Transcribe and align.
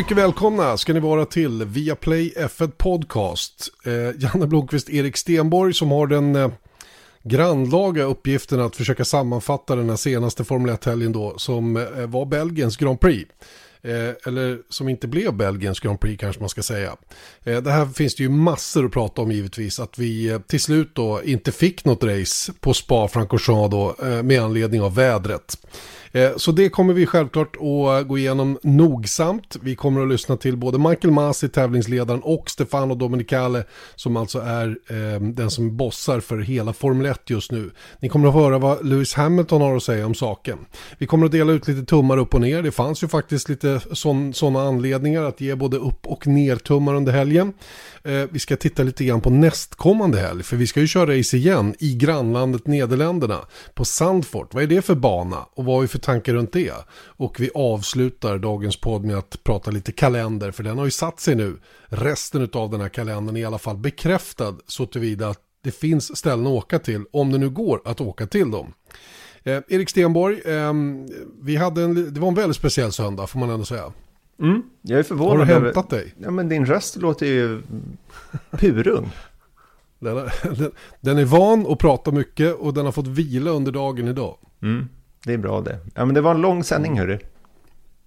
Mycket 0.00 0.16
välkomna 0.16 0.76
ska 0.76 0.92
ni 0.92 1.00
vara 1.00 1.26
till 1.26 1.64
Viaplay 1.64 2.32
F1 2.36 2.70
Podcast. 2.70 3.68
Eh, 3.86 3.92
Janne 4.22 4.46
Blomqvist, 4.46 4.90
Erik 4.90 5.16
Stenborg 5.16 5.74
som 5.74 5.90
har 5.90 6.06
den 6.06 6.36
eh, 6.36 6.50
grannlaga 7.22 8.02
uppgiften 8.02 8.60
att 8.60 8.76
försöka 8.76 9.04
sammanfatta 9.04 9.76
den 9.76 9.88
här 9.88 9.96
senaste 9.96 10.44
Formel 10.44 10.74
1-helgen 10.74 11.12
då 11.12 11.38
som 11.38 11.76
eh, 11.76 12.06
var 12.06 12.26
Belgiens 12.26 12.76
Grand 12.76 13.00
Prix. 13.00 13.30
Eh, 13.82 14.10
eller 14.26 14.58
som 14.68 14.88
inte 14.88 15.08
blev 15.08 15.34
Belgiens 15.34 15.80
Grand 15.80 16.00
Prix 16.00 16.20
kanske 16.20 16.40
man 16.40 16.48
ska 16.48 16.62
säga. 16.62 16.96
Eh, 17.44 17.62
det 17.62 17.70
här 17.70 17.86
finns 17.86 18.14
det 18.14 18.22
ju 18.22 18.28
massor 18.28 18.84
att 18.84 18.92
prata 18.92 19.22
om 19.22 19.32
givetvis. 19.32 19.80
Att 19.80 19.98
vi 19.98 20.28
eh, 20.28 20.38
till 20.38 20.60
slut 20.60 20.94
då 20.94 21.22
inte 21.24 21.52
fick 21.52 21.84
något 21.84 22.04
race 22.04 22.52
på 22.60 22.74
Spa-Francorchamps 22.74 23.70
då 23.70 24.06
eh, 24.06 24.22
med 24.22 24.42
anledning 24.42 24.82
av 24.82 24.94
vädret. 24.94 25.56
Eh, 26.12 26.30
så 26.36 26.52
det 26.52 26.68
kommer 26.68 26.94
vi 26.94 27.06
självklart 27.06 27.56
att 27.56 27.62
eh, 27.62 28.02
gå 28.06 28.18
igenom 28.18 28.58
nogsamt. 28.62 29.56
Vi 29.62 29.76
kommer 29.76 30.02
att 30.02 30.08
lyssna 30.08 30.36
till 30.36 30.56
både 30.56 30.78
Michael 30.78 31.10
Masi, 31.10 31.48
tävlingsledaren, 31.48 32.20
och 32.20 32.50
Stefano 32.50 32.94
Domenicale 32.94 33.64
som 33.96 34.16
alltså 34.16 34.38
är 34.38 34.68
eh, 34.68 35.20
den 35.20 35.50
som 35.50 35.76
bossar 35.76 36.20
för 36.20 36.38
hela 36.38 36.72
Formel 36.72 37.06
1 37.06 37.30
just 37.30 37.52
nu. 37.52 37.70
Ni 38.00 38.08
kommer 38.08 38.28
att 38.28 38.34
höra 38.34 38.58
vad 38.58 38.86
Lewis 38.86 39.14
Hamilton 39.14 39.60
har 39.60 39.76
att 39.76 39.82
säga 39.82 40.06
om 40.06 40.14
saken. 40.14 40.58
Vi 40.98 41.06
kommer 41.06 41.26
att 41.26 41.32
dela 41.32 41.52
ut 41.52 41.68
lite 41.68 41.84
tummar 41.84 42.18
upp 42.18 42.34
och 42.34 42.40
ner. 42.40 42.62
Det 42.62 42.70
fanns 42.70 43.02
ju 43.02 43.08
faktiskt 43.08 43.48
lite 43.48 43.80
sådana 44.32 44.62
anledningar 44.62 45.22
att 45.22 45.40
ge 45.40 45.54
både 45.54 45.76
upp 45.76 46.06
och 46.06 46.26
ner 46.26 46.56
tummar 46.56 46.94
under 46.94 47.12
helgen. 47.12 47.52
Vi 48.30 48.38
ska 48.38 48.56
titta 48.56 48.82
lite 48.82 49.04
grann 49.04 49.20
på 49.20 49.30
nästkommande 49.30 50.20
helg, 50.20 50.42
för 50.42 50.56
vi 50.56 50.66
ska 50.66 50.80
ju 50.80 50.86
köra 50.86 51.18
race 51.18 51.36
igen 51.36 51.74
i 51.78 51.94
grannlandet 51.94 52.66
Nederländerna 52.66 53.38
på 53.74 53.84
Sandfort. 53.84 54.54
Vad 54.54 54.62
är 54.62 54.66
det 54.66 54.82
för 54.82 54.94
bana 54.94 55.46
och 55.54 55.64
vad 55.64 55.74
har 55.74 55.82
vi 55.82 55.88
för 56.00 56.12
tankar 56.12 56.32
runt 56.32 56.52
det? 56.52 56.72
Och 57.06 57.40
vi 57.40 57.50
avslutar 57.54 58.38
dagens 58.38 58.80
podd 58.80 59.04
med 59.04 59.16
att 59.16 59.44
prata 59.44 59.70
lite 59.70 59.92
kalender, 59.92 60.50
för 60.50 60.62
den 60.62 60.78
har 60.78 60.84
ju 60.84 60.90
satt 60.90 61.20
sig 61.20 61.34
nu. 61.34 61.56
Resten 61.86 62.48
av 62.52 62.70
den 62.70 62.80
här 62.80 62.88
kalendern 62.88 63.36
är 63.36 63.40
i 63.40 63.44
alla 63.44 63.58
fall 63.58 63.76
bekräftad 63.76 64.54
så 64.66 64.86
tillvida 64.86 65.28
att 65.28 65.40
det 65.62 65.70
finns 65.70 66.16
ställen 66.16 66.46
att 66.46 66.52
åka 66.52 66.78
till, 66.78 67.04
om 67.12 67.32
det 67.32 67.38
nu 67.38 67.50
går 67.50 67.80
att 67.84 68.00
åka 68.00 68.26
till 68.26 68.50
dem. 68.50 68.72
Eh, 69.42 69.60
Erik 69.68 69.90
Stenborg, 69.90 70.40
eh, 70.44 70.72
vi 71.42 71.56
hade 71.56 71.82
en, 71.82 72.14
det 72.14 72.20
var 72.20 72.28
en 72.28 72.34
väldigt 72.34 72.56
speciell 72.56 72.92
söndag 72.92 73.26
får 73.26 73.38
man 73.38 73.50
ändå 73.50 73.64
säga. 73.64 73.92
Mm, 74.40 74.62
jag 74.82 74.98
är 74.98 75.02
förvånad. 75.02 75.38
Har 75.38 75.46
du 75.46 75.52
hämtat 75.52 75.90
dig? 75.90 76.14
Ja, 76.18 76.30
men 76.30 76.48
din 76.48 76.66
röst 76.66 76.96
låter 76.96 77.26
ju 77.26 77.62
purung. 78.50 79.10
Den, 79.98 80.28
den, 80.42 80.70
den, 81.00 81.18
är 81.18 81.24
van 81.24 81.66
att 81.66 81.78
prata 81.78 82.10
mycket 82.10 82.54
och 82.54 82.74
den 82.74 82.84
har 82.84 82.92
fått 82.92 83.06
vila 83.06 83.50
under 83.50 83.72
dagen 83.72 84.08
idag. 84.08 84.36
Mm, 84.62 84.88
det 85.24 85.32
är 85.32 85.38
bra 85.38 85.60
det. 85.60 85.78
Ja, 85.94 86.04
men 86.04 86.14
det 86.14 86.20
var 86.20 86.34
en 86.34 86.40
lång 86.40 86.64
sändning 86.64 86.98
hörru. 86.98 87.18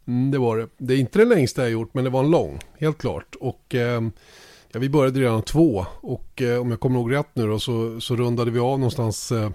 Mm, 0.07 0.31
det 0.31 0.37
var 0.37 0.57
det. 0.57 0.67
Det 0.77 0.93
är 0.93 0.97
inte 0.97 1.19
det 1.19 1.25
längsta 1.25 1.61
jag 1.61 1.71
gjort, 1.71 1.93
men 1.93 2.03
det 2.03 2.09
var 2.09 2.23
en 2.23 2.31
lång, 2.31 2.59
helt 2.79 2.97
klart. 2.97 3.35
Och 3.39 3.75
eh, 3.75 4.01
ja, 4.71 4.79
vi 4.79 4.89
började 4.89 5.19
redan 5.19 5.41
två. 5.41 5.85
Och 6.01 6.41
eh, 6.41 6.61
om 6.61 6.69
jag 6.69 6.79
kommer 6.79 6.99
ihåg 6.99 7.13
rätt 7.13 7.29
nu 7.33 7.47
då, 7.47 7.59
så, 7.59 8.01
så 8.01 8.15
rundade 8.15 8.51
vi 8.51 8.59
av 8.59 8.79
någonstans 8.79 9.31
eh, 9.31 9.49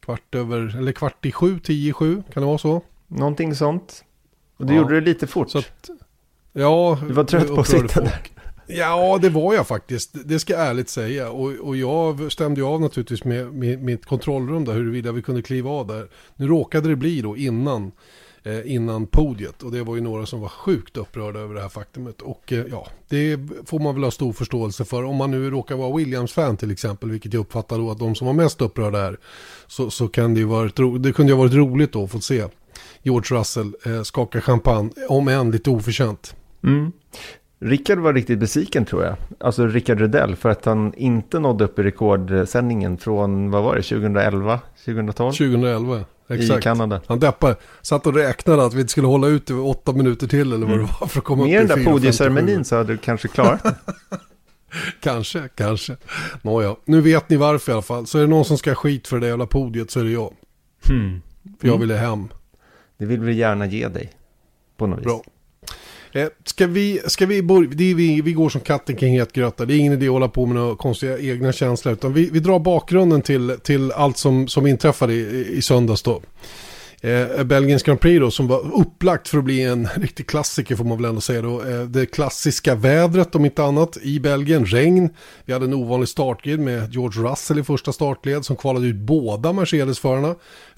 kvart 0.00 0.34
över, 0.34 0.76
eller 0.78 0.92
kvart 0.92 1.26
i 1.26 1.32
sju, 1.32 1.58
tio 1.58 1.90
i 1.90 1.92
sju, 1.92 2.22
kan 2.32 2.42
det 2.42 2.46
vara 2.46 2.58
så? 2.58 2.82
Någonting 3.06 3.54
sånt. 3.54 4.04
Och 4.56 4.66
du 4.66 4.74
ja. 4.74 4.80
gjorde 4.80 4.94
det 4.94 5.00
lite 5.00 5.26
fort. 5.26 5.54
Att, 5.54 5.90
ja, 6.52 6.98
du 7.08 7.12
var 7.12 7.24
trött 7.24 7.48
på 7.48 7.60
att 7.60 7.68
sitta 7.68 8.00
där. 8.00 8.20
Ja, 8.72 9.18
det 9.22 9.28
var 9.28 9.54
jag 9.54 9.66
faktiskt. 9.66 10.10
Det 10.24 10.38
ska 10.38 10.52
jag 10.52 10.66
ärligt 10.66 10.88
säga. 10.88 11.30
Och, 11.30 11.52
och 11.52 11.76
jag 11.76 12.32
stämde 12.32 12.60
ju 12.60 12.66
av 12.66 12.80
naturligtvis 12.80 13.24
med, 13.24 13.54
med 13.54 13.82
mitt 13.82 14.06
kontrollrum 14.06 14.64
där, 14.64 14.72
huruvida 14.72 15.12
vi 15.12 15.22
kunde 15.22 15.42
kliva 15.42 15.70
av 15.70 15.86
där. 15.86 16.08
Nu 16.36 16.46
råkade 16.48 16.88
det 16.88 16.96
bli 16.96 17.20
då 17.20 17.36
innan, 17.36 17.92
eh, 18.42 18.74
innan 18.74 19.06
podiet. 19.06 19.62
Och 19.62 19.72
det 19.72 19.82
var 19.82 19.94
ju 19.94 20.00
några 20.00 20.26
som 20.26 20.40
var 20.40 20.48
sjukt 20.48 20.96
upprörda 20.96 21.40
över 21.40 21.54
det 21.54 21.60
här 21.60 21.68
faktumet. 21.68 22.22
Och 22.22 22.52
eh, 22.52 22.64
ja, 22.70 22.86
det 23.08 23.38
får 23.66 23.78
man 23.78 23.94
väl 23.94 24.04
ha 24.04 24.10
stor 24.10 24.32
förståelse 24.32 24.84
för. 24.84 25.04
Om 25.04 25.16
man 25.16 25.30
nu 25.30 25.50
råkar 25.50 25.76
vara 25.76 25.96
Williams-fan 25.96 26.56
till 26.56 26.70
exempel, 26.70 27.10
vilket 27.10 27.32
jag 27.32 27.40
uppfattar 27.40 27.78
då 27.78 27.90
att 27.90 27.98
de 27.98 28.14
som 28.14 28.26
var 28.26 28.34
mest 28.34 28.60
upprörda 28.60 28.98
är. 28.98 29.18
Så, 29.66 29.90
så 29.90 30.08
kan 30.08 30.34
det 30.34 30.40
ju 30.40 30.46
varit, 30.46 30.76
det 30.76 31.12
kunde 31.12 31.32
ju 31.32 31.36
ha 31.36 31.42
varit 31.44 31.54
roligt 31.54 31.92
då 31.92 32.04
att 32.04 32.10
få 32.10 32.20
se 32.20 32.44
George 33.02 33.38
Russell 33.38 33.74
eh, 33.86 34.02
skaka 34.02 34.40
champagne, 34.40 34.90
om 35.08 35.28
än 35.28 35.50
lite 35.50 35.70
oförtjänt. 35.70 36.34
Mm. 36.64 36.92
Rickard 37.62 37.98
var 37.98 38.14
riktigt 38.14 38.38
besviken 38.38 38.84
tror 38.84 39.04
jag. 39.04 39.16
Alltså 39.40 39.66
Rickard 39.66 39.98
Rudell 39.98 40.36
för 40.36 40.48
att 40.48 40.64
han 40.64 40.94
inte 40.94 41.38
nådde 41.38 41.64
upp 41.64 41.78
i 41.78 41.82
rekordsändningen 41.82 42.98
från, 42.98 43.50
vad 43.50 43.62
var 43.62 43.76
det, 43.76 43.82
2011, 43.82 44.60
2012? 44.84 45.32
2011, 45.32 46.04
exakt. 46.28 46.58
I 46.58 46.62
Kanada. 46.62 47.00
Han 47.06 47.18
deppade, 47.18 47.56
satt 47.82 48.06
och 48.06 48.14
räknade 48.14 48.64
att 48.64 48.74
vi 48.74 48.80
inte 48.80 48.90
skulle 48.90 49.06
hålla 49.06 49.26
ut 49.26 49.50
i 49.50 49.52
åtta 49.52 49.92
minuter 49.92 50.26
till 50.26 50.52
eller 50.52 50.66
vad 50.66 50.74
mm. 50.74 50.86
det 50.86 50.92
var 51.00 51.06
för 51.06 51.18
att 51.18 51.24
komma 51.24 51.44
Med 51.44 51.62
upp 51.62 51.68
den 51.68 51.84
där 51.84 51.92
podieceremonin 51.92 52.64
så 52.64 52.76
hade 52.76 52.92
du 52.92 52.98
kanske 52.98 53.28
klarat 53.28 53.62
det. 53.62 53.74
kanske, 55.00 55.48
kanske. 55.54 55.96
Nåja, 56.42 56.76
nu 56.84 57.00
vet 57.00 57.30
ni 57.30 57.36
varför 57.36 57.72
i 57.72 57.74
alla 57.74 57.82
fall. 57.82 58.06
Så 58.06 58.18
är 58.18 58.22
det 58.22 58.28
någon 58.28 58.44
som 58.44 58.58
ska 58.58 58.74
skit 58.74 59.08
för 59.08 59.20
det 59.20 59.26
jävla 59.26 59.46
podiet 59.46 59.90
så 59.90 60.00
är 60.00 60.04
det 60.04 60.10
jag. 60.10 60.34
Hmm. 60.88 61.22
För 61.60 61.68
jag 61.68 61.78
ville 61.78 61.94
hem. 61.94 62.28
Det 62.98 63.06
vill 63.06 63.20
vi 63.20 63.32
gärna 63.32 63.66
ge 63.66 63.88
dig. 63.88 64.12
På 64.76 64.86
något 64.86 65.02
Bra. 65.02 65.22
Eh, 66.12 66.28
ska 66.44 66.66
vi, 66.66 67.00
ska 67.06 67.26
vi, 67.26 67.40
det 67.70 67.94
vi, 67.94 68.20
vi 68.20 68.32
går 68.32 68.48
som 68.48 68.60
katten 68.60 68.96
kring 68.96 69.18
het 69.18 69.32
gröta. 69.32 69.64
Det 69.64 69.74
är 69.74 69.78
ingen 69.78 69.92
idé 69.92 70.06
att 70.06 70.12
hålla 70.12 70.28
på 70.28 70.46
med 70.46 70.56
några 70.56 70.76
konstiga 70.76 71.18
egna 71.18 71.52
känslor. 71.52 71.94
Utan 71.94 72.12
vi, 72.12 72.30
vi 72.30 72.40
drar 72.40 72.58
bakgrunden 72.58 73.22
till, 73.22 73.56
till 73.62 73.92
allt 73.92 74.18
som, 74.18 74.48
som 74.48 74.66
inträffade 74.66 75.12
i, 75.12 75.46
i 75.56 75.62
söndags 75.62 76.02
då. 76.02 76.22
Eh, 77.02 77.44
Belgiens 77.44 77.82
Grand 77.82 78.00
Prix 78.00 78.20
då 78.20 78.30
som 78.30 78.48
var 78.48 78.80
upplagt 78.80 79.28
för 79.28 79.38
att 79.38 79.44
bli 79.44 79.62
en 79.62 79.88
riktig 79.96 80.26
klassiker 80.26 80.76
får 80.76 80.84
man 80.84 80.98
väl 80.98 81.04
ändå 81.04 81.20
säga 81.20 81.42
då. 81.42 81.62
Eh, 81.62 81.82
det 81.82 82.06
klassiska 82.06 82.74
vädret 82.74 83.34
om 83.34 83.44
inte 83.44 83.64
annat 83.64 83.96
i 84.02 84.20
Belgien, 84.20 84.66
regn. 84.66 85.10
Vi 85.44 85.52
hade 85.52 85.64
en 85.64 85.74
ovanlig 85.74 86.08
startgrid 86.08 86.60
med 86.60 86.92
George 86.92 87.22
Russell 87.22 87.58
i 87.58 87.64
första 87.64 87.92
startled 87.92 88.44
som 88.44 88.56
kvalade 88.56 88.86
ut 88.86 88.96
båda 88.96 89.52
Mercedes-förarna. 89.52 90.34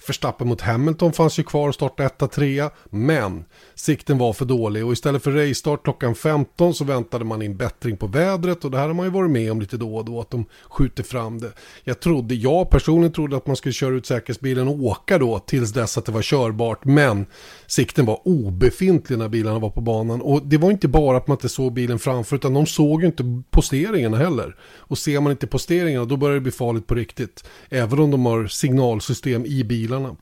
Förstappen 0.06 0.48
mot 0.48 0.60
Hamilton 0.60 1.12
fanns 1.12 1.38
ju 1.38 1.42
kvar 1.42 1.68
och 1.68 1.74
starta 1.74 2.04
etta, 2.04 2.28
trea, 2.28 2.70
men 2.90 3.44
sikten 3.74 4.18
var 4.18 4.32
för 4.32 4.44
dålig 4.44 4.86
och 4.86 4.92
istället 4.92 5.22
för 5.22 5.30
racestart 5.32 5.84
klockan 5.84 6.14
15 6.14 6.74
så 6.74 6.84
väntade 6.84 7.24
man 7.24 7.42
in 7.42 7.56
bättring 7.56 7.96
på 7.96 8.06
vädret 8.06 8.64
och 8.64 8.70
det 8.70 8.78
här 8.78 8.86
har 8.86 8.94
man 8.94 9.06
ju 9.06 9.12
varit 9.12 9.30
med 9.30 9.52
om 9.52 9.60
lite 9.60 9.76
då 9.76 9.96
och 9.96 10.04
då 10.04 10.20
att 10.20 10.30
de 10.30 10.44
skjuter 10.68 11.02
fram 11.02 11.40
det. 11.40 11.52
Jag 11.84 12.00
trodde, 12.00 12.34
jag 12.34 12.70
personligen 12.70 13.12
trodde 13.12 13.36
att 13.36 13.46
man 13.46 13.56
skulle 13.56 13.72
köra 13.72 13.94
ut 13.94 14.06
säkerhetsbilen 14.06 14.68
och 14.68 14.82
åka 14.82 15.18
då 15.18 15.38
tills 15.38 15.72
dess 15.72 15.98
att 15.98 16.04
det 16.04 16.12
var 16.12 16.22
körbart 16.22 16.84
men 16.84 17.26
sikten 17.72 18.06
var 18.06 18.28
obefintlig 18.28 19.18
när 19.18 19.28
bilarna 19.28 19.58
var 19.58 19.70
på 19.70 19.80
banan 19.80 20.20
och 20.20 20.46
det 20.46 20.58
var 20.58 20.70
inte 20.70 20.88
bara 20.88 21.16
att 21.16 21.26
man 21.26 21.34
inte 21.34 21.48
såg 21.48 21.72
bilen 21.72 21.98
framför 21.98 22.36
utan 22.36 22.54
de 22.54 22.66
såg 22.66 23.00
ju 23.00 23.06
inte 23.06 23.42
posteringarna 23.50 24.16
heller. 24.16 24.56
Och 24.62 24.98
ser 24.98 25.20
man 25.20 25.32
inte 25.32 25.46
posteringarna 25.46 26.04
då 26.04 26.16
börjar 26.16 26.34
det 26.34 26.40
bli 26.40 26.52
farligt 26.52 26.86
på 26.86 26.94
riktigt. 26.94 27.44
Även 27.68 27.98
om 27.98 28.10
de 28.10 28.26
har 28.26 28.46
signalsystem 28.46 29.46
i 29.46 29.64
bilarna. 29.64 30.16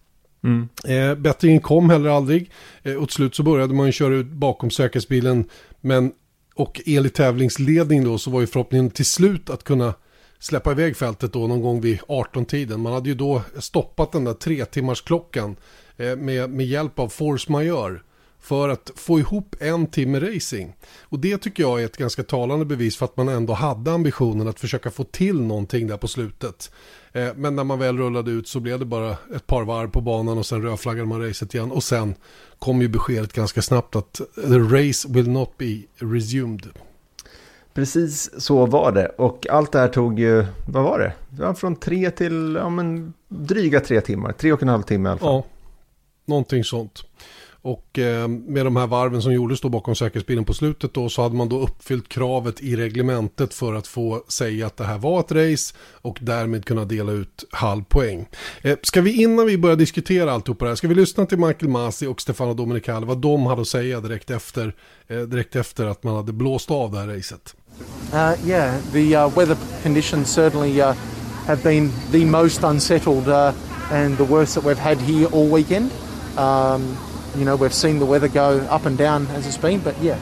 Mm. 0.44 0.68
Eh, 0.84 1.14
bättringen 1.18 1.60
kom 1.60 1.90
heller 1.90 2.10
aldrig. 2.10 2.50
Eh, 2.82 2.94
och 2.94 3.08
till 3.08 3.14
slut 3.14 3.34
så 3.34 3.42
började 3.42 3.74
man 3.74 3.92
köra 3.92 4.14
ut 4.14 4.26
bakom 4.26 4.70
säkerhetsbilen. 4.70 5.44
Men, 5.80 6.12
och 6.54 6.80
enligt 6.86 7.14
tävlingsledning 7.14 8.04
då 8.04 8.18
så 8.18 8.30
var 8.30 8.40
ju 8.40 8.46
förhoppningen 8.46 8.90
till 8.90 9.06
slut 9.06 9.50
att 9.50 9.64
kunna 9.64 9.94
släppa 10.40 10.72
iväg 10.72 10.96
fältet 10.96 11.32
då 11.32 11.46
någon 11.46 11.62
gång 11.62 11.80
vid 11.80 12.00
18-tiden. 12.00 12.80
Man 12.80 12.92
hade 12.92 13.08
ju 13.08 13.14
då 13.14 13.42
stoppat 13.58 14.12
den 14.12 14.24
där 14.24 14.34
tre 14.34 14.64
timmars 14.64 15.02
klockan 15.02 15.56
eh, 15.96 16.16
med, 16.16 16.50
med 16.50 16.66
hjälp 16.66 16.98
av 16.98 17.08
force 17.08 17.52
majeure 17.52 18.00
för 18.40 18.68
att 18.68 18.90
få 18.96 19.18
ihop 19.18 19.56
en 19.60 19.86
timme 19.86 20.20
racing. 20.20 20.76
Och 21.02 21.18
det 21.18 21.38
tycker 21.38 21.62
jag 21.62 21.80
är 21.80 21.84
ett 21.84 21.96
ganska 21.96 22.22
talande 22.22 22.64
bevis 22.64 22.96
för 22.96 23.04
att 23.04 23.16
man 23.16 23.28
ändå 23.28 23.52
hade 23.52 23.92
ambitionen 23.92 24.48
att 24.48 24.60
försöka 24.60 24.90
få 24.90 25.04
till 25.04 25.40
någonting 25.40 25.86
där 25.86 25.96
på 25.96 26.08
slutet. 26.08 26.70
Eh, 27.12 27.28
men 27.36 27.56
när 27.56 27.64
man 27.64 27.78
väl 27.78 27.98
rullade 27.98 28.30
ut 28.30 28.48
så 28.48 28.60
blev 28.60 28.78
det 28.78 28.84
bara 28.84 29.16
ett 29.34 29.46
par 29.46 29.64
varv 29.64 29.90
på 29.90 30.00
banan 30.00 30.38
och 30.38 30.46
sen 30.46 30.62
rödflaggade 30.62 31.06
man 31.06 31.26
racet 31.28 31.54
igen. 31.54 31.72
Och 31.72 31.84
sen 31.84 32.14
kom 32.58 32.82
ju 32.82 32.88
beskedet 32.88 33.32
ganska 33.32 33.62
snabbt 33.62 33.96
att 33.96 34.20
the 34.34 34.58
race 34.58 35.08
will 35.10 35.30
not 35.30 35.58
be 35.58 35.82
resumed. 35.98 36.68
Precis 37.74 38.42
så 38.42 38.66
var 38.66 38.92
det. 38.92 39.06
Och 39.06 39.46
allt 39.50 39.72
det 39.72 39.78
här 39.78 39.88
tog 39.88 40.20
ju, 40.20 40.46
vad 40.68 40.84
var 40.84 40.98
det? 40.98 41.12
Det 41.30 41.42
var 41.42 41.54
från 41.54 41.76
tre 41.76 42.10
till, 42.10 42.54
ja 42.54 42.68
men 42.68 43.12
dryga 43.28 43.80
tre 43.80 44.00
timmar. 44.00 44.32
Tre 44.32 44.52
och 44.52 44.62
en 44.62 44.68
halv 44.68 44.82
timme 44.82 45.08
i 45.08 45.10
alla 45.10 45.18
fall. 45.18 45.34
Ja, 45.34 45.44
någonting 46.26 46.64
sånt. 46.64 47.04
Och 47.62 47.98
eh, 47.98 48.28
med 48.28 48.66
de 48.66 48.76
här 48.76 48.86
varven 48.86 49.22
som 49.22 49.32
gjordes 49.32 49.60
då 49.60 49.68
bakom 49.68 49.94
säkerhetsbilen 49.94 50.44
på 50.44 50.54
slutet 50.54 50.94
då 50.94 51.08
så 51.08 51.22
hade 51.22 51.34
man 51.34 51.48
då 51.48 51.60
uppfyllt 51.60 52.08
kravet 52.08 52.60
i 52.60 52.76
reglementet 52.76 53.54
för 53.54 53.74
att 53.74 53.86
få 53.86 54.24
säga 54.28 54.66
att 54.66 54.76
det 54.76 54.84
här 54.84 54.98
var 54.98 55.20
ett 55.20 55.32
race 55.32 55.74
och 55.92 56.18
därmed 56.20 56.64
kunna 56.64 56.84
dela 56.84 57.12
ut 57.12 57.44
halv 57.50 57.84
poäng. 57.84 58.28
Eh, 58.62 58.78
ska 58.82 59.00
vi 59.00 59.22
innan 59.22 59.46
vi 59.46 59.58
börjar 59.58 59.76
diskutera 59.76 60.32
alltihop 60.32 60.58
det 60.58 60.68
här, 60.68 60.74
ska 60.74 60.88
vi 60.88 60.94
lyssna 60.94 61.26
till 61.26 61.38
Michael 61.38 61.68
Masi 61.68 62.06
och 62.06 62.20
Stefano 62.20 62.54
Domenicali 62.54 63.06
vad 63.06 63.18
de 63.18 63.46
hade 63.46 63.60
att 63.60 63.68
säga 63.68 64.00
direkt 64.00 64.30
efter, 64.30 64.74
eh, 65.08 65.20
direkt 65.20 65.56
efter 65.56 65.86
att 65.86 66.02
man 66.04 66.16
hade 66.16 66.32
blåst 66.32 66.70
av 66.70 66.92
det 66.92 66.98
här 66.98 67.08
racet? 67.08 67.56
Uh, 68.12 68.36
yeah, 68.42 68.80
the 68.90 69.14
uh, 69.14 69.28
weather 69.28 69.56
conditions 69.82 70.28
certainly 70.28 70.80
uh, 70.80 70.94
have 71.46 71.62
been 71.62 71.92
the 72.10 72.24
most 72.24 72.64
unsettled 72.64 73.28
uh, 73.28 73.52
and 73.90 74.18
the 74.18 74.24
worst 74.24 74.54
that 74.56 74.64
we've 74.64 74.78
had 74.78 74.98
here 74.98 75.28
all 75.28 75.48
weekend. 75.48 75.92
Um, 76.36 76.96
you 77.36 77.44
know, 77.44 77.54
we've 77.54 77.72
seen 77.72 78.00
the 78.00 78.06
weather 78.06 78.26
go 78.26 78.58
up 78.70 78.86
and 78.86 78.98
down 78.98 79.26
as 79.28 79.46
it's 79.46 79.56
been, 79.56 79.80
but 79.80 79.96
yeah, 79.98 80.18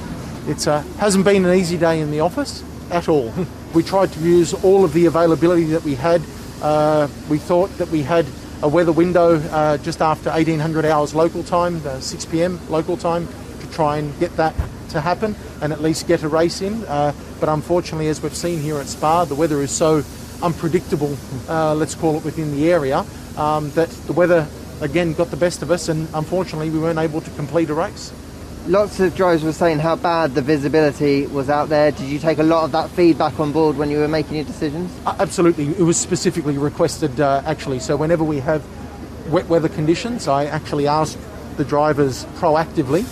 It 0.47 0.67
uh, 0.69 0.81
hasn't 0.99 1.25
been 1.25 1.45
an 1.45 1.55
easy 1.55 1.79
day 1.79 2.01
in 2.01 2.11
the 2.11 2.21
office 2.21 2.63
at 2.91 3.09
all. 3.09 3.33
we 3.75 3.83
tried 3.83 4.13
to 4.13 4.21
use 4.21 4.53
all 4.53 4.85
of 4.85 4.93
the 4.93 5.07
availability 5.07 5.65
that 5.65 5.83
we 5.83 5.95
had. 5.95 6.23
Uh, 6.63 7.09
we 7.29 7.39
thought 7.39 7.71
that 7.79 7.89
we 7.89 8.03
had 8.03 8.27
a 8.63 8.69
weather 8.69 8.93
window 8.93 9.37
uh, 9.51 9.79
just 9.79 10.03
after 10.03 10.31
1800 10.31 10.85
hours 10.85 11.15
local 11.15 11.43
time, 11.43 11.81
6 12.01 12.25
p.m. 12.27 12.61
local 12.69 12.97
time, 12.97 13.29
to 13.61 13.71
try 13.71 13.99
and 13.99 14.19
get 14.21 14.35
that 14.37 14.55
to 14.91 15.01
happen 15.01 15.35
and 15.61 15.73
at 15.73 15.81
least 15.81 16.07
get 16.07 16.23
a 16.23 16.29
race 16.29 16.61
in. 16.63 16.85
Uh, 16.85 17.13
but 17.41 17.49
unfortunately, 17.49 18.09
as 18.09 18.23
we've 18.23 18.37
seen 18.37 18.61
here 18.61 18.79
at 18.79 18.87
Spa, 18.87 19.25
the 19.25 19.35
weather 19.35 19.63
is 19.63 19.71
so 19.71 20.03
unpredictable, 20.43 21.17
uh, 21.49 21.75
let's 21.75 21.95
call 21.95 22.17
it 22.17 22.25
within 22.25 22.53
the 22.53 22.71
area, 22.71 23.05
um, 23.37 23.71
that 23.73 23.89
the 24.07 24.13
weather 24.13 24.47
again 24.81 25.13
got 25.13 25.31
the 25.31 25.37
best 25.37 25.63
of 25.63 25.71
us, 25.71 25.89
and 25.89 26.09
unfortunately, 26.15 26.71
we 26.71 26.79
weren't 26.79 26.99
able 26.99 27.21
to 27.21 27.31
complete 27.33 27.71
a 27.71 27.75
race. 27.75 28.13
Lots 28.67 29.01
of 29.01 29.17
drivers 29.17 29.43
were 29.43 29.53
saying 29.53 29.79
how 29.79 29.97
bad 29.97 30.35
the 30.35 30.43
visibility 30.43 31.27
was 31.27 31.49
out 31.49 31.71
there. 31.71 31.91
Did 31.91 32.07
you 32.07 32.19
take 32.19 32.39
a 32.39 32.43
lot 32.43 32.65
of 32.65 32.73
that 32.73 32.91
feedback 32.91 33.41
on 33.41 33.51
board 33.51 33.79
when 33.79 33.91
you 33.91 33.99
were 33.99 34.09
making 34.09 34.37
your 34.37 34.45
decisions? 34.45 34.93
Uh, 35.07 35.17
absolutely. 35.19 35.69
It 35.69 35.81
was 35.83 35.97
specifically 35.97 36.59
requested, 36.59 37.19
uh, 37.19 37.43
actually. 37.47 37.79
So, 37.79 37.97
whenever 37.97 38.25
we 38.25 38.41
have 38.41 38.63
wet 39.31 39.49
weather 39.49 39.69
conditions, 39.69 40.29
I 40.29 40.47
actually 40.47 40.87
ask 40.87 41.19
the 41.57 41.65
drivers 41.65 42.25
proactively, 42.37 43.05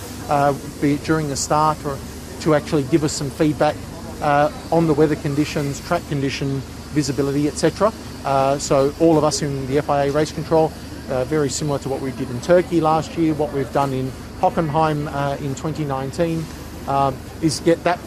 be 0.81 0.94
it 0.94 1.05
during 1.05 1.28
the 1.28 1.37
start 1.37 1.78
or 1.84 1.96
to 2.40 2.55
actually 2.55 2.84
give 2.84 3.05
us 3.05 3.12
some 3.12 3.31
feedback 3.31 3.76
uh, 4.23 4.50
on 4.73 4.87
the 4.87 4.94
weather 4.94 5.17
conditions, 5.17 5.81
track 5.87 6.06
condition, 6.08 6.61
visibility, 6.94 7.49
etc. 7.49 7.93
Uh, 8.25 8.58
so, 8.58 8.93
all 9.00 9.19
of 9.19 9.25
us 9.25 9.43
in 9.43 9.67
the 9.67 9.81
FIA 9.82 10.11
race 10.12 10.32
control, 10.32 10.73
uh, 11.08 11.25
very 11.25 11.49
similar 11.49 11.78
to 11.78 11.88
what 11.88 12.00
we 12.00 12.11
did 12.12 12.31
in 12.31 12.40
Turkey 12.40 12.81
last 12.81 13.17
year, 13.17 13.34
what 13.34 13.52
we've 13.52 13.73
done 13.73 13.93
in 13.93 14.11
Hockenheim 14.40 15.12
uh, 15.12 15.37
in 15.38 15.55
2019 15.55 16.44
um, 16.88 17.17
is 17.43 17.61
get 17.61 17.82
that 17.84 17.99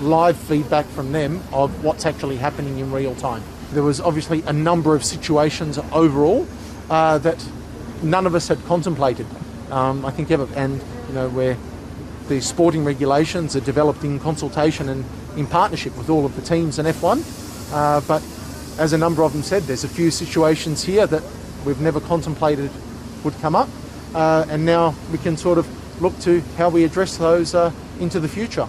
live 0.00 0.36
feedback 0.36 0.86
from 0.86 1.12
them 1.12 1.40
of 1.52 1.84
what's 1.84 2.06
actually 2.06 2.36
happening 2.36 2.78
in 2.78 2.92
real 2.92 3.14
time. 3.16 3.42
There 3.72 3.82
was 3.82 4.00
obviously 4.00 4.42
a 4.42 4.52
number 4.52 4.94
of 4.94 5.04
situations 5.04 5.78
overall 5.92 6.46
uh, 6.90 7.18
that 7.18 7.44
none 8.02 8.26
of 8.26 8.34
us 8.34 8.48
had 8.48 8.62
contemplated, 8.66 9.26
um, 9.70 10.04
I 10.04 10.10
think 10.10 10.30
ever, 10.30 10.48
and 10.54 10.80
know 11.16 11.28
where 11.28 11.56
the 12.28 12.40
sporting 12.40 12.84
regulations 12.84 13.56
are 13.56 13.60
developed 13.60 14.04
in 14.04 14.20
consultation 14.20 14.88
and 14.88 15.04
in 15.36 15.46
partnership 15.46 15.96
with 15.96 16.10
all 16.10 16.24
of 16.24 16.36
the 16.36 16.42
teams 16.42 16.78
in 16.78 16.86
F1. 16.86 17.18
Uh, 17.72 18.00
but 18.06 18.22
as 18.78 18.92
a 18.92 18.98
number 18.98 19.22
of 19.22 19.32
them 19.32 19.42
said, 19.42 19.62
there's 19.64 19.84
a 19.84 19.88
few 19.88 20.10
situations 20.10 20.84
here 20.84 21.06
that 21.06 21.22
we've 21.64 21.80
never 21.80 22.00
contemplated 22.00 22.70
would 23.24 23.34
come 23.40 23.56
up 23.56 23.68
uh, 24.14 24.46
and 24.48 24.64
now 24.64 24.94
we 25.12 25.18
can 25.18 25.36
sort 25.36 25.58
of 25.58 25.66
look 26.00 26.18
to 26.20 26.40
how 26.56 26.68
we 26.68 26.84
address 26.84 27.16
those 27.16 27.54
uh, 27.54 27.72
into 28.00 28.20
the 28.20 28.28
future. 28.28 28.66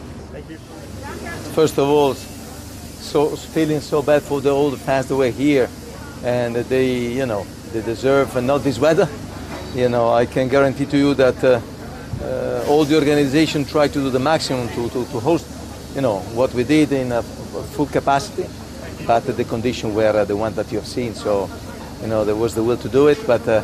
First 1.54 1.78
of 1.78 1.88
all, 1.88 2.14
so 2.14 3.36
feeling 3.36 3.80
so 3.80 4.02
bad 4.02 4.22
for 4.22 4.42
the 4.42 4.50
old 4.50 4.80
fans 4.80 5.08
that 5.08 5.16
were 5.16 5.30
here, 5.30 5.70
and 6.24 6.56
they, 6.56 6.96
you 6.96 7.26
know, 7.26 7.46
they 7.72 7.82
deserve 7.82 8.42
not 8.44 8.60
this 8.60 8.80
weather. 8.80 9.08
You 9.74 9.90
know, 9.90 10.10
I 10.10 10.26
can 10.26 10.48
guarantee 10.48 10.86
to 10.86 10.98
you 10.98 11.14
that 11.16 11.44
uh, 12.22 12.26
uh, 12.26 12.66
all 12.68 12.86
the 12.86 12.96
organization 12.96 13.66
tried 13.66 13.94
to 13.94 14.00
do 14.00 14.10
the 14.10 14.20
maximum 14.20 14.68
to, 14.70 14.90
to, 14.90 15.06
to 15.06 15.20
host, 15.20 15.46
you 15.96 16.02
know, 16.02 16.20
what 16.34 16.54
we 16.54 16.64
did 16.64 16.92
in 16.92 17.12
a 17.12 17.24
full 17.24 17.86
capacity, 17.86 18.48
but 19.06 19.26
the 19.26 19.44
conditions 19.44 19.94
were 19.94 20.26
the 20.26 20.36
one 20.36 20.54
that 20.56 20.72
you 20.72 20.80
have 20.80 20.88
seen. 20.88 21.14
So, 21.14 21.50
you 22.02 22.08
know, 22.08 22.26
there 22.26 22.36
was 22.36 22.56
the 22.56 22.64
will 22.64 22.78
to 22.78 22.90
do 22.90 23.08
it, 23.08 23.20
but 23.26 23.48
uh, 23.48 23.62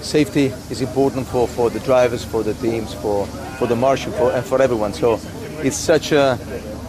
safety 0.00 0.46
is 0.70 0.80
important 0.80 1.26
for, 1.26 1.48
for 1.48 1.70
the 1.70 1.80
drivers, 1.80 2.24
for 2.24 2.42
the 2.42 2.54
teams, 2.54 2.94
for, 2.94 3.26
for 3.58 3.66
the 3.66 3.76
marshal, 3.76 4.12
for, 4.12 4.32
and 4.32 4.44
for 4.44 4.62
everyone. 4.62 4.92
So 4.92 5.20
it's 5.62 5.76
such 5.76 6.12
a, 6.12 6.38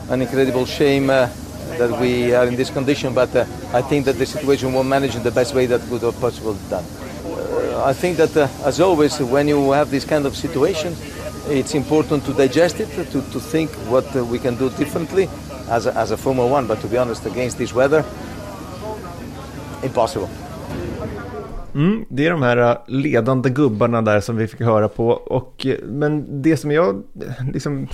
an 0.10 0.22
incredible 0.22 0.66
shame 0.66 1.10
uh, 1.10 1.30
that 1.78 2.00
we 2.00 2.34
are 2.34 2.48
in 2.48 2.56
this 2.56 2.70
condition, 2.70 3.14
but 3.14 3.36
uh, 3.36 3.46
I 3.74 3.82
think 3.82 4.06
that 4.06 4.18
the 4.18 4.26
situation 4.26 4.74
was 4.74 4.86
managed 4.86 5.16
in 5.16 5.24
the 5.24 5.32
best 5.32 5.54
way 5.54 5.66
that 5.68 5.82
could 5.90 6.02
have 6.02 6.20
possibly 6.20 6.58
done. 6.70 6.86
I 7.86 7.94
think 7.94 8.18
that, 8.18 8.36
uh, 8.36 8.48
as 8.66 8.80
always, 8.80 9.20
when 9.20 9.48
you 9.48 9.72
have 9.72 9.92
this 9.92 10.06
kind 10.06 10.26
of 10.26 10.36
situation, 10.36 10.96
it's 11.50 11.76
important 11.76 12.26
to 12.26 12.34
digest 12.34 12.80
it, 12.80 12.90
to, 13.12 13.22
to 13.22 13.40
think 13.40 13.70
what 13.90 14.16
uh, 14.16 14.24
we 14.26 14.40
can 14.40 14.56
do 14.56 14.70
differently 14.70 15.30
as 15.70 15.86
a, 15.86 15.94
as 15.94 16.12
a 16.12 16.18
Formula 16.18 16.50
One, 16.50 16.68
but 16.68 16.82
to 16.82 16.88
be 16.88 16.98
honest, 16.98 17.26
against 17.26 17.58
this 17.58 17.74
weather, 17.74 18.04
impossible. 19.84 20.30
Mm, 21.74 22.06
det 22.10 22.26
är 22.26 22.32
de 22.32 22.42
här 22.42 22.58
uh, 22.58 22.78
ledande 22.88 23.50
gubbarna 23.50 24.02
där 24.02 24.20
som 24.20 24.38
vi 24.38 24.48
fick 24.48 24.62
höra 24.62 24.90
på. 24.90 25.10
Och, 25.10 25.66
uh, 25.66 25.76
men 25.86 26.42
det 26.42 26.58
som 26.58 26.72
jag, 26.72 26.96
uh, 26.96 27.52
liksom, 27.54 27.88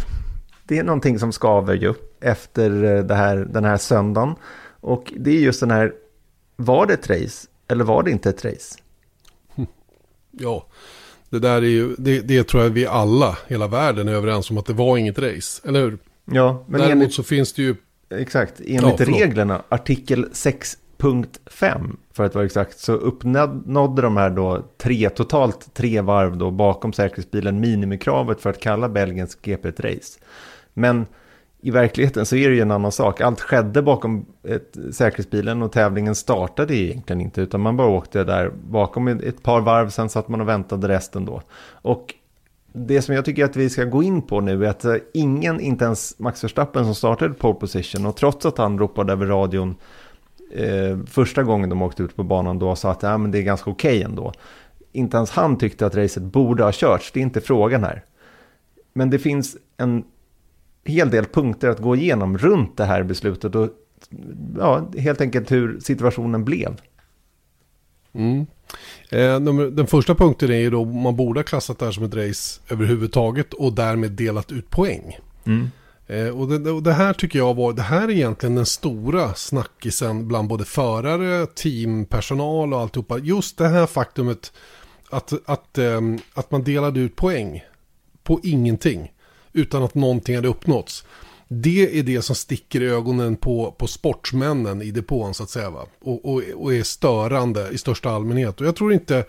det 0.63 0.77
är 0.77 0.83
någonting 0.83 1.19
som 1.19 1.31
skaver 1.31 1.74
ju 1.74 1.94
efter 2.21 2.69
det 3.03 3.15
här, 3.15 3.35
den 3.35 3.65
här 3.65 3.77
söndagen. 3.77 4.35
Och 4.81 5.13
det 5.18 5.31
är 5.31 5.39
just 5.39 5.59
den 5.59 5.71
här, 5.71 5.94
var 6.56 6.85
det 6.85 6.94
ett 6.94 7.09
race 7.09 7.47
eller 7.68 7.83
var 7.83 8.03
det 8.03 8.12
inte 8.12 8.30
ett 8.30 8.45
race? 8.45 8.82
Ja, 10.39 10.68
det 11.30 11.39
där 11.39 11.56
är 11.56 11.62
ju, 11.62 11.95
det, 11.97 12.19
det 12.19 12.44
tror 12.44 12.63
jag 12.63 12.69
vi 12.69 12.85
alla, 12.85 13.38
hela 13.47 13.68
världen 13.68 14.07
är 14.07 14.13
överens 14.13 14.50
om 14.50 14.57
att 14.57 14.65
det 14.65 14.74
var 14.74 14.97
inget 14.97 15.19
race, 15.19 15.68
eller 15.68 15.81
hur? 15.81 15.97
Ja, 16.25 16.65
men 16.68 16.81
Däremot 16.81 16.91
enligt, 16.91 17.13
så 17.13 17.24
finns 17.24 17.53
det 17.53 17.62
ju... 17.62 17.75
Exakt, 18.09 18.59
enligt 18.59 19.00
ja, 19.00 19.06
reglerna, 19.06 19.62
artikel 19.69 20.30
6 20.31 20.77
punkt 20.97 21.39
5 21.45 21.97
för 22.13 22.24
att 22.24 22.35
vara 22.35 22.45
exakt 22.45 22.80
så 22.80 22.94
uppnådde 22.94 24.01
de 24.01 24.18
här 24.18 24.30
då 24.30 24.65
tre, 24.77 25.09
totalt 25.09 25.74
tre 25.74 26.01
varv 26.01 26.38
då 26.38 26.51
bakom 26.51 26.94
säkerhetsbilen 26.94 27.59
minimikravet 27.59 28.41
för 28.41 28.50
att 28.50 28.59
kalla 28.59 28.89
Belgiens 28.89 29.38
GP 29.41 29.68
ett 29.68 29.80
race. 29.80 30.19
Men 30.74 31.06
i 31.65 31.71
verkligheten 31.71 32.25
så 32.25 32.36
är 32.36 32.50
det 32.50 32.56
ju 32.56 32.62
en 32.62 32.71
annan 32.71 32.92
sak. 32.92 33.21
Allt 33.21 33.42
skedde 33.42 33.81
bakom 33.81 34.25
ett, 34.44 34.77
säkerhetsbilen 34.92 35.62
och 35.62 35.71
tävlingen 35.71 36.15
startade 36.15 36.75
egentligen 36.75 37.21
inte 37.21 37.42
utan 37.42 37.62
man 37.62 37.77
bara 37.77 37.88
åkte 37.88 38.24
där 38.24 38.51
bakom 38.69 39.07
ett 39.07 39.44
par 39.44 39.62
varv 39.62 39.89
sen 39.89 40.10
satt 40.10 40.27
man 40.27 40.42
och 40.42 40.50
väntade 40.50 40.88
resten 40.88 41.25
då. 41.25 41.42
Och 41.71 42.13
det 42.74 43.01
som 43.01 43.15
jag 43.15 43.25
tycker 43.25 43.45
att 43.45 43.56
vi 43.56 43.69
ska 43.69 43.83
gå 43.83 44.04
in 44.04 44.21
på 44.21 44.42
nu 44.42 44.65
är 44.65 44.69
att 44.69 44.86
eh, 44.86 44.95
ingen, 45.13 45.60
inte 45.60 45.85
ens 45.85 46.19
Max 46.19 46.44
Verstappen 46.44 46.85
som 46.85 46.95
startade 46.95 47.33
pole 47.33 47.54
position 47.54 48.06
och 48.06 48.16
trots 48.16 48.45
att 48.45 48.57
han 48.57 48.80
ropade 48.80 49.14
över 49.14 49.26
radion 49.26 49.76
eh, 50.54 50.97
första 51.07 51.44
gången 51.44 51.69
de 51.69 51.81
åkte 51.81 52.04
ut 52.04 52.16
på 52.16 52.23
banan 52.23 52.59
då 52.59 52.76
sa 52.76 52.92
att 52.92 53.04
ja, 53.04 53.18
men 53.18 53.31
det 53.31 53.37
är 53.37 53.44
ganska 53.44 53.71
okej 53.71 53.97
okay 53.97 54.04
ändå. 54.04 54.33
Inte 54.92 55.18
ens 55.18 55.31
han 55.31 55.57
tyckte 55.57 55.85
att 55.85 55.95
racet 55.95 56.23
borde 56.23 56.64
ha 56.64 56.71
körts, 56.71 57.11
det 57.11 57.19
är 57.19 57.23
inte 57.23 57.42
frågan 57.42 57.83
här. 57.83 58.04
Men 58.94 59.09
det 59.09 59.19
finns 59.19 59.57
en 59.78 60.04
hel 60.85 61.09
del 61.09 61.25
punkter 61.25 61.69
att 61.69 61.80
gå 61.80 61.95
igenom 61.95 62.37
runt 62.37 62.78
det 62.78 62.85
här 62.85 63.04
beslutet 63.04 63.56
och 63.56 63.69
ja, 64.57 64.92
helt 64.97 65.21
enkelt 65.21 65.52
hur 65.52 65.80
situationen 65.80 66.45
blev. 66.45 66.81
Mm. 68.13 68.45
Eh, 69.09 69.40
den 69.71 69.87
första 69.87 70.16
punkten 70.16 70.52
är 70.52 70.57
ju 70.57 70.69
då 70.69 70.85
man 70.85 71.16
borde 71.16 71.40
ha 71.40 71.44
klassat 71.44 71.80
det 71.80 71.85
här 71.85 71.92
som 71.92 72.04
ett 72.04 72.16
race 72.16 72.61
överhuvudtaget 72.69 73.54
och 73.54 73.73
därmed 73.73 74.11
delat 74.11 74.52
ut 74.52 74.69
poäng. 74.69 75.18
Mm. 75.45 75.71
Eh, 76.07 76.40
och, 76.40 76.47
det, 76.47 76.71
och, 76.71 76.83
det, 76.83 76.94
här 76.94 77.13
tycker 77.13 77.40
jag 77.40 77.54
var, 77.54 77.73
det 77.73 77.81
här 77.81 78.04
är 78.04 78.11
egentligen 78.11 78.56
den 78.56 78.66
stora 78.66 79.33
snackisen 79.33 80.28
bland 80.28 80.47
både 80.47 80.66
förare, 80.66 81.45
teampersonal 81.45 82.73
och 82.73 82.80
alltihopa. 82.80 83.18
Just 83.18 83.57
det 83.57 83.68
här 83.68 83.85
faktumet 83.85 84.54
att, 85.09 85.33
att, 85.45 85.78
eh, 85.78 86.02
att 86.33 86.52
man 86.52 86.63
delade 86.63 86.99
ut 86.99 87.16
poäng 87.16 87.63
på 88.23 88.40
ingenting 88.44 89.11
utan 89.54 89.83
att 89.83 89.95
någonting 89.95 90.36
hade 90.36 90.48
uppnåtts. 90.48 91.06
Det 91.48 92.00
är 92.00 92.04
det 92.04 92.22
som 92.22 92.36
sticker 92.36 92.81
i 92.81 92.90
ögonen 92.90 93.36
på, 93.36 93.72
på 93.72 93.88
sportsmännen 93.88 94.81
i 94.81 94.92
depån 94.92 95.33
så 95.33 95.44
att 95.44 95.50
säga. 95.50 95.69
Va? 95.69 95.86
Och, 96.02 96.26
och, 96.26 96.42
och 96.56 96.74
är 96.74 96.83
störande 96.83 97.69
i 97.72 97.78
största 97.78 98.10
allmänhet. 98.10 98.62
Och 98.62 98.68
jag 98.68 98.76
tror 98.76 98.94
inte 98.94 99.26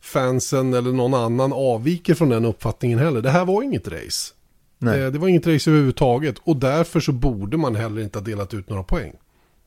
fansen 0.00 0.74
eller 0.74 0.92
någon 0.92 1.14
annan 1.14 1.52
avviker 1.52 2.14
från 2.14 2.28
den 2.28 2.44
uppfattningen 2.44 2.98
heller. 2.98 3.22
Det 3.22 3.30
här 3.30 3.44
var 3.44 3.62
inget 3.62 3.88
race. 3.88 4.34
Nej. 4.78 5.00
Eh, 5.00 5.10
det 5.10 5.18
var 5.18 5.28
inget 5.28 5.46
race 5.46 5.70
överhuvudtaget 5.70 6.38
och 6.38 6.56
därför 6.56 7.00
så 7.00 7.12
borde 7.12 7.56
man 7.56 7.76
heller 7.76 8.02
inte 8.02 8.18
ha 8.18 8.24
delat 8.24 8.54
ut 8.54 8.68
några 8.68 8.82
poäng. 8.82 9.12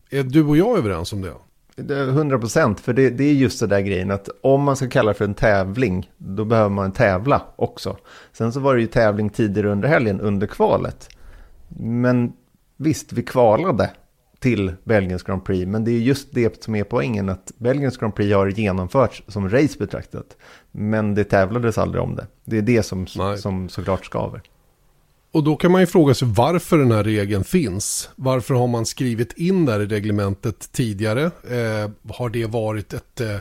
Är 0.09 0.23
du 0.23 0.43
och 0.43 0.57
jag 0.57 0.77
överens 0.77 1.13
om 1.13 1.21
det? 1.21 1.33
100 1.77 2.39
procent, 2.39 2.79
för 2.79 2.93
det, 2.93 3.09
det, 3.09 3.23
är 3.23 3.33
just 3.33 3.59
det 3.59 3.67
där 3.67 3.79
grejen 3.79 4.11
att 4.11 4.29
om 4.41 4.63
man 4.63 4.75
ska 4.75 4.89
kalla 4.89 5.11
det 5.11 5.17
för 5.17 5.25
en 5.25 5.33
tävling, 5.33 6.11
då 6.17 6.45
behöver 6.45 6.69
man 6.69 6.91
tävla 6.91 7.41
också. 7.55 7.97
Sen 8.33 8.53
så 8.53 8.59
var 8.59 8.75
det 8.75 8.81
ju 8.81 8.87
tävling 8.87 9.29
tidigare 9.29 9.71
under 9.71 9.87
helgen, 9.89 10.21
under 10.21 10.47
kvalet. 10.47 11.09
Men 11.77 12.33
visst, 12.77 13.13
vi 13.13 13.23
kvalade 13.23 13.89
till 14.39 14.73
Belgiens 14.83 15.23
Grand 15.23 15.45
Prix, 15.45 15.67
men 15.67 15.83
det 15.83 15.91
är 15.91 15.99
just 15.99 16.33
det 16.33 16.63
som 16.63 16.75
är 16.75 16.83
poängen, 16.83 17.29
att 17.29 17.51
Belgiens 17.57 17.97
Grand 17.97 18.15
Prix 18.15 18.35
har 18.35 18.47
genomförts 18.47 19.23
som 19.27 19.49
race 19.49 19.79
betraktat. 19.79 20.37
Men 20.71 21.15
det 21.15 21.23
tävlades 21.23 21.77
aldrig 21.77 22.03
om 22.03 22.15
det. 22.15 22.27
Det 22.45 22.57
är 22.57 22.61
det 22.61 22.83
som, 22.83 23.07
som 23.37 23.69
såklart 23.69 24.05
skaver. 24.05 24.41
Och 25.33 25.43
då 25.43 25.55
kan 25.55 25.71
man 25.71 25.81
ju 25.81 25.87
fråga 25.87 26.13
sig 26.13 26.27
varför 26.31 26.77
den 26.77 26.91
här 26.91 27.03
regeln 27.03 27.43
finns. 27.43 28.09
Varför 28.15 28.53
har 28.53 28.67
man 28.67 28.85
skrivit 28.85 29.33
in 29.37 29.65
där 29.65 29.79
i 29.79 29.85
reglementet 29.85 30.71
tidigare? 30.71 31.23
Eh, 31.23 31.91
har 32.13 32.29
det 32.29 32.45
varit 32.45 32.93
ett, 32.93 33.21
eh, 33.21 33.35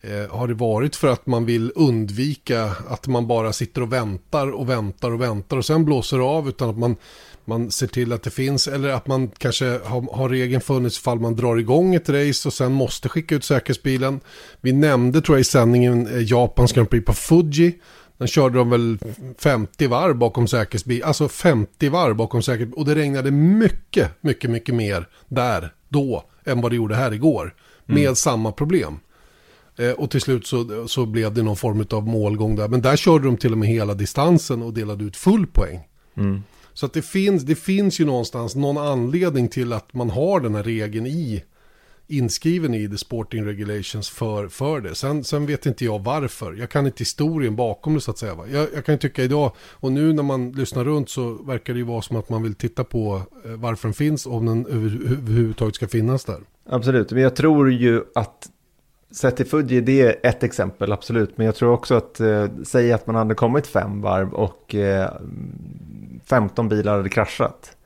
eh, 0.00 0.30
har 0.30 0.48
det 0.48 0.54
varit 0.54 0.96
för 0.96 1.08
att 1.08 1.26
man 1.26 1.44
vill 1.44 1.72
undvika 1.74 2.64
att 2.88 3.06
man 3.06 3.26
bara 3.26 3.52
sitter 3.52 3.82
och 3.82 3.92
väntar 3.92 4.50
och 4.50 4.68
väntar 4.68 5.10
och 5.10 5.20
väntar 5.20 5.56
och 5.56 5.64
sen 5.64 5.84
blåser 5.84 6.18
av 6.18 6.48
utan 6.48 6.70
att 6.70 6.78
man, 6.78 6.96
man 7.44 7.70
ser 7.70 7.86
till 7.86 8.12
att 8.12 8.22
det 8.22 8.30
finns 8.30 8.68
eller 8.68 8.88
att 8.88 9.06
man 9.06 9.28
kanske 9.28 9.80
har, 9.84 10.16
har 10.16 10.28
regeln 10.28 10.60
funnits 10.60 10.98
ifall 10.98 11.20
man 11.20 11.36
drar 11.36 11.56
igång 11.56 11.94
ett 11.94 12.08
race 12.08 12.48
och 12.48 12.54
sen 12.54 12.72
måste 12.72 13.08
skicka 13.08 13.34
ut 13.34 13.44
säkerhetsbilen. 13.44 14.20
Vi 14.60 14.72
nämnde 14.72 15.20
tror 15.20 15.36
jag 15.36 15.40
i 15.40 15.44
sändningen 15.44 16.06
eh, 16.06 16.22
Japans 16.32 16.72
Grand 16.72 16.90
Prix 16.90 17.06
på 17.06 17.12
Fuji. 17.12 17.78
Den 18.18 18.28
körde 18.28 18.58
de 18.58 18.70
väl 18.70 18.98
50 19.38 19.86
varv 19.86 20.16
bakom 20.16 20.48
säkerhetsbil, 20.48 21.02
alltså 21.02 21.28
50 21.28 21.88
varv 21.88 22.16
bakom 22.16 22.42
säkerhetsbil 22.42 22.78
och 22.78 22.84
det 22.84 22.94
regnade 22.94 23.30
mycket, 23.30 24.10
mycket, 24.20 24.50
mycket 24.50 24.74
mer 24.74 25.08
där 25.28 25.72
då 25.88 26.24
än 26.44 26.60
vad 26.60 26.72
det 26.72 26.76
gjorde 26.76 26.94
här 26.94 27.12
igår. 27.12 27.54
Med 27.86 28.02
mm. 28.02 28.14
samma 28.14 28.52
problem. 28.52 29.00
Eh, 29.78 29.90
och 29.90 30.10
till 30.10 30.20
slut 30.20 30.46
så, 30.46 30.88
så 30.88 31.06
blev 31.06 31.34
det 31.34 31.42
någon 31.42 31.56
form 31.56 31.86
av 31.90 32.06
målgång 32.06 32.56
där. 32.56 32.68
Men 32.68 32.82
där 32.82 32.96
körde 32.96 33.24
de 33.24 33.36
till 33.36 33.52
och 33.52 33.58
med 33.58 33.68
hela 33.68 33.94
distansen 33.94 34.62
och 34.62 34.74
delade 34.74 35.04
ut 35.04 35.16
full 35.16 35.46
poäng. 35.46 35.80
Mm. 36.16 36.42
Så 36.74 36.86
att 36.86 36.92
det 36.92 37.02
finns, 37.02 37.42
det 37.42 37.54
finns 37.54 38.00
ju 38.00 38.04
någonstans 38.04 38.54
någon 38.54 38.78
anledning 38.78 39.48
till 39.48 39.72
att 39.72 39.94
man 39.94 40.10
har 40.10 40.40
den 40.40 40.54
här 40.54 40.62
regeln 40.62 41.06
i 41.06 41.44
inskriven 42.08 42.74
i 42.74 42.88
the 42.88 42.98
sporting 42.98 43.44
regulations 43.44 44.10
för, 44.10 44.48
för 44.48 44.80
det. 44.80 44.94
Sen, 44.94 45.24
sen 45.24 45.46
vet 45.46 45.66
inte 45.66 45.84
jag 45.84 46.04
varför. 46.04 46.52
Jag 46.52 46.70
kan 46.70 46.86
inte 46.86 46.98
historien 46.98 47.56
bakom 47.56 47.94
det 47.94 48.00
så 48.00 48.10
att 48.10 48.18
säga. 48.18 48.36
Jag, 48.52 48.68
jag 48.74 48.84
kan 48.84 48.94
ju 48.94 48.98
tycka 48.98 49.22
idag, 49.22 49.52
och 49.58 49.92
nu 49.92 50.12
när 50.12 50.22
man 50.22 50.52
lyssnar 50.52 50.84
runt 50.84 51.10
så 51.10 51.32
verkar 51.32 51.72
det 51.72 51.78
ju 51.78 51.84
vara 51.84 52.02
som 52.02 52.16
att 52.16 52.28
man 52.28 52.42
vill 52.42 52.54
titta 52.54 52.84
på 52.84 53.22
eh, 53.44 53.50
varför 53.50 53.88
den 53.88 53.94
finns, 53.94 54.26
om 54.26 54.46
den 54.46 54.66
överhuvudtaget 54.66 55.74
ska 55.74 55.88
finnas 55.88 56.24
där. 56.24 56.40
Absolut, 56.66 57.10
men 57.10 57.22
jag 57.22 57.36
tror 57.36 57.72
ju 57.72 58.02
att 58.14 58.48
Sett 59.10 59.36
till 59.36 59.46
Fuji, 59.46 59.80
det 59.80 60.00
är 60.00 60.16
ett 60.22 60.42
exempel, 60.42 60.92
absolut. 60.92 61.38
Men 61.38 61.46
jag 61.46 61.54
tror 61.54 61.72
också 61.72 61.94
att, 61.94 62.20
eh, 62.20 62.46
säga 62.64 62.94
att 62.94 63.06
man 63.06 63.16
hade 63.16 63.34
kommit 63.34 63.66
fem 63.66 64.00
varv 64.00 64.34
och 64.34 64.74
eh, 64.74 65.12
15 66.24 66.68
bilar 66.68 66.96
hade 66.96 67.08
kraschat. 67.08 67.76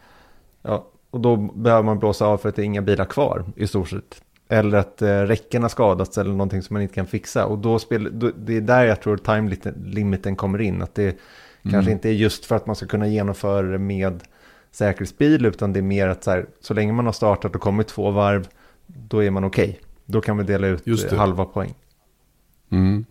Ja, 0.63 0.87
och 1.13 1.21
då 1.21 1.37
behöver 1.37 1.83
man 1.83 1.99
blåsa 1.99 2.27
av 2.27 2.39
för 2.39 2.49
att 2.49 2.57
det 2.57 2.63
är 2.63 2.65
inga 2.65 2.83
bilar 2.83 3.05
kvar 3.05 3.45
i 3.57 3.67
stort 3.67 3.89
sett. 3.89 4.23
Eller 4.49 4.79
att 4.79 5.03
eh, 5.03 5.09
räcken 5.09 5.63
har 5.63 5.69
skadats 5.69 6.19
eller 6.19 6.31
någonting 6.31 6.63
som 6.63 6.75
man 6.75 6.83
inte 6.83 6.95
kan 6.95 7.07
fixa. 7.07 7.47
Och 7.47 7.59
då, 7.59 7.79
spel, 7.79 8.09
då 8.13 8.31
det 8.37 8.57
är 8.57 8.61
där 8.61 8.85
jag 8.85 9.01
tror 9.01 9.17
time 9.17 9.57
limiten 9.85 10.37
kommer 10.37 10.61
in. 10.61 10.83
Att 10.83 10.95
det 10.95 11.03
mm. 11.03 11.19
kanske 11.71 11.93
inte 11.93 12.09
är 12.09 12.13
just 12.13 12.45
för 12.45 12.57
att 12.57 12.67
man 12.67 12.77
ska 12.77 12.87
kunna 12.87 13.09
genomföra 13.09 13.67
det 13.67 13.79
med 13.79 14.23
säkerhetsbil. 14.71 15.47
Utan 15.47 15.73
det 15.73 15.81
är 15.81 15.83
mer 15.83 16.09
att 16.09 16.25
så, 16.25 16.31
här, 16.31 16.47
så 16.61 16.75
länge 16.75 16.93
man 16.93 17.07
har 17.07 17.13
startat 17.13 17.55
och 17.55 17.61
kommit 17.61 17.89
två 17.89 18.11
varv, 18.11 18.49
då 18.87 19.23
är 19.23 19.31
man 19.31 19.45
okej. 19.45 19.69
Okay. 19.69 19.81
Då 20.07 20.21
kan 20.21 20.39
vi 20.39 20.45
dela 20.45 20.67
ut 20.67 21.13
halva 21.13 21.45
poäng. 21.45 21.75
Mm. 22.71 23.05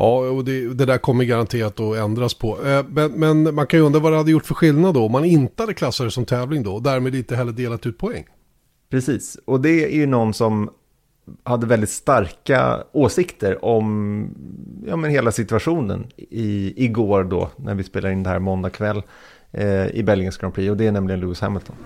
Ja, 0.00 0.18
och 0.18 0.44
det, 0.44 0.74
det, 0.74 0.84
där 0.84 0.98
kommer 0.98 1.24
garanterat 1.24 1.80
att 1.80 1.96
ändras 1.96 2.34
på. 2.34 2.66
Eh, 2.66 2.84
men, 2.88 3.12
men, 3.12 3.54
man 3.54 3.66
kan 3.66 3.80
ju 3.80 3.86
undra 3.86 4.00
vad 4.00 4.12
det 4.12 4.16
hade 4.16 4.30
gjort 4.30 4.46
för 4.46 4.54
skillnad 4.54 4.94
då 4.94 5.04
om 5.04 5.12
man 5.12 5.24
inte 5.24 5.62
hade 5.62 5.74
klassat 5.74 6.06
det 6.06 6.10
som 6.10 6.24
tävling 6.24 6.62
då 6.62 6.74
och 6.74 6.82
därmed 6.82 7.14
inte 7.14 7.36
heller 7.36 7.52
delat 7.52 7.86
ut 7.86 7.98
poäng. 7.98 8.24
Precis, 8.90 9.38
och 9.44 9.60
det 9.60 9.84
är 9.84 9.96
ju 9.96 10.06
någon 10.06 10.34
som 10.34 10.70
hade 11.44 11.66
väldigt 11.66 11.90
starka 11.90 12.84
åsikter 12.92 13.64
om 13.64 14.28
ja, 14.86 14.96
men 14.96 15.10
hela 15.10 15.32
situationen 15.32 16.06
i, 16.16 16.84
igår 16.84 17.24
då 17.24 17.50
när 17.56 17.74
vi 17.74 17.84
spelar 17.84 18.10
in 18.10 18.22
det 18.22 18.30
här 18.30 18.38
måndag 18.38 18.70
kväll 18.70 19.02
eh, 19.52 19.86
i 19.86 20.02
Belgiens 20.02 20.36
Grand 20.36 20.54
Prix 20.54 20.70
och 20.70 20.76
det 20.76 20.86
är 20.86 20.92
nämligen 20.92 21.20
Lewis 21.20 21.40
Hamilton. 21.40 21.76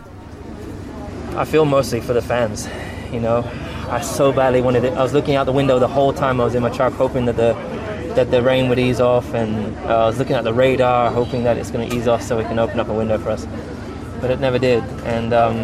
I 1.42 1.47
feel 1.47 1.64
mostly 1.64 2.00
for 2.00 2.14
the 2.14 2.23
fans, 2.23 2.69
you 3.12 3.21
know. 3.21 3.45
I 3.99 4.02
so 4.02 4.33
badly 4.33 4.62
wanted 4.62 4.85
it. 4.85 4.92
I 4.92 5.02
was 5.02 5.12
looking 5.12 5.38
out 5.38 5.47
the 5.47 5.52
window 5.52 5.78
the 5.78 5.95
whole 5.95 6.12
time 6.12 6.40
I 6.40 6.45
was 6.45 6.54
in 6.54 6.62
my 6.62 6.71
truck, 6.71 6.92
hoping 6.92 7.26
that 7.26 7.37
the 7.37 7.54
that 8.16 8.31
the 8.31 8.42
rain 8.42 8.69
would 8.69 8.78
ease 8.78 9.00
off, 9.00 9.35
and 9.35 9.76
uh, 9.87 10.04
I 10.04 10.07
was 10.07 10.19
looking 10.19 10.37
at 10.37 10.45
the 10.45 10.52
radar, 10.52 11.11
hoping 11.11 11.45
that 11.45 11.57
it's 11.57 11.71
going 11.71 11.88
to 11.88 11.97
ease 11.97 12.09
off 12.09 12.23
so 12.23 12.37
we 12.37 12.45
can 12.45 12.59
open 12.59 12.81
up 12.81 12.88
a 12.88 12.95
window 12.95 13.19
for 13.19 13.31
us. 13.31 13.47
But 14.21 14.31
it 14.31 14.40
never 14.40 14.59
did, 14.59 14.83
and 15.04 15.33
um, 15.33 15.57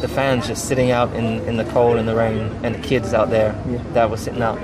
the 0.00 0.08
fans 0.08 0.46
just 0.46 0.68
sitting 0.68 0.90
out 0.90 1.12
in, 1.14 1.40
in 1.48 1.56
the 1.56 1.64
cold 1.66 1.96
and 1.96 2.08
the 2.08 2.14
rain, 2.14 2.50
and 2.62 2.74
the 2.74 2.80
kids 2.80 3.14
out 3.14 3.30
there 3.30 3.52
yeah. 3.68 3.82
that 3.92 4.10
were 4.10 4.16
sitting 4.16 4.42
out 4.42 4.58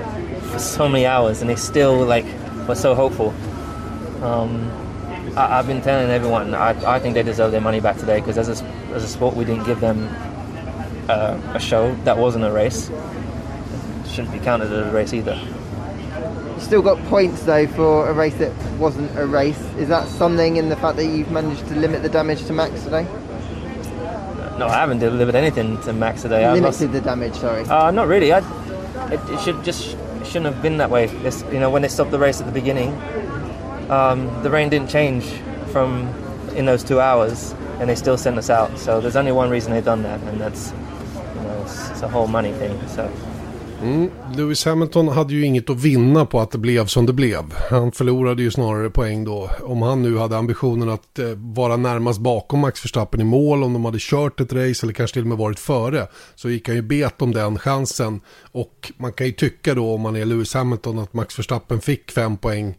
for 0.51 0.59
so 0.59 0.89
many 0.89 1.07
hours, 1.07 1.41
and 1.41 1.51
they 1.51 1.57
still 1.57 2.05
like 2.05 2.27
were 2.67 2.75
so 2.75 2.95
hopeful. 2.95 3.31
Um, 4.25 4.71
I, 5.37 5.57
have 5.57 5.67
been 5.67 5.83
telling 5.83 6.11
everyone 6.11 6.55
I, 6.55 6.95
I 6.95 6.99
think 7.01 7.15
they 7.15 7.23
deserve 7.23 7.51
their 7.51 7.61
money 7.61 7.81
back 7.81 7.97
today 7.99 8.21
because 8.21 8.39
as 8.39 8.63
a, 8.63 8.65
as 8.93 9.03
a 9.03 9.09
sport 9.09 9.35
we 9.35 9.45
didn't 9.45 9.65
give 9.65 9.81
them 9.81 10.09
uh, 11.09 11.41
a 11.55 11.59
show 11.59 11.95
that 12.05 12.17
wasn't 12.17 12.45
a 12.45 12.53
race. 12.53 12.91
Shouldn't 14.07 14.33
be 14.33 14.39
counted 14.39 14.71
as 14.71 14.87
a 14.87 14.91
race 14.93 15.13
either. 15.13 15.41
Still 16.65 16.81
got 16.81 16.99
points 17.09 17.43
though 17.43 17.67
for 17.67 18.09
a 18.09 18.15
race 18.15 18.35
that 18.37 18.51
wasn't 18.79 19.15
a 19.19 19.27
race. 19.27 19.61
Is 19.77 19.89
that 19.91 20.09
something 20.09 20.57
in 20.57 20.71
the 20.71 20.77
fact 20.77 20.97
that 20.97 21.05
you've 21.05 21.31
managed 21.31 21.69
to 21.69 21.75
limit 21.75 22.03
the 22.03 22.09
damage 22.09 22.47
to 22.47 22.55
max 22.55 22.83
today? 22.85 23.03
No, 24.59 24.67
I 24.69 24.77
haven't 24.81 25.01
delivered 25.01 25.35
anything 25.35 25.79
to 25.83 25.93
max 25.93 26.23
today. 26.23 26.51
Limited 26.51 26.65
lost... 26.65 26.93
the 26.93 27.03
damage, 27.03 27.35
sorry. 27.35 27.65
Uh, 27.65 27.91
not 27.91 28.09
really. 28.09 28.33
I, 28.33 28.39
it, 29.13 29.21
it, 29.29 29.41
should 29.41 29.63
just 29.63 29.91
shouldn't 30.25 30.47
have 30.47 30.63
been 30.63 30.79
that 30.79 30.89
way. 30.89 31.05
It's, 31.05 31.43
you 31.53 31.61
know, 31.61 31.69
when 31.69 31.83
they 31.83 31.89
stopped 31.89 32.13
the 32.13 32.19
race 32.19 32.41
at 32.41 32.47
the 32.47 32.53
beginning, 32.53 32.95
um, 33.91 34.43
the 34.43 34.49
rain 34.49 34.71
didn't 34.71 34.89
change 34.89 35.27
from 35.71 36.09
in 36.57 36.65
those 36.65 36.83
two 36.83 36.99
hours, 36.99 37.53
and 37.79 37.91
they 37.91 37.95
still 37.95 38.17
sent 38.17 38.39
us 38.39 38.49
out. 38.49 38.79
So 38.79 39.03
there's 39.03 39.17
only 39.17 39.33
one 39.33 39.51
reason 39.51 39.71
they've 39.71 39.85
done 39.85 40.03
that, 40.05 40.19
and 40.23 40.41
that's 40.41 40.73
it's 41.91 42.01
a 42.01 42.09
whole 42.09 42.27
money 42.27 42.53
thing. 42.53 42.89
So. 42.89 43.13
Mm. 43.85 44.11
Lewis 44.37 44.65
Hamilton 44.65 45.09
hade 45.09 45.35
ju 45.35 45.45
inget 45.45 45.71
att 45.71 45.81
vinna 45.81 46.27
på 46.27 46.41
att 46.41 46.51
det 46.51 46.59
blev 46.59 46.87
som 46.87 47.07
det 47.07 47.13
blev. 47.13 47.55
Han 47.71 47.93
förlorade 47.93 48.43
ju 48.43 48.51
snarare 48.51 48.91
poäng 48.91 49.25
då. 49.25 49.51
Om 49.63 49.83
han 49.83 50.03
nu 50.03 50.19
hade 50.19 50.37
ambitionen 50.37 50.89
att 50.89 51.19
eh, 51.19 51.27
vara 51.37 51.77
närmast 51.77 52.21
bakom 52.21 52.61
Max 52.61 52.85
Verstappen 52.85 53.21
i 53.21 53.25
mål, 53.25 53.65
om 53.65 53.73
de 53.73 53.85
hade 53.85 53.99
kört 54.01 54.41
ett 54.41 54.53
race 54.53 54.87
eller 54.87 54.93
kanske 54.93 55.15
till 55.15 55.23
och 55.23 55.29
med 55.29 55.39
varit 55.39 55.59
före, 55.59 56.07
så 56.35 56.51
gick 56.51 56.69
han 56.69 56.77
ju 56.77 56.83
bet 56.83 57.23
om 57.23 57.33
den 57.33 57.59
chansen. 57.59 58.21
Och 58.53 58.93
man 58.97 59.13
kan 59.13 59.27
ju 59.27 59.33
tycka 59.33 59.75
då 59.75 59.95
om 59.95 60.01
man 60.01 60.17
är 60.17 60.25
Lewis 60.25 60.55
Hamilton 60.55 60.99
att 60.99 61.15
Max 61.15 61.39
Verstappen 61.39 61.81
fick 61.81 62.11
fem 62.11 62.37
poäng 62.37 62.75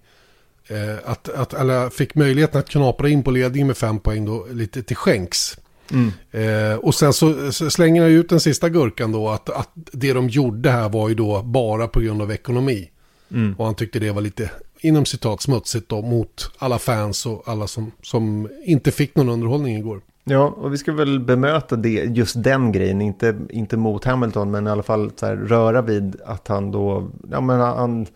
eh, 0.68 1.12
att, 1.12 1.30
att, 1.30 1.54
eller 1.54 1.90
fick 1.90 2.16
möjligheten 2.16 2.60
att 2.60 2.70
knapra 2.70 3.10
in 3.10 3.24
på 3.24 3.32
ledningen 3.32 3.68
med 3.68 3.78
fem 3.78 4.00
poäng 4.00 4.26
då 4.26 4.48
lite 4.52 4.84
till 4.84 4.96
skänks. 4.96 5.58
Mm. 5.92 6.12
Eh, 6.32 6.78
och 6.78 6.96
sen 6.96 7.14
så, 7.14 7.52
så 7.52 7.70
slänger 7.70 8.02
jag 8.02 8.12
ut 8.12 8.30
den 8.30 8.40
sista 8.40 8.70
gurkan 8.70 9.12
då 9.12 9.30
att, 9.30 9.50
att 9.50 9.70
det 9.74 10.14
de 10.14 10.30
gjorde 10.30 10.70
här 10.70 10.90
var 10.90 11.10
ju 11.10 11.16
då 11.16 11.42
bara 11.42 11.88
på 11.88 12.00
grund 12.00 12.22
av 12.22 12.32
ekonomi. 12.32 12.90
Mm. 13.32 13.56
Och 13.58 13.66
han 13.66 13.76
tyckte 13.76 14.00
det 14.00 14.12
var 14.12 14.22
lite 14.22 14.52
inom 14.80 15.06
citat 15.06 15.42
smutsigt 15.42 15.90
då 15.90 16.02
mot 16.02 16.52
alla 16.58 16.80
fans 16.80 17.26
och 17.26 17.44
alla 17.46 17.68
som, 17.68 17.92
som 18.02 18.50
inte 18.66 18.92
fick 18.92 19.16
någon 19.16 19.30
underhållning 19.30 19.78
igår. 19.78 20.02
Ja, 20.24 20.48
och 20.48 20.74
vi 20.74 20.78
ska 20.78 20.92
väl 20.92 21.20
bemöta 21.20 21.76
det, 21.76 21.90
just 21.90 22.44
den 22.44 22.72
grejen, 22.72 23.02
inte, 23.02 23.36
inte 23.50 23.78
mot 23.78 24.06
Hamilton, 24.06 24.52
men 24.52 24.68
i 24.68 24.70
alla 24.70 24.84
fall 24.84 25.12
så 25.16 25.26
här, 25.26 25.36
röra 25.36 25.82
vid 25.82 26.22
att 26.26 26.48
han 26.48 26.72
då, 26.72 27.10
ja 27.32 27.42
men 27.42 27.60
han, 27.60 28.08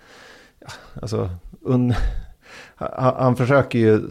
alltså, 1.02 1.30
un, 1.62 1.94
han, 2.76 3.16
han 3.16 3.36
försöker 3.36 3.80
ju 3.80 4.02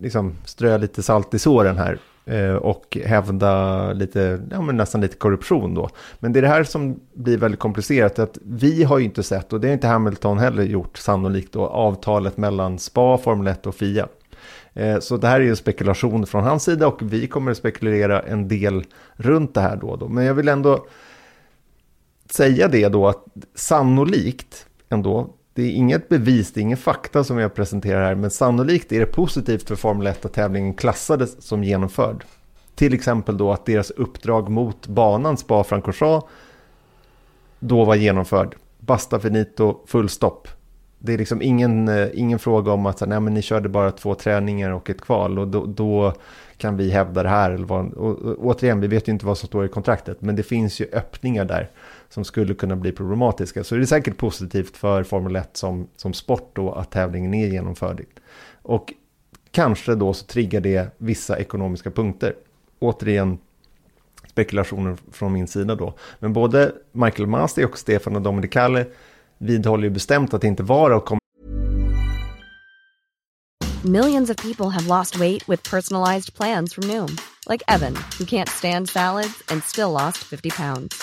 liksom 0.00 0.34
strö 0.44 0.78
lite 0.78 1.02
salt 1.02 1.34
i 1.34 1.38
såren 1.38 1.76
här 1.76 1.98
Eh, 2.24 2.54
och 2.54 2.98
hävda 3.04 3.92
lite, 3.92 4.40
ja, 4.50 4.62
men 4.62 4.76
nästan 4.76 5.00
lite 5.00 5.16
korruption 5.16 5.74
då. 5.74 5.88
Men 6.18 6.32
det 6.32 6.40
är 6.40 6.42
det 6.42 6.48
här 6.48 6.64
som 6.64 7.00
blir 7.14 7.38
väldigt 7.38 7.60
komplicerat, 7.60 8.18
att 8.18 8.38
vi 8.42 8.84
har 8.84 8.98
ju 8.98 9.04
inte 9.04 9.22
sett, 9.22 9.52
och 9.52 9.60
det 9.60 9.68
har 9.68 9.72
inte 9.72 9.86
Hamilton 9.86 10.38
heller 10.38 10.62
gjort 10.62 10.98
sannolikt, 10.98 11.52
då, 11.52 11.66
avtalet 11.66 12.36
mellan 12.36 12.78
SPA, 12.78 13.18
Formel 13.18 13.46
1 13.46 13.66
och 13.66 13.74
FIA. 13.74 14.08
Eh, 14.74 14.98
så 14.98 15.16
det 15.16 15.28
här 15.28 15.40
är 15.40 15.44
ju 15.44 15.50
en 15.50 15.56
spekulation 15.56 16.26
från 16.26 16.44
hans 16.44 16.64
sida 16.64 16.86
och 16.86 17.02
vi 17.02 17.26
kommer 17.26 17.50
att 17.50 17.56
spekulera 17.56 18.20
en 18.20 18.48
del 18.48 18.84
runt 19.16 19.54
det 19.54 19.60
här 19.60 19.76
då. 19.76 19.96
då. 19.96 20.08
Men 20.08 20.24
jag 20.24 20.34
vill 20.34 20.48
ändå 20.48 20.86
säga 22.30 22.68
det 22.68 22.88
då 22.88 23.08
att 23.08 23.24
sannolikt 23.54 24.66
ändå 24.88 25.34
det 25.54 25.62
är 25.62 25.70
inget 25.70 26.08
bevis, 26.08 26.52
det 26.52 26.60
är 26.60 26.62
ingen 26.62 26.78
fakta 26.78 27.24
som 27.24 27.38
jag 27.38 27.54
presenterar 27.54 28.04
här, 28.04 28.14
men 28.14 28.30
sannolikt 28.30 28.92
är 28.92 29.00
det 29.00 29.06
positivt 29.06 29.68
för 29.68 29.76
Formel 29.76 30.06
1 30.06 30.24
att 30.24 30.32
tävlingen 30.32 30.74
klassades 30.74 31.42
som 31.42 31.64
genomförd. 31.64 32.24
Till 32.74 32.94
exempel 32.94 33.36
då 33.36 33.52
att 33.52 33.66
deras 33.66 33.90
uppdrag 33.90 34.48
mot 34.48 34.86
banan 34.86 35.36
Spa-Francorchamps 35.36 36.26
då 37.58 37.84
var 37.84 37.94
genomförd. 37.94 38.56
Basta 38.78 39.20
finito, 39.20 39.80
full 39.86 40.08
stopp. 40.08 40.48
Det 40.98 41.14
är 41.14 41.18
liksom 41.18 41.42
ingen, 41.42 41.88
eh, 41.88 42.08
ingen 42.14 42.38
fråga 42.38 42.72
om 42.72 42.86
att 42.86 43.08
nej, 43.08 43.20
men 43.20 43.34
ni 43.34 43.42
körde 43.42 43.68
bara 43.68 43.90
två 43.90 44.14
träningar 44.14 44.70
och 44.70 44.90
ett 44.90 45.00
kval 45.00 45.38
och 45.38 45.48
då, 45.48 45.66
då 45.66 46.12
kan 46.56 46.76
vi 46.76 46.90
hävda 46.90 47.22
det 47.22 47.28
här. 47.28 47.50
Eller 47.50 47.66
vad, 47.66 47.92
och, 47.92 48.18
och, 48.18 48.46
återigen, 48.46 48.80
vi 48.80 48.86
vet 48.86 49.08
ju 49.08 49.12
inte 49.12 49.26
vad 49.26 49.38
som 49.38 49.46
står 49.46 49.64
i 49.64 49.68
kontraktet, 49.68 50.20
men 50.20 50.36
det 50.36 50.42
finns 50.42 50.80
ju 50.80 50.86
öppningar 50.92 51.44
där 51.44 51.70
som 52.12 52.24
skulle 52.24 52.54
kunna 52.54 52.76
bli 52.76 52.92
problematiska. 52.92 53.64
Så 53.64 53.74
det 53.74 53.82
är 53.82 53.86
säkert 53.86 54.16
positivt 54.16 54.76
för 54.76 55.02
Formel 55.02 55.36
1 55.36 55.56
som, 55.56 55.88
som 55.96 56.12
sport 56.12 56.50
då 56.52 56.72
att 56.72 56.90
tävlingen 56.90 57.34
är 57.34 57.46
genomförd. 57.46 58.04
Och 58.62 58.92
kanske 59.50 59.94
då 59.94 60.12
så 60.12 60.26
triggar 60.26 60.60
det 60.60 60.94
vissa 60.98 61.38
ekonomiska 61.38 61.90
punkter. 61.90 62.34
Återigen, 62.78 63.38
spekulationer 64.30 64.96
från 65.12 65.32
min 65.32 65.48
sida 65.48 65.74
då. 65.74 65.94
Men 66.18 66.32
både 66.32 66.72
Michael 66.92 67.26
Masti 67.26 67.64
och 67.64 67.78
Stefano 67.78 68.20
Domenicali 68.20 68.84
vidhåller 69.38 69.84
ju 69.84 69.90
bestämt 69.90 70.34
att 70.34 70.40
det 70.40 70.48
inte 70.48 70.62
var 70.62 70.90
och 70.90 71.04
kommer 71.04 71.22
Millions 73.84 74.30
of 74.30 74.36
people 74.36 74.70
have 74.70 74.86
lost 74.86 75.16
weight 75.16 75.48
with 75.48 75.70
personalized 75.70 76.34
plans 76.34 76.74
from 76.74 76.84
Noom. 76.84 77.16
Like 77.48 77.62
Evan, 77.68 77.94
who 78.18 78.24
can't 78.24 78.48
stand 78.48 78.88
salads 78.88 79.42
and 79.48 79.62
still 79.64 79.90
lost 79.90 80.18
50 80.18 80.50
pounds. 80.50 81.02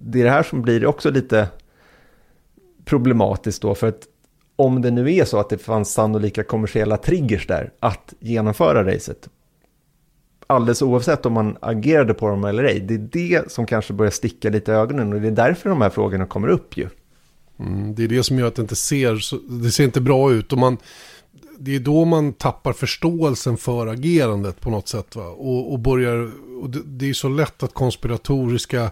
det 0.00 0.20
är 0.20 0.24
det 0.24 0.30
här 0.30 0.42
som 0.42 0.62
blir 0.62 0.86
också 0.86 1.10
lite 1.10 1.48
problematiskt 2.84 3.62
då, 3.62 3.74
för 3.74 3.86
att 3.88 4.02
om 4.56 4.82
det 4.82 4.90
nu 4.90 5.14
är 5.14 5.24
så 5.24 5.38
att 5.38 5.48
det 5.48 5.58
fanns 5.58 5.92
sannolika 5.92 6.44
kommersiella 6.44 6.96
triggers 6.96 7.46
där 7.46 7.72
att 7.80 8.14
genomföra 8.20 8.94
racet, 8.94 9.28
alldeles 10.46 10.82
oavsett 10.82 11.26
om 11.26 11.32
man 11.32 11.56
agerade 11.60 12.14
på 12.14 12.28
dem 12.28 12.44
eller 12.44 12.64
ej, 12.64 12.80
det 12.80 12.94
är 12.94 12.98
det 12.98 13.52
som 13.52 13.66
kanske 13.66 13.92
börjar 13.92 14.10
sticka 14.10 14.50
lite 14.50 14.72
i 14.72 14.74
ögonen 14.74 15.12
och 15.12 15.20
det 15.20 15.26
är 15.26 15.32
därför 15.32 15.70
de 15.70 15.80
här 15.80 15.90
frågorna 15.90 16.26
kommer 16.26 16.48
upp 16.48 16.76
ju. 16.76 16.88
Mm, 17.58 17.94
det 17.94 18.04
är 18.04 18.08
det 18.08 18.22
som 18.22 18.38
gör 18.38 18.48
att 18.48 18.54
det 18.54 18.62
inte 18.62 18.76
ser, 18.76 19.20
det 19.62 19.70
ser 19.70 19.84
inte 19.84 20.00
bra 20.00 20.32
ut 20.32 20.52
och 20.52 20.58
man, 20.58 20.76
det 21.58 21.76
är 21.76 21.80
då 21.80 22.04
man 22.04 22.32
tappar 22.32 22.72
förståelsen 22.72 23.56
för 23.56 23.86
agerandet 23.86 24.60
på 24.60 24.70
något 24.70 24.88
sätt 24.88 25.16
va? 25.16 25.26
Och, 25.26 25.72
och 25.72 25.78
börjar, 25.78 26.30
och 26.62 26.70
det, 26.70 26.80
det 26.84 27.10
är 27.10 27.14
så 27.14 27.28
lätt 27.28 27.62
att 27.62 27.74
konspiratoriska 27.74 28.90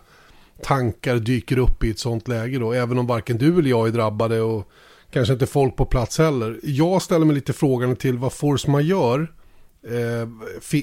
tankar 0.62 1.16
dyker 1.16 1.58
upp 1.58 1.84
i 1.84 1.90
ett 1.90 1.98
sånt 1.98 2.28
läge 2.28 2.58
då, 2.58 2.72
även 2.72 2.98
om 2.98 3.06
varken 3.06 3.38
du 3.38 3.58
eller 3.58 3.70
jag 3.70 3.88
är 3.88 3.92
drabbade 3.92 4.40
och 4.40 4.70
kanske 5.10 5.32
inte 5.32 5.46
folk 5.46 5.76
på 5.76 5.86
plats 5.86 6.18
heller. 6.18 6.60
Jag 6.62 7.02
ställer 7.02 7.26
mig 7.26 7.34
lite 7.34 7.52
frågan 7.52 7.96
till 7.96 8.18
vad 8.18 8.32
force 8.32 8.70
majeure 8.70 9.26
eh, 9.86 10.28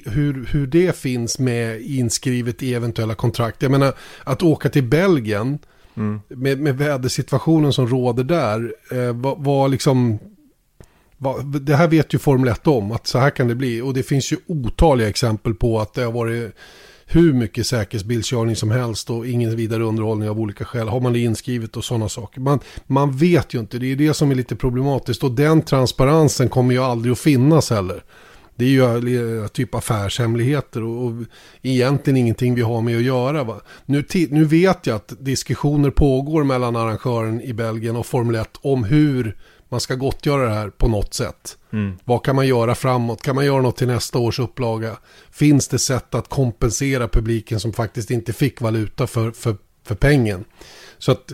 hur, 0.05 0.45
hur 0.51 0.67
det 0.67 0.95
finns 0.97 1.39
med 1.39 1.81
inskrivet 1.81 2.63
i 2.63 2.73
eventuella 2.73 3.15
kontrakt. 3.15 3.61
Jag 3.61 3.71
menar, 3.71 3.93
att 4.23 4.43
åka 4.43 4.69
till 4.69 4.83
Belgien 4.83 5.59
mm. 5.95 6.21
med, 6.27 6.59
med 6.59 6.77
vädersituationen 6.77 7.73
som 7.73 7.87
råder 7.87 8.23
där 8.23 8.73
eh, 8.91 9.13
var, 9.13 9.35
var 9.35 9.67
liksom... 9.67 10.19
Var, 11.17 11.59
det 11.59 11.75
här 11.75 11.87
vet 11.87 12.13
ju 12.13 12.19
Formel 12.19 12.47
1 12.49 12.67
om, 12.67 12.91
att 12.91 13.07
så 13.07 13.19
här 13.19 13.29
kan 13.29 13.47
det 13.47 13.55
bli. 13.55 13.81
Och 13.81 13.93
det 13.93 14.03
finns 14.03 14.31
ju 14.31 14.37
otaliga 14.47 15.09
exempel 15.09 15.53
på 15.53 15.79
att 15.79 15.93
det 15.93 16.03
har 16.03 16.11
varit 16.11 16.55
hur 17.15 17.33
mycket 17.33 17.67
säkerhetsbilskörning 17.67 18.55
som 18.55 18.71
helst 18.71 19.09
och 19.09 19.27
ingen 19.27 19.55
vidare 19.55 19.83
underhållning 19.83 20.29
av 20.29 20.39
olika 20.39 20.65
skäl. 20.65 20.87
Har 20.87 20.99
man 20.99 21.13
det 21.13 21.19
inskrivet 21.19 21.77
och 21.77 21.83
sådana 21.83 22.09
saker. 22.09 22.41
Man, 22.41 22.59
man 22.87 23.17
vet 23.17 23.53
ju 23.53 23.59
inte, 23.59 23.77
det 23.77 23.91
är 23.91 23.95
det 23.95 24.13
som 24.13 24.31
är 24.31 24.35
lite 24.35 24.55
problematiskt 24.55 25.23
och 25.23 25.31
den 25.31 25.61
transparensen 25.61 26.49
kommer 26.49 26.73
ju 26.73 26.83
aldrig 26.83 27.11
att 27.11 27.19
finnas 27.19 27.69
heller. 27.69 28.03
Det 28.55 28.65
är 28.65 28.69
ju 28.69 29.41
eh, 29.41 29.47
typ 29.47 29.75
affärshemligheter 29.75 30.83
och, 30.83 31.05
och 31.05 31.13
egentligen 31.61 32.17
ingenting 32.17 32.55
vi 32.55 32.61
har 32.61 32.81
med 32.81 32.97
att 32.97 33.03
göra. 33.03 33.43
Va? 33.43 33.61
Nu, 33.85 34.05
nu 34.29 34.45
vet 34.45 34.87
jag 34.87 34.95
att 34.95 35.13
diskussioner 35.19 35.89
pågår 35.89 36.43
mellan 36.43 36.75
arrangören 36.75 37.41
i 37.41 37.53
Belgien 37.53 37.95
och 37.95 38.05
Formel 38.05 38.35
1 38.35 38.49
om 38.61 38.83
hur 38.83 39.37
man 39.73 39.79
ska 39.79 39.95
gottgöra 39.95 40.49
det 40.49 40.55
här 40.55 40.69
på 40.69 40.87
något 40.87 41.13
sätt. 41.13 41.57
Mm. 41.71 41.97
Vad 42.03 42.23
kan 42.23 42.35
man 42.35 42.47
göra 42.47 42.75
framåt? 42.75 43.21
Kan 43.21 43.35
man 43.35 43.45
göra 43.45 43.61
något 43.61 43.77
till 43.77 43.87
nästa 43.87 44.19
års 44.19 44.39
upplaga? 44.39 44.97
Finns 45.31 45.67
det 45.67 45.79
sätt 45.79 46.15
att 46.15 46.29
kompensera 46.29 47.07
publiken 47.07 47.59
som 47.59 47.73
faktiskt 47.73 48.11
inte 48.11 48.33
fick 48.33 48.61
valuta 48.61 49.07
för, 49.07 49.31
för, 49.31 49.57
för 49.83 49.95
pengen? 49.95 50.45
Så 50.97 51.11
att 51.11 51.33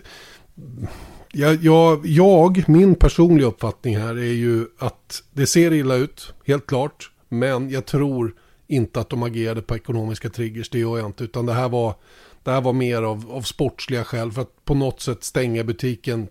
jag, 1.31 1.63
jag, 1.63 2.05
jag, 2.05 2.69
min 2.69 2.95
personliga 2.95 3.47
uppfattning 3.47 3.97
här 3.97 4.17
är 4.17 4.33
ju 4.33 4.65
att 4.77 5.23
det 5.31 5.47
ser 5.47 5.73
illa 5.73 5.95
ut, 5.95 6.33
helt 6.45 6.67
klart. 6.67 7.11
Men 7.29 7.69
jag 7.69 7.85
tror 7.85 8.35
inte 8.67 8.99
att 8.99 9.09
de 9.09 9.23
agerade 9.23 9.61
på 9.61 9.75
ekonomiska 9.75 10.29
triggers, 10.29 10.69
det 10.69 10.79
gör 10.79 10.97
jag 10.97 11.05
inte. 11.05 11.23
Utan 11.23 11.45
det 11.45 11.53
här 11.53 11.69
var, 11.69 11.95
det 12.43 12.51
här 12.51 12.61
var 12.61 12.73
mer 12.73 13.01
av, 13.01 13.31
av 13.31 13.41
sportsliga 13.41 14.03
skäl 14.03 14.31
för 14.31 14.41
att 14.41 14.65
på 14.65 14.73
något 14.73 15.01
sätt 15.01 15.23
stänga 15.23 15.63
butiken 15.63 16.27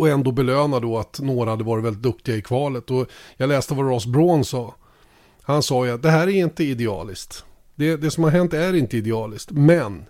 och 0.00 0.08
ändå 0.08 0.32
belöna 0.32 0.80
då 0.80 0.98
att 0.98 1.20
några 1.20 1.50
hade 1.50 1.64
varit 1.64 1.84
väldigt 1.84 2.02
duktiga 2.02 2.36
i 2.36 2.42
kvalet. 2.42 2.90
Och 2.90 3.06
jag 3.36 3.48
läste 3.48 3.74
vad 3.74 3.86
Ross 3.86 4.06
Braun 4.06 4.44
sa. 4.44 4.74
Han 5.42 5.62
sa 5.62 5.86
ju 5.86 5.92
att 5.92 6.02
det 6.02 6.10
här 6.10 6.26
är 6.28 6.32
inte 6.32 6.64
idealiskt. 6.64 7.44
Det, 7.74 7.96
det 7.96 8.10
som 8.10 8.24
har 8.24 8.30
hänt 8.30 8.54
är 8.54 8.74
inte 8.74 8.96
idealiskt. 8.96 9.50
Men 9.50 10.04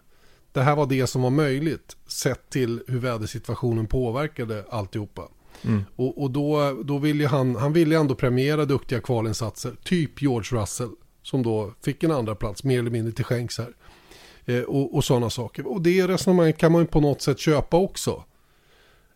det 0.53 0.61
här 0.61 0.77
var 0.77 0.87
det 0.87 1.07
som 1.07 1.23
var 1.23 1.31
möjligt. 1.31 1.97
Sett 2.07 2.51
till 2.51 2.83
hur 2.87 2.99
vädersituationen 2.99 3.87
påverkade 3.87 4.65
alltihopa. 4.71 5.29
Mm. 5.63 5.85
Och, 5.97 6.23
och 6.23 6.31
då, 6.31 6.79
då 6.85 6.99
ville 6.99 7.27
han, 7.27 7.57
han 7.57 7.73
ville 7.73 7.97
ändå 7.97 8.15
premiera 8.15 8.65
duktiga 8.65 9.01
kvalinsatser. 9.01 9.73
Typ 9.85 10.23
George 10.23 10.61
Russell. 10.61 10.91
Som 11.23 11.43
då 11.43 11.73
fick 11.85 12.03
en 12.03 12.11
andra 12.11 12.35
plats 12.35 12.65
mer 12.65 12.79
eller 12.79 12.91
mindre 12.91 13.13
till 13.13 13.25
skänks 13.25 13.59
här. 13.59 13.75
Eh, 14.45 14.63
och, 14.63 14.95
och 14.95 15.05
sådana 15.05 15.31
saker. 15.31 15.67
Och 15.67 15.83
det 15.83 16.09
resonemanget 16.09 16.59
kan 16.59 16.73
man 16.73 16.81
ju 16.81 16.87
på 16.87 17.01
något 17.01 17.23
sätt 17.23 17.39
köpa 17.39 17.77
också. 17.77 18.25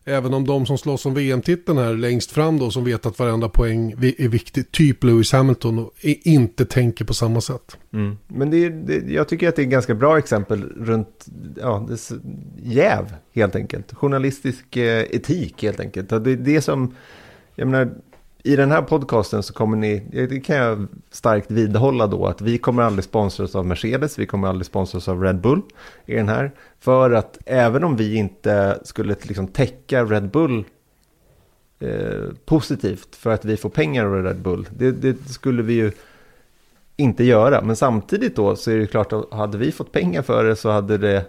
Även 0.07 0.33
om 0.33 0.47
de 0.47 0.65
som 0.65 0.77
slåss 0.77 1.05
om 1.05 1.13
VM-titeln 1.13 1.77
här 1.77 1.93
längst 1.93 2.31
fram 2.31 2.59
då, 2.59 2.71
som 2.71 2.83
vet 2.83 3.05
att 3.05 3.19
varenda 3.19 3.49
poäng 3.49 3.91
är 4.17 4.27
viktig, 4.27 4.71
typ 4.71 5.03
Lewis 5.03 5.31
Hamilton, 5.31 5.79
och 5.79 5.91
inte 6.01 6.65
tänker 6.65 7.05
på 7.05 7.13
samma 7.13 7.41
sätt. 7.41 7.77
Mm. 7.93 8.17
Men 8.27 8.49
det, 8.49 8.69
det, 8.69 9.13
jag 9.13 9.27
tycker 9.27 9.49
att 9.49 9.55
det 9.55 9.61
är 9.61 9.63
ett 9.63 9.71
ganska 9.71 9.95
bra 9.95 10.17
exempel 10.17 10.63
runt 10.63 11.25
ja, 11.61 11.87
det, 11.89 12.11
jäv, 12.63 13.13
helt 13.33 13.55
enkelt. 13.55 13.93
Journalistisk 13.93 14.77
eh, 14.77 15.01
etik, 15.01 15.63
helt 15.63 15.79
enkelt. 15.79 16.09
Det 16.09 16.15
är 16.15 16.35
det 16.35 16.61
som, 16.61 16.95
jag 17.55 17.67
menar, 17.67 17.93
i 18.45 18.55
den 18.55 18.71
här 18.71 18.81
podcasten 18.81 19.43
så 19.43 19.53
kommer 19.53 19.77
ni, 19.77 19.99
det 20.11 20.39
kan 20.39 20.55
jag 20.55 20.87
starkt 21.11 21.51
vidhålla 21.51 22.07
då, 22.07 22.27
att 22.27 22.41
vi 22.41 22.57
kommer 22.57 22.83
aldrig 22.83 23.03
sponsras 23.03 23.55
av 23.55 23.65
Mercedes, 23.65 24.19
vi 24.19 24.25
kommer 24.25 24.47
aldrig 24.47 24.65
sponsras 24.65 25.07
av 25.07 25.21
Red 25.23 25.41
Bull 25.41 25.61
i 26.05 26.15
den 26.15 26.29
här. 26.29 26.51
För 26.79 27.11
att 27.11 27.37
även 27.45 27.83
om 27.83 27.95
vi 27.95 28.15
inte 28.15 28.79
skulle 28.83 29.15
liksom 29.21 29.47
täcka 29.47 30.03
Red 30.03 30.29
Bull 30.29 30.65
eh, 31.79 31.89
positivt 32.45 33.15
för 33.15 33.31
att 33.31 33.45
vi 33.45 33.57
får 33.57 33.69
pengar 33.69 34.05
av 34.05 34.23
Red 34.23 34.41
Bull, 34.41 34.67
det, 34.77 34.91
det, 34.91 35.29
skulle 35.29 35.63
vi 35.63 35.73
ju 35.73 35.91
inte 36.95 37.23
göra. 37.23 37.61
Men 37.61 37.75
samtidigt 37.75 38.35
då 38.35 38.55
så 38.55 38.71
är 38.71 38.77
det 38.77 38.87
klart 38.87 39.13
att 39.13 39.33
hade 39.33 39.57
vi 39.57 39.71
fått 39.71 39.91
pengar 39.91 40.21
för 40.21 40.43
det 40.43 40.55
så 40.55 40.69
hade 40.69 40.97
det 40.97 41.25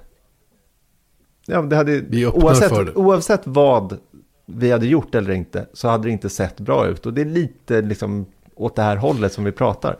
Ja, 1.48 1.62
det 1.62 1.76
hade, 1.76 2.28
oavsett, 2.28 2.96
oavsett 2.96 3.40
vad 3.44 3.98
vi 4.46 4.72
hade 4.72 4.86
gjort 4.86 5.14
eller 5.14 5.30
inte 5.30 5.68
så 5.72 5.88
hade 5.88 6.08
det 6.08 6.12
inte 6.12 6.30
sett 6.30 6.60
bra 6.60 6.86
ut. 6.86 7.06
Och 7.06 7.14
det 7.14 7.20
är 7.20 7.24
lite 7.24 7.82
liksom 7.82 8.26
åt 8.54 8.76
det 8.76 8.82
här 8.82 8.96
hållet 8.96 9.32
som 9.32 9.44
vi 9.44 9.52
pratar. 9.52 9.96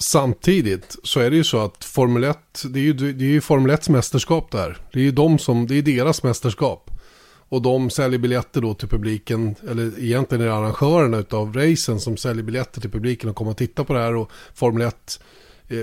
Samtidigt 0.00 0.96
så 1.02 1.20
är 1.20 1.30
det 1.30 1.36
ju 1.36 1.44
så 1.44 1.58
att 1.58 1.84
Formel 1.84 2.24
1, 2.24 2.38
det 2.64 2.78
är 2.78 2.82
ju, 2.82 2.92
det 2.92 3.24
är 3.24 3.28
ju 3.28 3.40
Formel 3.40 3.70
1 3.70 3.88
mästerskap 3.88 4.50
där. 4.50 4.78
Det 4.92 4.98
är 4.98 5.04
ju 5.04 5.10
de 5.10 5.38
som, 5.38 5.66
det 5.66 5.74
är 5.74 5.82
deras 5.82 6.22
mästerskap. 6.22 6.90
Och 7.50 7.62
de 7.62 7.90
säljer 7.90 8.18
biljetter 8.18 8.60
då 8.60 8.74
till 8.74 8.88
publiken, 8.88 9.54
eller 9.70 10.00
egentligen 10.00 10.42
är 10.42 10.48
det 10.48 10.54
arrangörerna 10.54 11.24
av 11.30 11.52
racen 11.52 12.00
som 12.00 12.16
säljer 12.16 12.42
biljetter 12.42 12.80
till 12.80 12.90
publiken 12.90 13.30
och 13.30 13.36
kommer 13.36 13.50
att 13.50 13.58
titta 13.58 13.84
på 13.84 13.92
det 13.92 14.00
här. 14.00 14.14
Och 14.14 14.30
Formel 14.54 14.82
1 14.82 15.20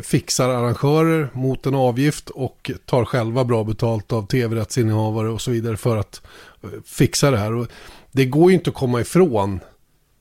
fixar 0.04 0.50
arrangörer 0.50 1.30
mot 1.34 1.66
en 1.66 1.76
avgift 1.76 2.30
och 2.30 2.72
tar 2.86 3.06
själva 3.06 3.44
bra 3.44 3.64
betalt 3.64 4.14
av 4.14 4.28
tv-rättsinnehavare 4.28 5.30
och 5.30 5.42
så 5.42 5.52
vidare 5.52 5.78
för 5.78 5.98
att 5.98 6.22
fixa 6.86 7.32
det 7.32 7.38
här. 7.38 7.54
Och 7.54 7.68
det 8.12 8.26
går 8.26 8.52
ju 8.52 8.58
inte 8.58 8.70
att 8.70 8.76
komma 8.76 9.02
ifrån 9.02 9.60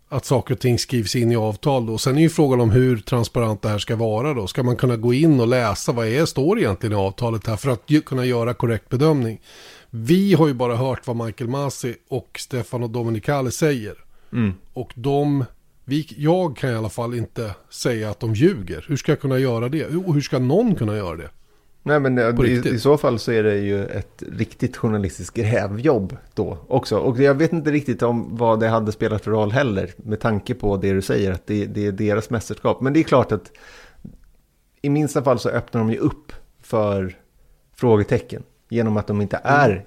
att 0.08 0.24
saker 0.24 0.54
och 0.54 0.60
ting 0.60 0.78
skrivs 0.78 1.16
in 1.16 1.32
i 1.32 1.36
avtal 1.36 1.86
då. 1.86 1.98
Sen 1.98 2.18
är 2.18 2.22
ju 2.22 2.28
frågan 2.28 2.60
om 2.60 2.70
hur 2.70 2.98
transparent 2.98 3.62
det 3.62 3.68
här 3.68 3.78
ska 3.78 3.96
vara 3.96 4.34
då. 4.34 4.46
Ska 4.46 4.62
man 4.62 4.76
kunna 4.76 4.96
gå 4.96 5.14
in 5.14 5.40
och 5.40 5.48
läsa 5.48 5.92
vad 5.92 6.06
är, 6.06 6.26
står 6.26 6.58
egentligen 6.58 6.92
i 6.92 7.00
avtalet 7.00 7.46
här 7.46 7.56
för 7.56 7.70
att 7.70 8.04
kunna 8.04 8.24
göra 8.24 8.54
korrekt 8.54 8.88
bedömning. 8.88 9.40
Vi 9.90 10.34
har 10.34 10.46
ju 10.46 10.54
bara 10.54 10.76
hört 10.76 11.06
vad 11.06 11.16
Michael 11.16 11.50
Masi 11.50 11.94
och 12.08 12.38
Stefano 12.40 12.88
Domenicali 12.88 13.50
säger. 13.50 13.94
Mm. 14.32 14.52
Och 14.72 14.92
de, 14.94 15.44
vi, 15.84 16.14
jag 16.16 16.56
kan 16.56 16.70
i 16.70 16.74
alla 16.74 16.88
fall 16.88 17.14
inte 17.14 17.54
säga 17.70 18.10
att 18.10 18.20
de 18.20 18.34
ljuger. 18.34 18.84
Hur 18.88 18.96
ska 18.96 19.12
jag 19.12 19.20
kunna 19.20 19.38
göra 19.38 19.68
det? 19.68 19.86
Och 19.86 20.14
hur 20.14 20.20
ska 20.20 20.38
någon 20.38 20.74
kunna 20.74 20.96
göra 20.96 21.16
det? 21.16 21.30
Nej 21.86 22.00
men 22.00 22.18
i, 22.18 22.62
i, 22.64 22.78
så 22.78 22.96
fall 22.96 23.18
så 23.18 23.32
är 23.32 23.42
det 23.42 23.56
ju 23.56 23.84
ett 23.84 24.22
riktigt 24.32 24.76
journalistiskt 24.76 25.36
grävjobb 25.36 26.16
då 26.34 26.58
också. 26.68 26.98
Och 26.98 27.18
jag 27.18 27.34
vet 27.34 27.52
inte 27.52 27.70
riktigt 27.70 28.02
om 28.02 28.36
vad 28.36 28.60
det 28.60 28.68
hade 28.68 28.92
spelat 28.92 29.24
för 29.24 29.30
roll 29.30 29.52
heller. 29.52 29.90
Med 29.96 30.20
tanke 30.20 30.54
på 30.54 30.76
det 30.76 30.92
du 30.92 31.02
säger 31.02 31.32
att 31.32 31.46
det, 31.46 31.66
det 31.66 31.86
är 31.86 31.92
deras 31.92 32.30
mästerskap. 32.30 32.80
Men 32.80 32.92
det 32.92 33.00
är 33.00 33.04
klart 33.04 33.32
att 33.32 33.52
i 34.82 34.90
minsta 34.90 35.22
fall 35.22 35.38
så 35.38 35.48
öppnar 35.48 35.80
de 35.80 35.90
ju 35.90 35.98
upp 35.98 36.32
för 36.62 37.16
frågetecken. 37.76 38.42
Genom 38.68 38.96
att 38.96 39.06
de 39.06 39.20
inte 39.20 39.40
är 39.44 39.84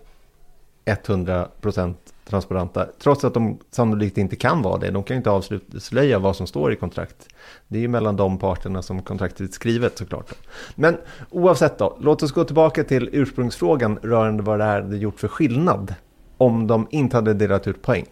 100% 0.86 1.94
transparenta. 2.30 2.88
Trots 3.00 3.24
att 3.24 3.34
de 3.34 3.60
sannolikt 3.72 4.18
inte 4.18 4.36
kan 4.36 4.62
vara 4.62 4.78
det. 4.78 4.92
De 4.92 5.04
kan 5.04 5.16
ju 5.16 5.18
inte 5.18 5.30
avslöja 5.30 6.20
vad 6.20 6.36
som 6.36 6.48
står 6.48 6.74
i 6.74 6.76
kontrakt. 6.76 7.28
Det 7.68 7.78
är 7.78 7.82
ju 7.82 7.88
mellan 7.88 8.16
de 8.16 8.40
parterna 8.40 8.82
som 8.82 9.02
kontraktet 9.02 9.50
är 9.50 9.54
skrivet 9.54 9.98
såklart. 9.98 10.34
Men 10.76 10.98
oavsett 11.30 11.78
då, 11.78 11.98
låt 12.02 12.24
oss 12.24 12.32
gå 12.32 12.44
tillbaka 12.44 12.84
till 12.84 13.10
ursprungsfrågan 13.12 14.00
rörande 14.02 14.44
vad 14.44 14.60
det 14.60 14.66
här 14.66 14.82
hade 14.82 14.98
gjort 14.98 15.20
för 15.20 15.28
skillnad 15.28 15.96
om 16.38 16.68
de 16.68 16.88
inte 16.92 17.18
hade 17.18 17.34
delat 17.34 17.68
ut 17.68 17.82
poäng. 17.82 18.06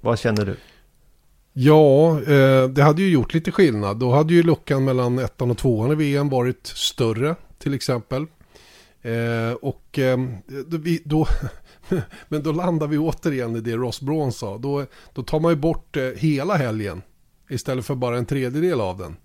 Vad 0.00 0.18
känner 0.18 0.46
du? 0.46 0.56
Ja, 1.52 2.20
eh, 2.20 2.68
det 2.68 2.82
hade 2.82 3.02
ju 3.02 3.10
gjort 3.10 3.34
lite 3.34 3.50
skillnad. 3.50 3.98
Då 3.98 4.10
hade 4.10 4.34
ju 4.34 4.42
luckan 4.42 4.84
mellan 4.84 5.18
ettan 5.18 5.50
och 5.50 5.58
tvåan 5.58 5.92
i 5.92 5.94
VM 5.94 6.28
varit 6.28 6.66
större 6.66 7.34
till 7.58 7.74
exempel. 7.74 8.26
Eh, 9.02 9.52
och 9.62 9.98
eh, 9.98 10.18
då, 10.66 10.78
då 11.04 11.26
men 12.28 12.42
då 12.42 12.52
landar 12.52 12.86
vi 12.86 12.98
återigen 12.98 13.56
i 13.56 13.60
det 13.60 13.76
Ross 13.76 14.00
Braun 14.00 14.32
sa. 14.32 14.58
Då, 14.58 14.86
då 15.14 15.22
tar 15.22 15.40
man 15.40 15.52
ju 15.52 15.56
bort 15.56 15.96
eh, 15.96 16.04
hela 16.16 16.54
helgen 16.54 17.02
istället 17.50 17.86
för 17.86 17.94
bara 17.94 18.18
en 18.18 18.26
tredjedel 18.26 18.80
av 18.80 18.98
den. 18.98 19.16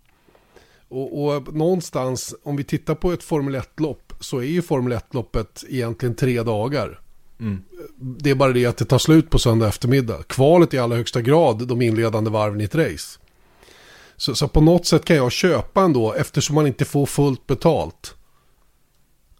Och, 0.87 1.25
och 1.25 1.55
någonstans, 1.55 2.35
om 2.43 2.55
vi 2.55 2.63
tittar 2.63 2.95
på 2.95 3.11
ett 3.11 3.23
Formel 3.23 3.55
1-lopp 3.55 4.13
så 4.19 4.37
är 4.37 4.43
ju 4.43 4.61
Formel 4.61 4.93
1-loppet 4.93 5.63
egentligen 5.69 6.15
tre 6.15 6.43
dagar. 6.43 6.99
Mm. 7.39 7.63
Det 7.95 8.29
är 8.29 8.35
bara 8.35 8.53
det 8.53 8.65
att 8.65 8.77
det 8.77 8.85
tar 8.85 8.97
slut 8.97 9.29
på 9.29 9.39
söndag 9.39 9.67
eftermiddag. 9.67 10.23
Kvalet 10.27 10.73
är 10.73 10.77
i 10.77 10.79
allra 10.79 10.97
högsta 10.97 11.21
grad 11.21 11.67
de 11.67 11.81
inledande 11.81 12.29
varven 12.29 12.61
i 12.61 12.63
ett 12.63 12.75
race. 12.75 13.19
Så, 14.17 14.35
så 14.35 14.47
på 14.47 14.61
något 14.61 14.85
sätt 14.85 15.05
kan 15.05 15.15
jag 15.15 15.31
köpa 15.31 15.81
ändå, 15.81 16.13
eftersom 16.13 16.55
man 16.55 16.67
inte 16.67 16.85
får 16.85 17.05
fullt 17.05 17.47
betalt 17.47 18.15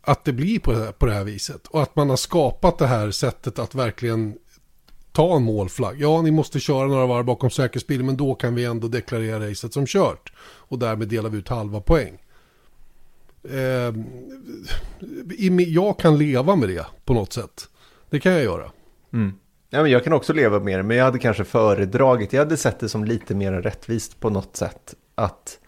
att 0.06 0.26
det 0.26 0.34
blir 0.34 0.60
på 0.60 0.72
det, 0.72 0.78
här, 0.78 0.91
på 0.91 1.06
det 1.06 1.13
här 1.13 1.24
viset. 1.24 1.68
Och 1.68 1.82
att 1.82 1.96
man 1.96 2.10
har 2.10 2.18
skapat 2.18 2.78
det 2.78 2.88
här 2.88 3.12
sättet 3.12 3.60
att 3.60 3.76
verkligen 3.76 4.38
ta 5.12 5.36
en 5.36 5.44
målflagg. 5.44 6.02
Ja, 6.02 6.22
ni 6.22 6.32
måste 6.32 6.60
köra 6.60 6.88
några 6.88 7.06
varv 7.06 7.26
bakom 7.26 7.50
säkerhetsbilen, 7.50 8.06
men 8.06 8.18
då 8.18 8.36
kan 8.36 8.56
vi 8.56 8.65
ändå 8.65 8.88
deklarera 8.88 9.50
racet 9.50 9.74
som 9.74 9.86
kört. 9.86 10.34
Och 10.38 10.80
därmed 10.80 11.08
delar 11.08 11.30
vi 11.30 11.38
ut 11.38 11.50
halva 11.50 11.82
poäng. 11.82 12.18
Eh, 13.44 13.94
jag 15.68 16.00
kan 16.00 16.18
leva 16.18 16.56
med 16.56 16.70
det 16.70 16.86
på 17.06 17.13
något 17.13 17.34
sätt. 17.34 17.70
Det 18.10 18.20
kan 18.20 18.32
jag 18.32 18.44
göra. 18.44 18.72
Mm. 19.13 19.34
Ja, 19.70 19.82
men 19.82 19.91
jag 19.91 20.04
kan 20.04 20.13
också 20.13 20.34
leva 20.34 20.60
med 20.60 20.80
det, 20.80 20.84
men 20.84 20.98
jag 20.98 21.06
hade 21.06 21.20
kanske 21.20 21.44
föredragit, 21.44 22.34
jag 22.34 22.39
hade 22.39 22.58
sett 22.58 22.80
det 22.80 22.89
som 22.89 23.04
lite 23.04 23.36
mer 23.36 23.52
rättvist 23.54 24.20
på 24.20 24.30
något 24.30 24.56
sätt. 24.56 24.96
Att 25.15 25.60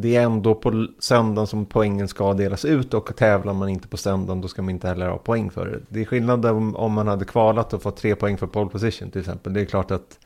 det 0.00 0.16
är 0.16 0.22
ändå 0.22 0.54
på 0.54 0.86
söndagen 0.98 1.46
som 1.46 1.66
poängen 1.66 2.08
ska 2.08 2.34
delas 2.34 2.64
ut 2.64 2.94
och 2.94 3.16
tävlar 3.16 3.54
man 3.54 3.68
inte 3.68 3.88
på 3.88 3.96
söndagen 3.96 4.40
då 4.40 4.48
ska 4.48 4.62
man 4.62 4.70
inte 4.70 4.88
heller 4.88 5.08
ha 5.08 5.18
poäng 5.18 5.50
för 5.50 5.66
det. 5.66 5.80
Det 5.88 6.00
är 6.00 6.04
skillnad 6.04 6.46
om, 6.46 6.76
om 6.76 6.92
man 6.92 7.08
hade 7.08 7.24
kvalat 7.24 7.72
och 7.72 7.82
fått 7.82 7.96
tre 7.96 8.14
poäng 8.14 8.38
för 8.38 8.46
pole 8.46 8.70
position 8.70 9.10
till 9.10 9.20
exempel. 9.20 9.52
Det 9.52 9.60
är 9.60 9.64
klart 9.64 9.90
att 9.90 10.18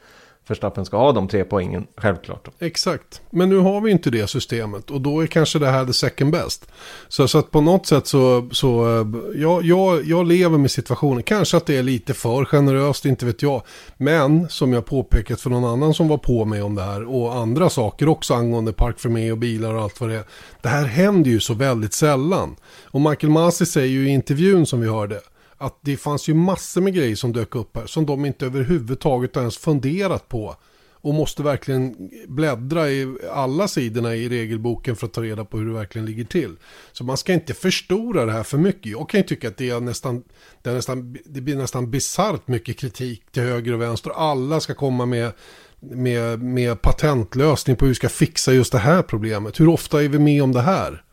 Verstappen 0.48 0.85
ska 0.85 0.96
ha 0.96 1.12
de 1.12 1.28
tre 1.28 1.44
poängen, 1.44 1.87
självklart. 1.96 2.48
Exakt, 2.59 3.20
men 3.31 3.48
nu 3.48 3.57
har 3.57 3.81
vi 3.81 3.90
inte 3.90 4.11
det 4.11 4.26
systemet 4.26 4.90
och 4.90 5.00
då 5.00 5.20
är 5.20 5.26
kanske 5.26 5.59
det 5.59 5.66
här 5.66 5.87
the 5.87 5.92
second 5.92 6.33
best. 6.33 6.66
Så, 7.09 7.28
så 7.28 7.38
att 7.38 7.50
på 7.50 7.61
något 7.61 7.87
sätt 7.87 8.07
så, 8.07 8.48
så 8.52 9.00
eh, 9.00 9.07
jag, 9.40 9.64
jag, 9.64 10.05
jag 10.05 10.26
lever 10.26 10.59
med 10.59 10.70
situationen. 10.70 11.22
Kanske 11.22 11.57
att 11.57 11.66
det 11.66 11.76
är 11.76 11.83
lite 11.83 12.14
för 12.14 12.44
generöst, 12.44 13.05
inte 13.05 13.26
vet 13.26 13.42
jag. 13.42 13.62
Men 13.96 14.48
som 14.48 14.72
jag 14.72 14.87
påpekat 14.87 15.40
för 15.40 15.50
någon 15.50 15.64
annan 15.64 15.94
som 15.94 16.09
var 16.09 16.18
på 16.18 16.44
mig 16.44 16.62
om 16.62 16.74
det 16.74 16.83
här 16.83 17.05
och 17.05 17.35
andra 17.35 17.70
saker 17.70 18.09
också 18.09 18.35
angående 18.35 18.72
park 18.72 18.98
för 18.98 19.09
mig 19.09 19.33
och 19.33 19.38
bilar 19.38 19.74
och 19.74 19.83
allt 19.83 20.00
vad 20.00 20.11
det 20.11 20.16
är. 20.16 20.24
Det 20.61 20.68
här 20.68 20.85
händer 20.85 21.31
ju 21.31 21.40
så 21.40 21.55
väldigt 21.55 21.94
sällan. 21.94 22.57
Och 22.85 23.00
Michael 23.00 23.33
Masi 23.33 23.66
säger 23.66 23.88
ju 23.88 24.09
i 24.09 24.12
intervjun 24.12 24.66
som 24.66 24.81
vi 24.81 24.88
hörde 24.88 25.20
att 25.62 25.79
det 25.81 25.96
fanns 25.96 26.29
ju 26.29 26.35
massor 26.35 26.81
med 26.81 26.94
grejer 26.94 27.16
som 27.16 27.33
dök 27.33 27.55
upp 27.55 27.77
här 27.77 27.87
som 27.87 28.07
de 28.07 28.25
inte 28.25 28.46
överhuvudtaget 28.46 29.37
ens 29.37 29.59
funderat 29.59 30.29
på. 30.29 30.57
Och 31.05 31.14
måste 31.14 31.42
verkligen 31.42 32.11
bläddra 32.29 32.90
i 32.90 33.16
alla 33.33 33.68
sidorna 33.68 34.14
i 34.14 34.29
regelboken 34.29 34.96
för 34.96 35.07
att 35.07 35.12
ta 35.12 35.22
reda 35.22 35.44
på 35.44 35.59
hur 35.59 35.66
det 35.66 35.72
verkligen 35.72 36.07
ligger 36.07 36.25
till. 36.25 36.57
Så 36.92 37.05
man 37.05 37.16
ska 37.16 37.33
inte 37.33 37.55
förstora 37.55 38.27
det 38.27 38.33
här 38.33 38.42
för 38.42 38.59
mycket. 38.59 38.92
Jag 38.92 39.09
kan 39.09 39.20
ju 39.20 39.27
tycka 39.27 39.48
att 39.48 39.57
det, 39.57 39.70
är 39.70 39.81
nästan, 39.81 40.22
det, 40.62 40.70
är 40.70 40.75
nästan, 40.75 41.16
det 41.25 41.40
blir 41.40 41.57
nästan 41.57 41.90
bisarrt 41.90 42.48
mycket 42.48 42.77
kritik 42.77 43.22
till 43.31 43.42
höger 43.42 43.72
och 43.72 43.81
vänster. 43.81 44.11
Alla 44.11 44.61
ska 44.61 44.75
komma 44.75 45.07
med, 45.07 45.33
med, 45.81 46.42
med 46.42 46.83
patentlösning 46.83 47.77
på 47.77 47.85
hur 47.85 47.90
vi 47.90 47.94
ska 47.94 48.09
fixa 48.09 48.53
just 48.53 48.72
det 48.72 48.79
här 48.79 49.03
problemet. 49.03 49.61
Hur 49.61 49.68
ofta 49.68 50.03
är 50.03 50.09
vi 50.09 50.18
med 50.18 50.42
om 50.42 50.53
det 50.53 50.62
här? 50.62 51.05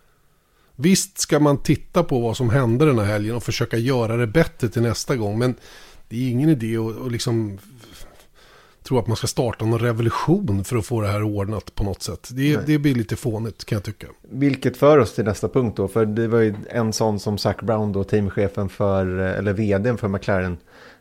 Visst 0.82 1.18
ska 1.18 1.40
man 1.40 1.58
titta 1.58 2.04
på 2.04 2.20
vad 2.20 2.38
som 2.38 2.50
hände 2.50 2.86
den 2.86 3.00
här 3.00 3.06
helgen 3.06 3.36
och 3.36 3.44
försöka 3.44 3.78
göra 3.78 4.18
det 4.18 4.28
bättre 4.28 4.70
till 4.70 4.82
nästa 4.82 5.16
gång. 5.16 5.40
Men 5.40 5.56
det 6.10 6.16
är 6.16 6.30
ingen 6.30 6.50
idé 6.50 6.78
att, 6.78 7.02
att 7.02 7.12
liksom 7.12 7.58
tro 8.84 9.00
att 9.00 9.08
man 9.08 9.18
ska 9.18 9.28
starta 9.28 9.66
någon 9.66 9.80
revolution 9.80 10.64
för 10.64 10.78
att 10.78 10.86
få 10.86 11.02
det 11.02 11.08
här 11.08 11.24
ordnat 11.24 11.76
på 11.76 11.84
något 11.84 12.02
sätt. 12.02 12.30
Det, 12.32 12.66
det 12.66 12.78
blir 12.78 12.96
lite 12.96 13.16
fånigt 13.16 13.66
kan 13.66 13.76
jag 13.76 13.84
tycka. 13.84 14.08
Vilket 14.22 14.78
för 14.78 14.98
oss 14.98 15.16
till 15.16 15.24
nästa 15.24 15.50
punkt 15.50 15.78
då. 15.78 15.88
För 15.88 16.06
det 16.06 16.28
var 16.28 16.40
ju 16.40 16.56
en 16.70 16.94
sån 16.94 17.20
som 17.20 17.38
Zac 17.38 17.58
Brown 17.62 17.92
då, 17.92 18.04
teamchefen 18.04 18.70
för, 18.70 19.06
eller 19.08 19.54
vdn 19.54 19.98
för 19.98 20.08
McLaren. 20.08 20.58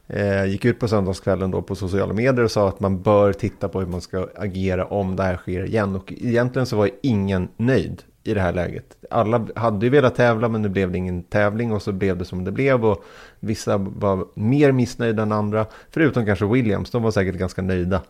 Eh, 0.06 0.44
gick 0.44 0.64
ut 0.64 0.80
på 0.80 0.88
söndagskvällen 0.88 1.50
då 1.50 1.62
på 1.62 1.74
sociala 1.74 2.12
medier 2.12 2.44
och 2.44 2.50
sa 2.50 2.68
att 2.68 2.80
man 2.80 3.02
bör 3.02 3.32
titta 3.32 3.68
på 3.68 3.80
hur 3.80 3.86
man 3.86 4.00
ska 4.00 4.28
agera 4.36 4.84
om 4.84 5.16
det 5.16 5.22
här 5.22 5.36
sker 5.36 5.64
igen. 5.64 5.96
Och 5.96 6.12
egentligen 6.12 6.66
så 6.66 6.76
var 6.76 6.90
ingen 7.02 7.48
nöjd 7.56 8.02
i 8.28 8.34
det 8.34 8.40
här 8.40 8.52
läget. 8.52 8.96
Alla 9.10 9.48
hade 9.56 9.86
ju 9.86 9.90
velat 9.90 10.14
tävla 10.14 10.48
men 10.48 10.62
nu 10.62 10.68
blev 10.68 10.92
det 10.92 10.98
ingen 10.98 11.22
tävling 11.22 11.72
och 11.72 11.82
så 11.82 11.92
blev 11.92 12.18
det 12.18 12.24
som 12.24 12.44
det 12.44 12.52
blev 12.52 12.84
och 12.84 13.04
vissa 13.40 13.76
var 13.78 14.26
mer 14.34 14.72
missnöjda 14.72 15.22
än 15.22 15.32
andra. 15.32 15.66
Förutom 15.90 16.26
kanske 16.26 16.46
Williams, 16.46 16.90
de 16.90 17.02
var 17.02 17.10
säkert 17.10 17.34
ganska 17.34 17.62
nöjda. 17.62 18.02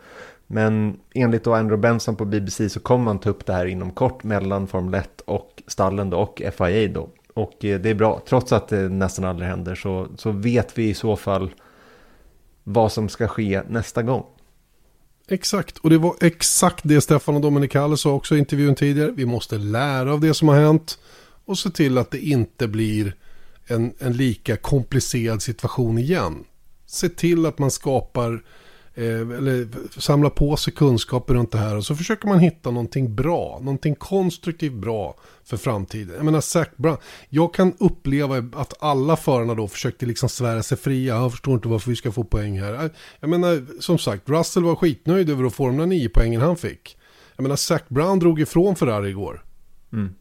Men 0.46 0.98
enligt 1.14 1.44
då 1.44 1.54
Andrew 1.54 1.88
Benson 1.88 2.16
på 2.16 2.24
BBC 2.24 2.68
så 2.68 2.80
kommer 2.80 3.04
man 3.04 3.18
ta 3.18 3.30
upp 3.30 3.46
det 3.46 3.52
här 3.52 3.66
inom 3.66 3.90
kort 3.90 4.24
mellan 4.24 4.66
Formel 4.66 4.94
1 4.94 5.20
och 5.20 5.62
stallen 5.66 6.10
då, 6.10 6.18
och 6.18 6.42
FIA 6.52 6.88
då. 6.88 7.08
Och 7.34 7.64
eh, 7.64 7.80
det 7.80 7.90
är 7.90 7.94
bra, 7.94 8.22
trots 8.28 8.52
att 8.52 8.68
det 8.68 8.88
nästan 8.88 9.24
aldrig 9.24 9.48
händer 9.48 9.74
så, 9.74 10.06
så 10.16 10.30
vet 10.30 10.78
vi 10.78 10.88
i 10.88 10.94
så 10.94 11.16
fall 11.16 11.50
vad 12.64 12.92
som 12.92 13.08
ska 13.08 13.28
ske 13.28 13.62
nästa 13.68 14.02
gång. 14.02 14.24
Exakt, 15.28 15.78
och 15.78 15.90
det 15.90 15.98
var 15.98 16.16
exakt 16.20 16.80
det 16.84 17.00
Stefano 17.00 17.40
Domenicali 17.40 17.96
sa 17.96 18.12
också 18.12 18.36
i 18.36 18.38
intervjun 18.38 18.74
tidigare. 18.74 19.10
Vi 19.10 19.26
måste 19.26 19.58
lära 19.58 20.12
av 20.12 20.20
det 20.20 20.34
som 20.34 20.48
har 20.48 20.56
hänt 20.60 20.98
och 21.44 21.58
se 21.58 21.70
till 21.70 21.98
att 21.98 22.10
det 22.10 22.18
inte 22.18 22.68
blir 22.68 23.14
en, 23.66 23.92
en 23.98 24.12
lika 24.12 24.56
komplicerad 24.56 25.42
situation 25.42 25.98
igen. 25.98 26.44
Se 26.86 27.08
till 27.08 27.46
att 27.46 27.58
man 27.58 27.70
skapar 27.70 28.32
Eh, 28.32 28.42
Eh, 28.98 29.20
eller 29.20 29.68
samla 30.00 30.30
på 30.30 30.56
sig 30.56 30.72
kunskaper 30.72 31.34
runt 31.34 31.52
det 31.52 31.58
här 31.58 31.76
och 31.76 31.84
så 31.84 31.94
försöker 31.94 32.28
man 32.28 32.38
hitta 32.38 32.70
någonting 32.70 33.14
bra, 33.14 33.58
någonting 33.62 33.94
konstruktivt 33.94 34.72
bra 34.72 35.16
för 35.44 35.56
framtiden. 35.56 36.14
Jag 36.16 36.24
menar 36.24 36.40
Zac 36.40 36.68
Brown, 36.76 36.96
jag 37.28 37.54
kan 37.54 37.72
uppleva 37.78 38.36
att 38.36 38.82
alla 38.82 39.16
förarna 39.16 39.54
då 39.54 39.68
försökte 39.68 40.06
liksom 40.06 40.28
svära 40.28 40.62
sig 40.62 40.78
fria, 40.78 41.14
jag 41.14 41.30
förstår 41.30 41.54
inte 41.54 41.68
varför 41.68 41.90
vi 41.90 41.96
ska 41.96 42.12
få 42.12 42.24
poäng 42.24 42.60
här. 42.60 42.84
Eh, 42.84 42.90
jag 43.20 43.30
menar, 43.30 43.80
som 43.80 43.98
sagt, 43.98 44.28
Russell 44.28 44.64
var 44.64 44.74
skitnöjd 44.76 45.30
över 45.30 45.44
att 45.44 45.54
få 45.54 45.66
de 45.66 45.76
där 45.76 45.86
nio 45.86 46.08
poängen 46.08 46.40
han 46.40 46.56
fick. 46.56 46.96
Jag 47.36 47.42
menar, 47.42 47.56
Zac 47.56 47.82
Brown 47.88 48.18
drog 48.18 48.40
ifrån 48.40 48.76
Ferrari 48.76 49.10
igår. 49.10 49.44
Mm 49.92 50.14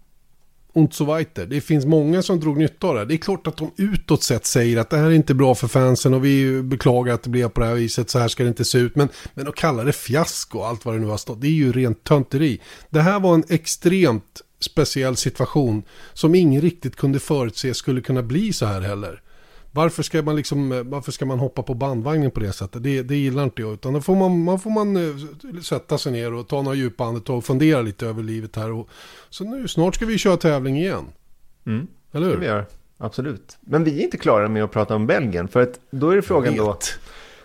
und 0.77 0.93
so 0.93 1.05
weiter. 1.05 1.45
Det 1.45 1.61
finns 1.61 1.85
många 1.85 2.21
som 2.21 2.39
drog 2.39 2.57
nytta 2.57 2.87
av 2.87 2.95
det. 2.95 3.05
Det 3.05 3.13
är 3.13 3.17
klart 3.17 3.47
att 3.47 3.57
de 3.57 3.71
utåt 3.77 4.23
sett 4.23 4.45
säger 4.45 4.77
att 4.77 4.89
det 4.89 4.97
här 4.97 5.05
är 5.05 5.11
inte 5.11 5.33
bra 5.33 5.55
för 5.55 5.67
fansen 5.67 6.13
och 6.13 6.25
vi 6.25 6.61
beklagar 6.61 7.13
att 7.13 7.23
det 7.23 7.29
blev 7.29 7.49
på 7.49 7.59
det 7.59 7.67
här 7.67 7.75
viset, 7.75 8.09
så 8.09 8.19
här 8.19 8.27
ska 8.27 8.43
det 8.43 8.49
inte 8.49 8.65
se 8.65 8.77
ut. 8.77 8.95
Men, 8.95 9.09
men 9.33 9.47
att 9.47 9.55
kalla 9.55 9.83
det 9.83 9.93
fiasko 9.93 10.59
och 10.59 10.67
allt 10.67 10.85
vad 10.85 10.95
det 10.95 10.99
nu 10.99 11.07
har 11.07 11.17
stått, 11.17 11.41
det 11.41 11.47
är 11.47 11.51
ju 11.51 11.71
rent 11.71 12.03
tönteri. 12.03 12.61
Det 12.89 13.01
här 13.01 13.19
var 13.19 13.33
en 13.33 13.43
extremt 13.49 14.41
speciell 14.59 15.15
situation 15.15 15.83
som 16.13 16.35
ingen 16.35 16.61
riktigt 16.61 16.95
kunde 16.95 17.19
förutse 17.19 17.73
skulle 17.73 18.01
kunna 18.01 18.23
bli 18.23 18.53
så 18.53 18.65
här 18.65 18.81
heller. 18.81 19.21
Varför 19.77 20.03
ska 20.03 20.21
man 20.21 20.35
liksom, 20.35 20.83
varför 20.85 21.11
ska 21.11 21.25
man 21.25 21.39
hoppa 21.39 21.63
på 21.63 21.73
bandvagnen 21.73 22.31
på 22.31 22.39
det 22.39 22.53
sättet? 22.53 22.83
Det, 22.83 23.01
det 23.01 23.15
gillar 23.15 23.43
inte 23.43 23.61
jag. 23.61 23.73
Utan 23.73 23.93
då 23.93 24.01
får 24.01 24.15
man, 24.15 24.43
man 24.43 24.59
får 24.59 24.69
man 24.69 24.95
eh, 24.95 25.61
sätta 25.61 25.97
sig 25.97 26.11
ner 26.11 26.33
och 26.33 26.47
ta 26.47 26.61
några 26.61 26.75
djupa 26.75 27.05
andetag 27.05 27.37
och 27.37 27.45
fundera 27.45 27.81
lite 27.81 28.07
över 28.07 28.23
livet 28.23 28.55
här. 28.55 28.71
Och, 28.71 28.89
så 29.29 29.43
nu, 29.43 29.67
snart 29.67 29.95
ska 29.95 30.05
vi 30.05 30.17
köra 30.17 30.37
tävling 30.37 30.77
igen. 30.77 31.05
Mm. 31.65 31.87
Eller 32.11 32.25
hur? 32.25 32.33
Det 32.33 32.39
vi 32.39 32.45
göra. 32.45 32.65
Absolut. 32.97 33.57
Men 33.61 33.83
vi 33.83 33.99
är 33.99 34.03
inte 34.03 34.17
klara 34.17 34.47
med 34.47 34.63
att 34.63 34.71
prata 34.71 34.95
om 34.95 35.07
Belgien. 35.07 35.47
För 35.47 35.61
att 35.61 35.79
då 35.89 36.09
är 36.09 36.15
det 36.15 36.21
frågan 36.21 36.55
då. 36.55 36.77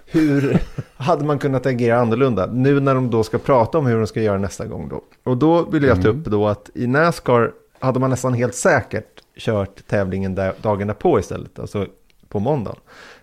Hur 0.07 0.59
hade 0.97 1.25
man 1.25 1.39
kunnat 1.39 1.67
agera 1.67 2.01
annorlunda? 2.01 2.47
Nu 2.47 2.81
när 2.81 2.95
de 2.95 3.11
då 3.11 3.25
ska 3.25 3.39
prata 3.39 3.79
om 3.79 3.87
hur 3.87 3.97
de 3.97 4.07
ska 4.07 4.23
göra 4.23 4.39
nästa 4.39 4.67
gång 4.67 4.89
då. 4.89 5.05
Och 5.23 5.37
då 5.37 5.65
vill 5.65 5.83
jag 5.83 6.03
ta 6.03 6.09
upp 6.09 6.25
då 6.25 6.49
att 6.49 6.71
i 6.75 6.87
Nascar 6.87 7.53
hade 7.79 8.01
man 8.01 8.11
nästan 8.11 8.35
helt 8.35 8.55
säkert 8.55 9.23
kört 9.37 9.87
tävlingen 9.87 10.35
där, 10.35 10.55
dagen 10.63 10.87
därpå 10.87 11.19
istället. 11.19 11.59
Alltså 11.59 11.87
på 12.33 12.41
måndagen. 12.41 12.79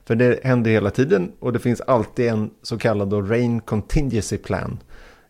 För 0.06 0.16
det 0.16 0.40
händer 0.44 0.72
hela 0.72 0.90
tiden 0.90 1.32
och 1.40 1.54
det 1.54 1.60
finns 1.60 1.82
alltid 1.82 2.28
en 2.28 2.52
så 2.62 2.78
kallad 2.78 3.32
rain 3.32 3.62
contingency 3.62 4.38
plan 4.38 4.80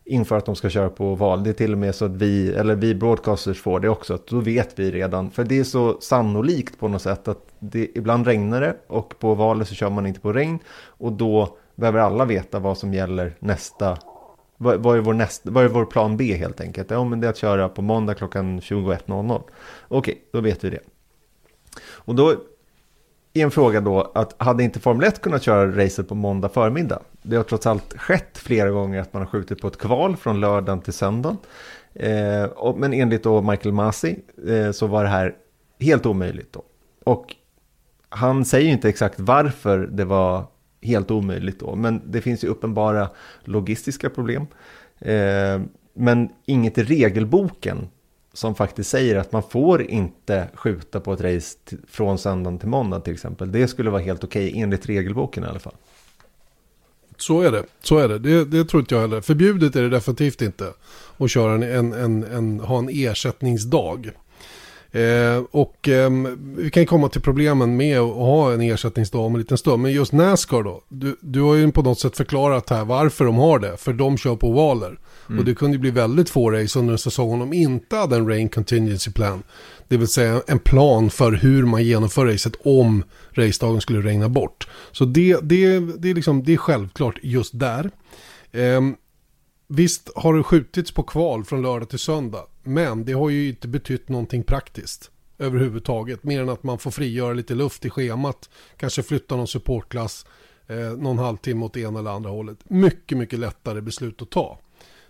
inför 0.04 0.36
att 0.36 0.46
de 0.46 0.56
ska 0.56 0.70
köra 0.70 0.88
på 0.88 1.14
val. 1.14 1.44
Det 1.44 1.50
är 1.50 1.54
till 1.54 1.72
och 1.72 1.78
med 1.78 1.94
så 1.94 2.04
att 2.04 2.10
vi, 2.10 2.52
eller 2.52 2.74
vi 2.74 2.94
broadcasters 2.94 3.62
får 3.62 3.80
det 3.80 3.88
också, 3.88 4.14
att 4.14 4.26
då 4.26 4.40
vet 4.40 4.78
vi 4.78 4.90
redan. 4.90 5.30
För 5.30 5.44
det 5.44 5.58
är 5.58 5.64
så 5.64 6.00
sannolikt 6.00 6.78
på 6.78 6.88
något 6.88 7.02
sätt 7.02 7.28
att 7.28 7.46
det, 7.58 7.90
ibland 7.94 8.26
regnar 8.26 8.60
det 8.60 8.76
och 8.86 9.18
på 9.18 9.34
valet 9.34 9.68
så 9.68 9.74
kör 9.74 9.90
man 9.90 10.06
inte 10.06 10.20
på 10.20 10.32
regn. 10.32 10.58
Och 10.86 11.12
då 11.12 11.56
behöver 11.74 11.98
alla 11.98 12.24
veta 12.24 12.58
vad 12.58 12.78
som 12.78 12.94
gäller 12.94 13.36
nästa, 13.38 13.98
vad, 14.56 14.82
vad, 14.82 14.96
är, 14.96 15.00
vår 15.00 15.14
nästa, 15.14 15.50
vad 15.50 15.64
är 15.64 15.68
vår 15.68 15.84
plan 15.84 16.16
B 16.16 16.34
helt 16.34 16.60
enkelt? 16.60 16.90
Ja, 16.90 17.04
men 17.04 17.20
det 17.20 17.26
är 17.26 17.30
att 17.30 17.36
köra 17.36 17.68
på 17.68 17.82
måndag 17.82 18.14
klockan 18.14 18.60
21.00. 18.60 19.42
Okej, 19.88 20.24
då 20.32 20.40
vet 20.40 20.64
vi 20.64 20.70
det. 20.70 20.80
Och 21.82 22.14
då 22.14 22.34
är 23.34 23.44
en 23.44 23.50
fråga 23.50 23.80
då 23.80 24.12
att 24.14 24.42
hade 24.42 24.62
inte 24.62 24.80
Formel 24.80 25.08
1 25.08 25.20
kunnat 25.20 25.42
köra 25.42 25.84
racet 25.84 26.08
på 26.08 26.14
måndag 26.14 26.48
förmiddag? 26.48 27.02
Det 27.22 27.36
har 27.36 27.44
trots 27.44 27.66
allt 27.66 27.98
skett 27.98 28.38
flera 28.38 28.70
gånger 28.70 29.00
att 29.00 29.12
man 29.12 29.22
har 29.22 29.26
skjutit 29.26 29.60
på 29.60 29.68
ett 29.68 29.78
kval 29.78 30.16
från 30.16 30.40
lördagen 30.40 30.80
till 30.80 30.92
söndagen. 30.92 31.36
Eh, 31.94 32.44
och, 32.44 32.78
men 32.78 32.92
enligt 32.92 33.22
då 33.22 33.42
Michael 33.42 33.74
Masi 33.74 34.18
eh, 34.48 34.70
så 34.70 34.86
var 34.86 35.04
det 35.04 35.10
här 35.10 35.34
helt 35.80 36.06
omöjligt 36.06 36.52
då. 36.52 36.62
Och 37.04 37.34
han 38.08 38.44
säger 38.44 38.66
ju 38.66 38.72
inte 38.72 38.88
exakt 38.88 39.20
varför 39.20 39.78
det 39.78 40.04
var 40.04 40.44
helt 40.82 41.10
omöjligt 41.10 41.60
då, 41.60 41.74
men 41.74 42.02
det 42.06 42.20
finns 42.20 42.44
ju 42.44 42.48
uppenbara 42.48 43.08
logistiska 43.44 44.10
problem. 44.10 44.46
Eh, 44.98 45.60
men 45.94 46.28
inget 46.46 46.78
i 46.78 46.82
regelboken 46.82 47.88
som 48.32 48.54
faktiskt 48.54 48.90
säger 48.90 49.16
att 49.16 49.32
man 49.32 49.42
får 49.42 49.82
inte 49.82 50.48
skjuta 50.54 51.00
på 51.00 51.12
ett 51.12 51.20
race 51.20 51.58
från 51.88 52.18
söndagen 52.18 52.58
till 52.58 52.68
måndag 52.68 53.00
till 53.00 53.14
exempel. 53.14 53.52
Det 53.52 53.68
skulle 53.68 53.90
vara 53.90 54.02
helt 54.02 54.24
okej 54.24 54.48
okay, 54.48 54.62
enligt 54.62 54.86
regelboken 54.86 55.44
i 55.44 55.46
alla 55.46 55.58
fall. 55.58 55.74
Så 57.16 57.40
är 57.40 57.52
det, 57.52 57.64
så 57.82 57.98
är 57.98 58.08
det. 58.08 58.18
det. 58.18 58.44
Det 58.44 58.64
tror 58.64 58.80
inte 58.80 58.94
jag 58.94 59.02
heller. 59.02 59.20
Förbjudet 59.20 59.76
är 59.76 59.82
det 59.82 59.88
definitivt 59.88 60.42
inte 60.42 60.72
att 61.18 61.30
köra 61.30 61.54
en, 61.54 61.62
en, 61.62 61.92
en, 61.92 62.24
en 62.24 62.60
ha 62.60 62.78
en 62.78 62.88
ersättningsdag. 62.88 64.10
Eh, 64.92 65.44
och 65.50 65.88
eh, 65.88 66.10
vi 66.56 66.70
kan 66.70 66.86
komma 66.86 67.08
till 67.08 67.20
problemen 67.20 67.76
med 67.76 67.98
att 67.98 68.14
ha 68.14 68.52
en 68.52 68.60
ersättningsdag 68.60 69.24
om 69.24 69.34
en 69.34 69.40
liten 69.40 69.58
stund. 69.58 69.82
Men 69.82 69.92
just 69.92 70.12
Nascar 70.12 70.62
då. 70.62 70.82
Du, 70.88 71.16
du 71.20 71.40
har 71.40 71.54
ju 71.54 71.72
på 71.72 71.82
något 71.82 72.00
sätt 72.00 72.16
förklarat 72.16 72.70
här 72.70 72.84
varför 72.84 73.24
de 73.24 73.36
har 73.36 73.58
det. 73.58 73.76
För 73.76 73.92
de 73.92 74.18
kör 74.18 74.36
på 74.36 74.48
ovaler. 74.48 74.98
Mm. 75.30 75.38
Och 75.38 75.44
det 75.44 75.54
kunde 75.54 75.76
ju 75.76 75.80
bli 75.80 75.90
väldigt 75.90 76.30
få 76.30 76.50
race 76.50 76.78
under 76.78 76.92
en 76.92 76.98
säsong 76.98 77.32
om 77.32 77.38
de 77.38 77.52
inte 77.52 77.96
hade 77.96 78.16
en 78.16 78.28
rain 78.28 78.48
contingency 78.48 79.10
plan. 79.10 79.42
Det 79.88 79.96
vill 79.96 80.08
säga 80.08 80.42
en 80.46 80.58
plan 80.58 81.10
för 81.10 81.32
hur 81.32 81.66
man 81.66 81.84
genomför 81.84 82.26
racet 82.26 82.54
om 82.64 83.04
racedagen 83.30 83.80
skulle 83.80 84.00
regna 84.00 84.28
bort. 84.28 84.68
Så 84.92 85.04
det, 85.04 85.36
det, 85.42 85.80
det, 85.80 86.10
är, 86.10 86.14
liksom, 86.14 86.44
det 86.44 86.52
är 86.52 86.56
självklart 86.56 87.18
just 87.22 87.58
där. 87.58 87.90
Eh, 88.52 88.80
visst 89.68 90.10
har 90.14 90.34
det 90.34 90.42
skjutits 90.42 90.92
på 90.92 91.02
kval 91.02 91.44
från 91.44 91.62
lördag 91.62 91.88
till 91.88 91.98
söndag. 91.98 92.46
Men 92.62 93.04
det 93.04 93.12
har 93.12 93.30
ju 93.30 93.48
inte 93.48 93.68
betytt 93.68 94.08
någonting 94.08 94.42
praktiskt 94.42 95.10
överhuvudtaget. 95.38 96.24
Mer 96.24 96.42
än 96.42 96.48
att 96.48 96.62
man 96.62 96.78
får 96.78 96.90
frigöra 96.90 97.32
lite 97.32 97.54
luft 97.54 97.84
i 97.84 97.90
schemat. 97.90 98.50
Kanske 98.76 99.02
flytta 99.02 99.36
någon 99.36 99.48
supportklass 99.48 100.26
eh, 100.66 100.76
någon 100.76 101.18
halvtimme 101.18 101.64
åt 101.64 101.76
ena 101.76 101.98
eller 101.98 102.10
andra 102.10 102.30
hållet. 102.30 102.58
Mycket, 102.64 103.18
mycket 103.18 103.38
lättare 103.38 103.80
beslut 103.80 104.22
att 104.22 104.30
ta. 104.30 104.58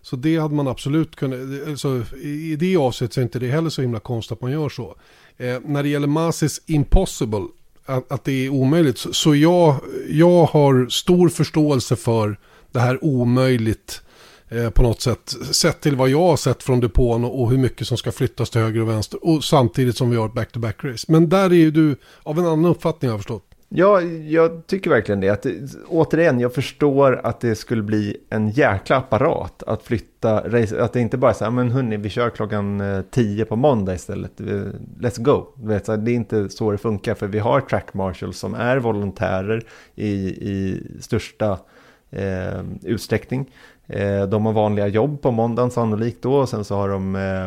Så 0.03 0.17
det 0.17 0.37
hade 0.37 0.55
man 0.55 0.69
absolut 0.69 1.17
kunnat, 1.17 1.69
alltså, 1.69 2.05
i 2.23 2.57
det 2.57 2.77
avseendet 2.77 3.15
så 3.15 3.21
är 3.21 3.23
inte 3.23 3.39
det 3.39 3.49
heller 3.49 3.71
så 3.71 3.83
himla 3.83 4.01
konstigt 4.01 4.33
att 4.33 4.41
man 4.41 4.53
gör 4.53 4.69
så. 4.69 4.97
Eh, 5.37 5.59
när 5.65 5.83
det 5.83 5.89
gäller 5.89 6.07
Masis 6.07 6.61
Impossible, 6.67 7.47
att, 7.87 8.13
att, 8.13 8.25
det 8.25 8.47
är 8.47 8.49
omöjligt, 8.49 8.99
så, 8.99 9.13
så 9.13 9.35
jag, 9.35 9.77
jag 10.09 10.45
har 10.45 10.89
stor 10.89 11.29
förståelse 11.29 11.97
för 11.97 12.39
det 12.73 12.81
här 12.81 13.05
omöjligt 13.05 14.03
eh, 14.49 14.71
på 14.71 14.83
något 14.83 15.01
sätt. 15.01 15.37
Sett 15.51 15.81
till 15.81 15.97
vad 15.97 16.09
jag 16.09 16.19
har 16.19 16.37
sett 16.37 16.63
från 16.63 16.81
depån 16.81 17.25
och, 17.25 17.43
och 17.43 17.51
hur 17.51 17.59
mycket 17.59 17.87
som 17.87 17.97
ska 17.97 18.13
flyttas 18.13 18.51
till 18.51 18.61
höger 18.61 18.81
och 18.81 18.89
vänster. 18.89 19.27
Och 19.27 19.45
samtidigt 19.45 19.97
som 19.97 20.11
vi 20.11 20.17
har 20.17 20.27
ett 20.27 20.35
back-to-back 20.35 20.85
race. 20.85 21.07
Men 21.09 21.29
där 21.29 21.51
är 21.51 21.55
ju 21.55 21.71
du 21.71 21.97
av 22.23 22.39
en 22.39 22.47
annan 22.47 22.65
uppfattning 22.65 23.09
har 23.09 23.15
jag 23.15 23.21
förstått. 23.21 23.50
Ja, 23.73 24.01
jag 24.03 24.67
tycker 24.67 24.91
verkligen 24.91 25.21
det. 25.21 25.29
Att, 25.29 25.47
återigen, 25.89 26.41
jag 26.41 26.55
förstår 26.55 27.21
att 27.25 27.41
det 27.41 27.55
skulle 27.55 27.83
bli 27.83 28.17
en 28.31 28.51
jäkla 28.51 28.97
apparat 28.97 29.63
att 29.63 29.83
flytta, 29.83 30.39
att 30.79 30.93
det 30.93 31.01
inte 31.01 31.17
bara 31.17 31.31
är 31.31 31.35
så 31.35 31.45
här, 31.45 31.51
men 31.51 31.71
hörni, 31.71 31.97
vi 31.97 32.09
kör 32.09 32.31
klockan 32.31 32.81
eh, 32.81 33.03
10 33.11 33.45
på 33.45 33.57
måndag 33.57 33.95
istället, 33.95 34.41
let's 35.01 35.23
go. 35.23 35.47
Det 35.57 35.89
är 35.89 36.09
inte 36.09 36.49
så 36.49 36.71
det 36.71 36.79
funkar, 36.79 37.15
för 37.15 37.27
vi 37.27 37.39
har 37.39 37.61
track 37.61 37.95
marshals 37.95 38.39
som 38.39 38.55
är 38.55 38.77
volontärer 38.77 39.63
i, 39.95 40.11
i 40.51 40.83
största 41.01 41.59
eh, 42.11 42.63
utsträckning. 42.83 43.51
Eh, 43.87 44.23
de 44.23 44.47
har 44.47 44.53
vanliga 44.53 44.87
jobb 44.87 45.23
på 45.23 45.31
måndagen 45.31 45.71
sannolikt 45.71 46.23
då, 46.23 46.35
och 46.35 46.49
sen 46.49 46.65
så 46.65 46.75
har 46.75 46.89
de 46.89 47.17
eh, 47.17 47.47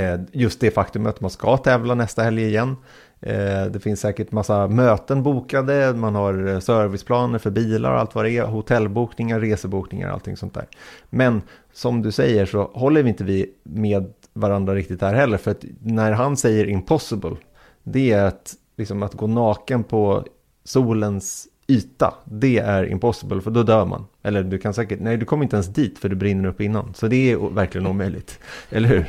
eh 0.00 0.20
just 0.32 0.60
det 0.60 0.70
faktum 0.70 1.06
att 1.06 1.20
man 1.20 1.30
ska 1.30 1.56
tävla 1.56 1.94
nästa 1.94 2.22
helg 2.22 2.42
igen. 2.42 2.76
Eh, 3.22 3.64
det 3.66 3.80
finns 3.80 4.00
säkert 4.00 4.32
massa 4.32 4.68
möten 4.68 5.22
bokade, 5.22 5.94
man 5.94 6.14
har 6.14 6.48
eh, 6.48 6.58
serviceplaner 6.58 7.38
för 7.38 7.50
bilar 7.50 7.92
och 7.92 8.00
allt 8.00 8.14
vad 8.14 8.24
det 8.24 8.30
är, 8.30 8.44
hotellbokningar, 8.44 9.40
resebokningar 9.40 10.08
och 10.08 10.14
allting 10.14 10.36
sånt 10.36 10.54
där. 10.54 10.66
Men 11.10 11.42
som 11.72 12.02
du 12.02 12.12
säger 12.12 12.46
så 12.46 12.70
håller 12.74 13.02
vi 13.02 13.08
inte 13.08 13.24
vi 13.24 13.50
med 13.62 14.12
varandra 14.32 14.74
riktigt 14.74 15.00
där 15.00 15.14
heller, 15.14 15.38
för 15.38 15.50
att 15.50 15.64
när 15.82 16.12
han 16.12 16.36
säger 16.36 16.68
impossible, 16.68 17.36
det 17.82 18.12
är 18.12 18.24
att, 18.24 18.54
liksom, 18.76 19.02
att 19.02 19.14
gå 19.14 19.26
naken 19.26 19.84
på 19.84 20.24
solens 20.64 21.48
yta, 21.66 22.14
det 22.24 22.58
är 22.58 22.90
impossible, 22.90 23.40
för 23.40 23.50
då 23.50 23.62
dör 23.62 23.84
man. 23.84 24.06
Eller 24.22 24.42
du 24.42 24.58
kan 24.58 24.74
säkert, 24.74 25.00
nej 25.00 25.16
du 25.16 25.26
kommer 25.26 25.42
inte 25.42 25.56
ens 25.56 25.68
dit 25.68 25.98
för 25.98 26.08
du 26.08 26.16
brinner 26.16 26.48
upp 26.48 26.60
innan. 26.60 26.94
Så 26.94 27.06
det 27.08 27.32
är 27.32 27.54
verkligen 27.54 27.86
omöjligt, 27.86 28.38
eller 28.70 28.88
hur? 28.88 29.06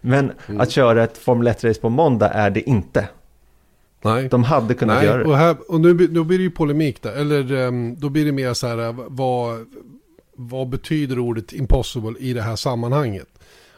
Men 0.00 0.32
mm. 0.48 0.60
att 0.60 0.70
köra 0.70 1.04
ett 1.04 1.18
Formel 1.18 1.48
1-race 1.48 1.80
på 1.80 1.88
måndag 1.88 2.28
är 2.28 2.50
det 2.50 2.60
inte. 2.60 3.08
Nej. 4.02 4.28
De 4.28 4.44
hade 4.44 4.74
kunnat 4.74 4.96
Nej, 4.96 5.06
göra 5.06 5.18
det. 5.18 5.24
Och, 5.24 5.36
här, 5.36 5.56
och 5.68 5.80
nu, 5.80 5.94
då 5.94 6.24
blir 6.24 6.38
det 6.38 6.44
ju 6.44 6.50
polemik 6.50 7.02
där. 7.02 7.12
Eller 7.12 7.52
um, 7.52 7.96
då 7.96 8.08
blir 8.08 8.24
det 8.24 8.32
mer 8.32 8.54
så 8.54 8.66
här, 8.66 8.92
vad, 9.08 9.66
vad 10.36 10.68
betyder 10.68 11.18
ordet 11.18 11.52
impossible 11.52 12.18
i 12.18 12.32
det 12.32 12.42
här 12.42 12.56
sammanhanget? 12.56 13.28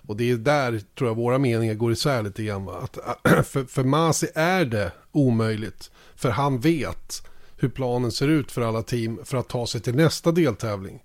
Och 0.06 0.16
det 0.16 0.30
är 0.30 0.36
där 0.36 0.80
tror 0.98 1.10
jag 1.10 1.14
våra 1.14 1.38
meningar 1.38 1.74
går 1.74 1.92
isär 1.92 2.22
lite 2.22 2.42
grann. 2.42 2.68
Att, 2.68 2.98
för, 3.46 3.64
för 3.64 3.84
Masi 3.84 4.26
är 4.34 4.64
det 4.64 4.92
omöjligt. 5.12 5.90
För 6.16 6.30
han 6.30 6.60
vet 6.60 7.22
hur 7.56 7.68
planen 7.68 8.12
ser 8.12 8.28
ut 8.28 8.52
för 8.52 8.62
alla 8.62 8.82
team 8.82 9.18
för 9.24 9.36
att 9.36 9.48
ta 9.48 9.66
sig 9.66 9.80
till 9.80 9.94
nästa 9.94 10.32
deltävling. 10.32 11.02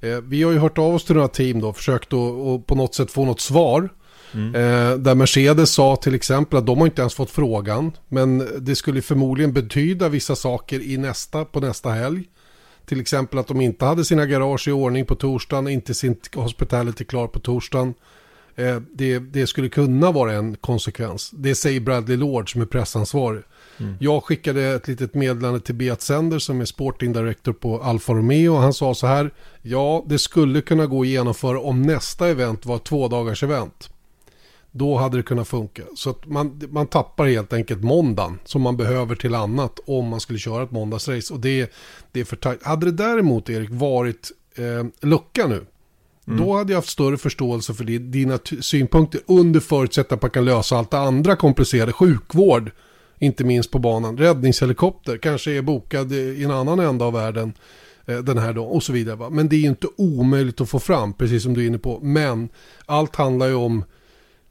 Eh, 0.00 0.20
vi 0.20 0.42
har 0.42 0.52
ju 0.52 0.58
hört 0.58 0.78
av 0.78 0.94
oss 0.94 1.04
till 1.04 1.14
några 1.14 1.28
team 1.28 1.60
då, 1.60 1.72
försökt 1.72 2.12
att 2.12 2.66
på 2.66 2.74
något 2.74 2.94
sätt 2.94 3.10
få 3.10 3.24
något 3.24 3.40
svar. 3.40 3.88
Mm. 4.34 4.54
Eh, 4.54 4.98
där 4.98 5.14
Mercedes 5.14 5.70
sa 5.70 5.96
till 5.96 6.14
exempel 6.14 6.58
att 6.58 6.66
de 6.66 6.78
har 6.78 6.86
inte 6.86 7.02
ens 7.02 7.14
fått 7.14 7.30
frågan. 7.30 7.92
Men 8.08 8.48
det 8.60 8.76
skulle 8.76 9.02
förmodligen 9.02 9.52
betyda 9.52 10.08
vissa 10.08 10.36
saker 10.36 10.80
i 10.80 10.96
nästa, 10.96 11.44
på 11.44 11.60
nästa 11.60 11.90
helg. 11.90 12.24
Till 12.86 13.00
exempel 13.00 13.38
att 13.38 13.46
de 13.46 13.60
inte 13.60 13.84
hade 13.84 14.04
sina 14.04 14.26
garage 14.26 14.68
i 14.68 14.72
ordning 14.72 15.06
på 15.06 15.14
torsdagen, 15.14 15.68
inte 15.68 15.94
sin 15.94 16.16
hospitality 16.34 17.04
klar 17.04 17.26
på 17.26 17.38
torsdagen. 17.38 17.94
Eh, 18.56 18.80
det, 18.92 19.18
det, 19.18 19.46
skulle 19.46 19.68
kunna 19.68 20.12
vara 20.12 20.32
en 20.32 20.56
konsekvens. 20.56 21.30
Det 21.30 21.54
säger 21.54 21.80
Bradley 21.80 22.16
Lord 22.16 22.52
som 22.52 22.60
är 22.60 22.66
pressansvarig. 22.66 23.42
Mm. 23.78 23.94
Jag 24.00 24.24
skickade 24.24 24.62
ett 24.62 24.88
litet 24.88 25.14
meddelande 25.14 25.60
till 25.60 25.74
Beat 25.74 26.02
Sender 26.02 26.38
som 26.38 26.60
är 26.60 26.64
sporting 26.64 27.12
director 27.12 27.52
på 27.52 27.82
Alfa 27.82 28.12
Romeo. 28.12 28.56
Han 28.56 28.74
sa 28.74 28.94
så 28.94 29.06
här. 29.06 29.30
Ja, 29.62 30.04
det 30.08 30.18
skulle 30.18 30.60
kunna 30.60 30.86
gå 30.86 31.00
att 31.00 31.06
genomföra 31.06 31.60
om 31.60 31.82
nästa 31.82 32.28
event 32.28 32.66
var 32.66 32.78
två 32.78 33.08
dagars 33.08 33.42
event. 33.42 33.90
Då 34.76 34.96
hade 34.96 35.16
det 35.16 35.22
kunnat 35.22 35.48
funka. 35.48 35.82
Så 35.96 36.10
att 36.10 36.26
man, 36.26 36.60
man 36.70 36.86
tappar 36.86 37.26
helt 37.26 37.52
enkelt 37.52 37.82
måndagen 37.82 38.38
som 38.44 38.62
man 38.62 38.76
behöver 38.76 39.14
till 39.14 39.34
annat 39.34 39.80
om 39.86 40.08
man 40.08 40.20
skulle 40.20 40.38
köra 40.38 40.62
ett 40.62 40.70
måndagsrace. 40.70 41.34
Och 41.34 41.40
det, 41.40 41.72
det 42.12 42.20
är 42.20 42.24
för 42.24 42.36
tajt. 42.36 42.62
Hade 42.62 42.86
det 42.86 42.92
däremot, 42.92 43.50
Erik, 43.50 43.70
varit 43.70 44.30
eh, 44.54 45.08
lucka 45.08 45.46
nu. 45.46 45.66
Mm. 46.26 46.40
Då 46.40 46.56
hade 46.56 46.72
jag 46.72 46.78
haft 46.78 46.88
större 46.88 47.16
förståelse 47.16 47.74
för 47.74 47.84
dina 47.84 48.38
synpunkter 48.60 49.20
under 49.26 49.60
förutsättning 49.60 50.16
att 50.16 50.22
man 50.22 50.30
kan 50.30 50.44
lösa 50.44 50.76
allt 50.76 50.90
det 50.90 50.98
andra 50.98 51.36
komplicerade. 51.36 51.92
Sjukvård, 51.92 52.70
Inte 53.18 53.44
minst 53.44 53.70
på 53.70 53.78
banan. 53.78 54.18
Räddningshelikopter 54.18 55.18
kanske 55.18 55.52
är 55.52 55.62
bokad 55.62 56.12
i 56.12 56.44
en 56.44 56.50
annan 56.50 56.80
ända 56.80 57.04
av 57.04 57.12
världen 57.12 57.52
eh, 58.06 58.18
den 58.18 58.38
här 58.38 58.52
dagen 58.52 58.68
och 58.68 58.82
så 58.82 58.92
vidare. 58.92 59.16
Va? 59.16 59.30
Men 59.30 59.48
det 59.48 59.56
är 59.56 59.60
ju 59.60 59.68
inte 59.68 59.88
omöjligt 59.96 60.60
att 60.60 60.68
få 60.68 60.78
fram, 60.78 61.12
precis 61.12 61.42
som 61.42 61.54
du 61.54 61.62
är 61.62 61.66
inne 61.66 61.78
på. 61.78 62.00
Men 62.02 62.48
allt 62.86 63.16
handlar 63.16 63.46
ju 63.46 63.54
om 63.54 63.84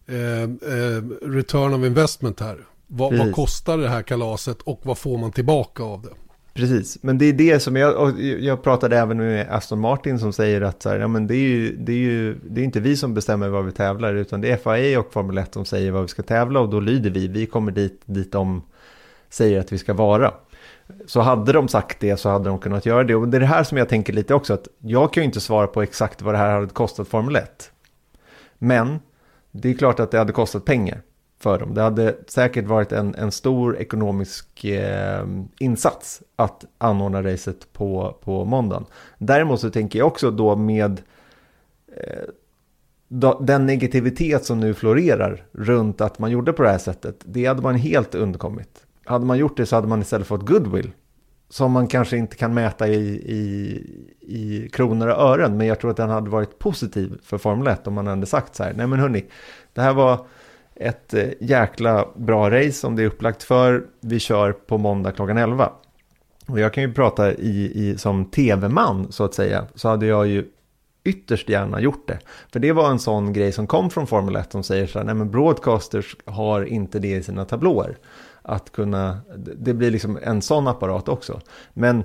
eh, 0.08 0.44
eh, 0.44 1.04
return 1.22 1.74
of 1.74 1.86
investment 1.86 2.40
här. 2.40 2.58
Vad, 2.88 3.18
vad, 3.18 3.32
kostar 3.32 3.78
det 3.78 3.90
här 3.90 4.02
kalaset 4.02 4.62
och 4.62 4.80
vad 4.84 4.98
får 4.98 5.18
man 5.18 5.32
tillbaka 5.32 5.84
av 5.84 6.02
det? 6.02 6.10
Precis, 6.54 6.98
men 7.02 7.18
det 7.18 7.26
är 7.26 7.34
det 7.34 7.60
som 7.60 7.76
jag, 7.76 8.22
jag 8.22 8.64
pratade 8.64 8.98
även 8.98 9.18
med 9.18 9.48
Aston 9.50 9.80
Martin 9.80 10.20
som 10.20 10.34
säger 10.34 10.62
att 10.62 10.82
så 10.82 10.90
här, 10.90 11.00
ja, 11.00 11.08
men 11.08 11.28
det, 11.28 11.36
är 11.36 11.48
ju, 11.48 11.76
det, 11.76 11.92
är 11.92 11.98
ju, 11.98 12.40
det 12.50 12.62
är 12.62 12.66
inte 12.66 12.80
vi 12.80 12.98
som 12.98 13.14
bestämmer 13.14 13.50
vad 13.50 13.66
vi 13.66 13.72
tävlar 13.72 14.14
utan 14.14 14.42
det 14.42 14.52
är 14.52 14.58
FAA 14.58 15.00
och 15.00 15.14
Formel 15.14 15.38
1 15.38 15.54
som 15.54 15.66
säger 15.66 15.92
vad 15.92 16.02
vi 16.02 16.08
ska 16.08 16.24
tävla 16.24 16.60
och 16.60 16.70
då 16.70 16.80
lyder 16.80 17.10
vi, 17.10 17.28
vi 17.28 17.46
kommer 17.46 17.72
dit, 17.72 18.02
dit 18.06 18.32
de 18.32 18.62
säger 19.30 19.60
att 19.60 19.72
vi 19.72 19.78
ska 19.78 19.94
vara. 19.94 20.34
Så 21.06 21.22
hade 21.22 21.52
de 21.52 21.68
sagt 21.68 22.00
det 22.00 22.18
så 22.18 22.30
hade 22.30 22.50
de 22.50 22.60
kunnat 22.60 22.86
göra 22.86 23.04
det 23.04 23.16
och 23.16 23.28
det 23.28 23.38
är 23.38 23.42
det 23.42 23.46
här 23.46 23.64
som 23.64 23.78
jag 23.78 23.90
tänker 23.90 24.14
lite 24.14 24.34
också 24.34 24.54
att 24.54 24.68
jag 24.80 25.14
kan 25.14 25.24
ju 25.24 25.26
inte 25.26 25.40
svara 25.40 25.68
på 25.68 25.82
exakt 25.82 26.22
vad 26.22 26.34
det 26.34 26.38
här 26.38 26.54
hade 26.54 26.68
kostat 26.68 27.08
Formel 27.08 27.36
1. 27.36 27.72
Men 28.58 29.00
det 29.54 29.70
är 29.70 29.74
klart 29.74 30.00
att 30.00 30.12
det 30.12 30.18
hade 30.18 30.34
kostat 30.34 30.66
pengar 30.66 31.02
för 31.40 31.60
dem. 31.60 31.74
Det 31.74 31.82
hade 31.82 32.16
säkert 32.28 32.66
varit 32.66 32.92
en, 32.92 33.16
en 33.16 33.32
stor 33.32 33.78
ekonomisk 33.78 34.66
eh, 34.66 35.26
insats 35.60 36.22
att 36.36 36.66
anordna 36.78 37.24
racet 37.24 37.74
på, 37.74 38.18
på 38.24 38.46
måndagen. 38.46 38.86
Däremot 39.18 39.60
så 39.60 39.70
tänker 39.70 40.00
jag 40.00 40.08
också 40.08 40.32
då 40.32 40.56
med 40.56 41.02
eh, 41.96 42.24
då, 43.08 43.40
den 43.40 43.66
negativitet 43.66 44.46
som 44.46 44.60
nu 44.60 44.74
florerar 44.74 45.46
runt 45.52 46.02
att 46.02 46.20
man 46.20 46.32
gjorde 46.32 46.54
på 46.54 46.64
det 46.64 46.70
här 46.70 46.78
sättet, 46.78 47.16
det 47.26 47.46
hade 47.46 47.62
man 47.62 47.76
helt 47.76 48.16
undkommit. 48.16 48.86
Hade 49.06 49.26
man 49.26 49.38
gjort 49.38 49.58
det 49.58 49.66
så 49.66 49.76
hade 49.76 49.88
man 49.88 50.02
istället 50.02 50.28
fått 50.28 50.46
goodwill. 50.46 50.92
Som 51.54 51.72
man 51.72 51.88
kanske 51.88 52.18
inte 52.18 52.36
kan 52.36 52.54
mäta 52.54 52.88
i, 52.88 53.06
i, 53.14 53.82
i 54.20 54.70
kronor 54.70 55.08
och 55.08 55.22
ören, 55.22 55.58
men 55.58 55.68
jag 55.68 55.80
tror 55.80 55.92
att 55.92 55.98
den 55.98 56.10
hade 56.10 56.30
varit 56.30 56.60
positiv 56.60 57.20
för 57.24 57.38
Formel 57.38 57.68
1 57.68 57.88
om 57.88 57.94
man 57.94 58.08
hade 58.08 58.26
sagt 58.26 58.56
så 58.56 58.64
här, 58.64 58.74
nej 58.74 58.88
men 58.88 59.00
hörni, 59.00 59.26
det 59.74 59.82
här 59.82 59.94
var 59.94 60.26
ett 60.76 61.14
eh, 61.14 61.30
jäkla 61.40 62.08
bra 62.16 62.52
race 62.52 62.72
som 62.72 62.96
det 62.96 63.04
är 63.04 63.08
upplagt 63.08 63.44
för. 63.44 63.84
Vi 64.02 64.20
kör 64.20 64.52
på 64.52 64.78
måndag 64.78 65.12
klockan 65.12 65.38
11. 65.38 65.72
Och 66.48 66.60
jag 66.60 66.74
kan 66.74 66.84
ju 66.84 66.94
prata 66.94 67.34
i, 67.34 67.72
i, 67.76 67.98
som 67.98 68.26
tv-man 68.26 69.12
så 69.12 69.24
att 69.24 69.34
säga. 69.34 69.66
Så 69.76 69.90
hade 69.90 70.06
jag 70.06 70.28
ju 70.28 70.46
ytterst 71.04 71.50
gärna 71.50 71.82
gjort 71.82 72.08
det. 72.08 72.20
För 72.54 72.60
det 72.60 72.72
var 72.72 72.90
en 72.90 73.00
sån 73.00 73.34
grej 73.34 73.52
som 73.52 73.68
kom 73.68 73.90
från 73.90 74.08
Formel 74.08 74.36
1 74.36 74.52
som 74.52 74.64
säger 74.64 74.88
så 74.88 75.00
här, 75.00 75.06
nej 75.06 75.16
men 75.16 75.32
broadcasters 75.32 76.16
har 76.26 76.64
inte 76.66 77.00
det 77.00 77.16
i 77.16 77.24
sina 77.24 77.46
tablåer. 77.46 77.98
Att 78.44 78.72
kunna, 78.72 79.22
det 79.38 79.74
blir 79.74 79.92
liksom 79.92 80.20
en 80.24 80.42
sån 80.42 80.68
apparat 80.68 81.10
också. 81.10 81.42
Men 81.74 82.04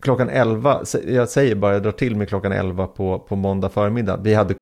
klockan 0.00 0.28
11, 0.28 0.82
jag 1.06 1.28
säger 1.28 1.54
bara, 1.54 1.72
jag 1.72 1.82
drar 1.82 1.92
till 1.92 2.16
med 2.16 2.28
klockan 2.28 2.52
11 2.52 2.86
på, 2.86 3.18
på 3.18 3.36
måndag 3.36 3.68
förmiddag. 3.68 4.16
Vi 4.16 4.34
hade 4.34 4.54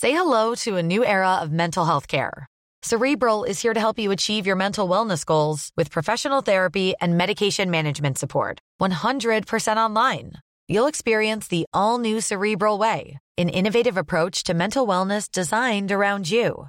Say 0.00 0.10
hello 0.10 0.54
to 0.56 0.76
a 0.76 0.82
new 0.82 1.02
era 1.04 1.40
of 1.42 1.48
mental 1.50 1.86
health 1.86 2.06
care. 2.06 2.46
Cerebral 2.82 3.44
is 3.44 3.62
here 3.62 3.72
to 3.72 3.80
help 3.80 3.98
you 3.98 4.12
achieve 4.12 4.46
your 4.46 4.56
mental 4.56 4.86
wellness 4.86 5.24
goals 5.24 5.70
with 5.74 5.90
professional 5.90 6.42
therapy 6.42 6.92
and 7.00 7.16
medication 7.16 7.70
management 7.70 8.18
support. 8.18 8.58
100% 8.82 9.78
online. 9.78 10.32
You'll 10.68 10.88
experience 10.88 11.48
the 11.48 11.64
all 11.72 11.98
new 11.98 12.20
Cerebral 12.20 12.76
Way, 12.76 13.18
an 13.38 13.48
innovative 13.48 13.96
approach 13.96 14.44
to 14.44 14.54
mental 14.54 14.86
wellness 14.86 15.30
designed 15.30 15.90
around 15.90 16.30
you. 16.30 16.68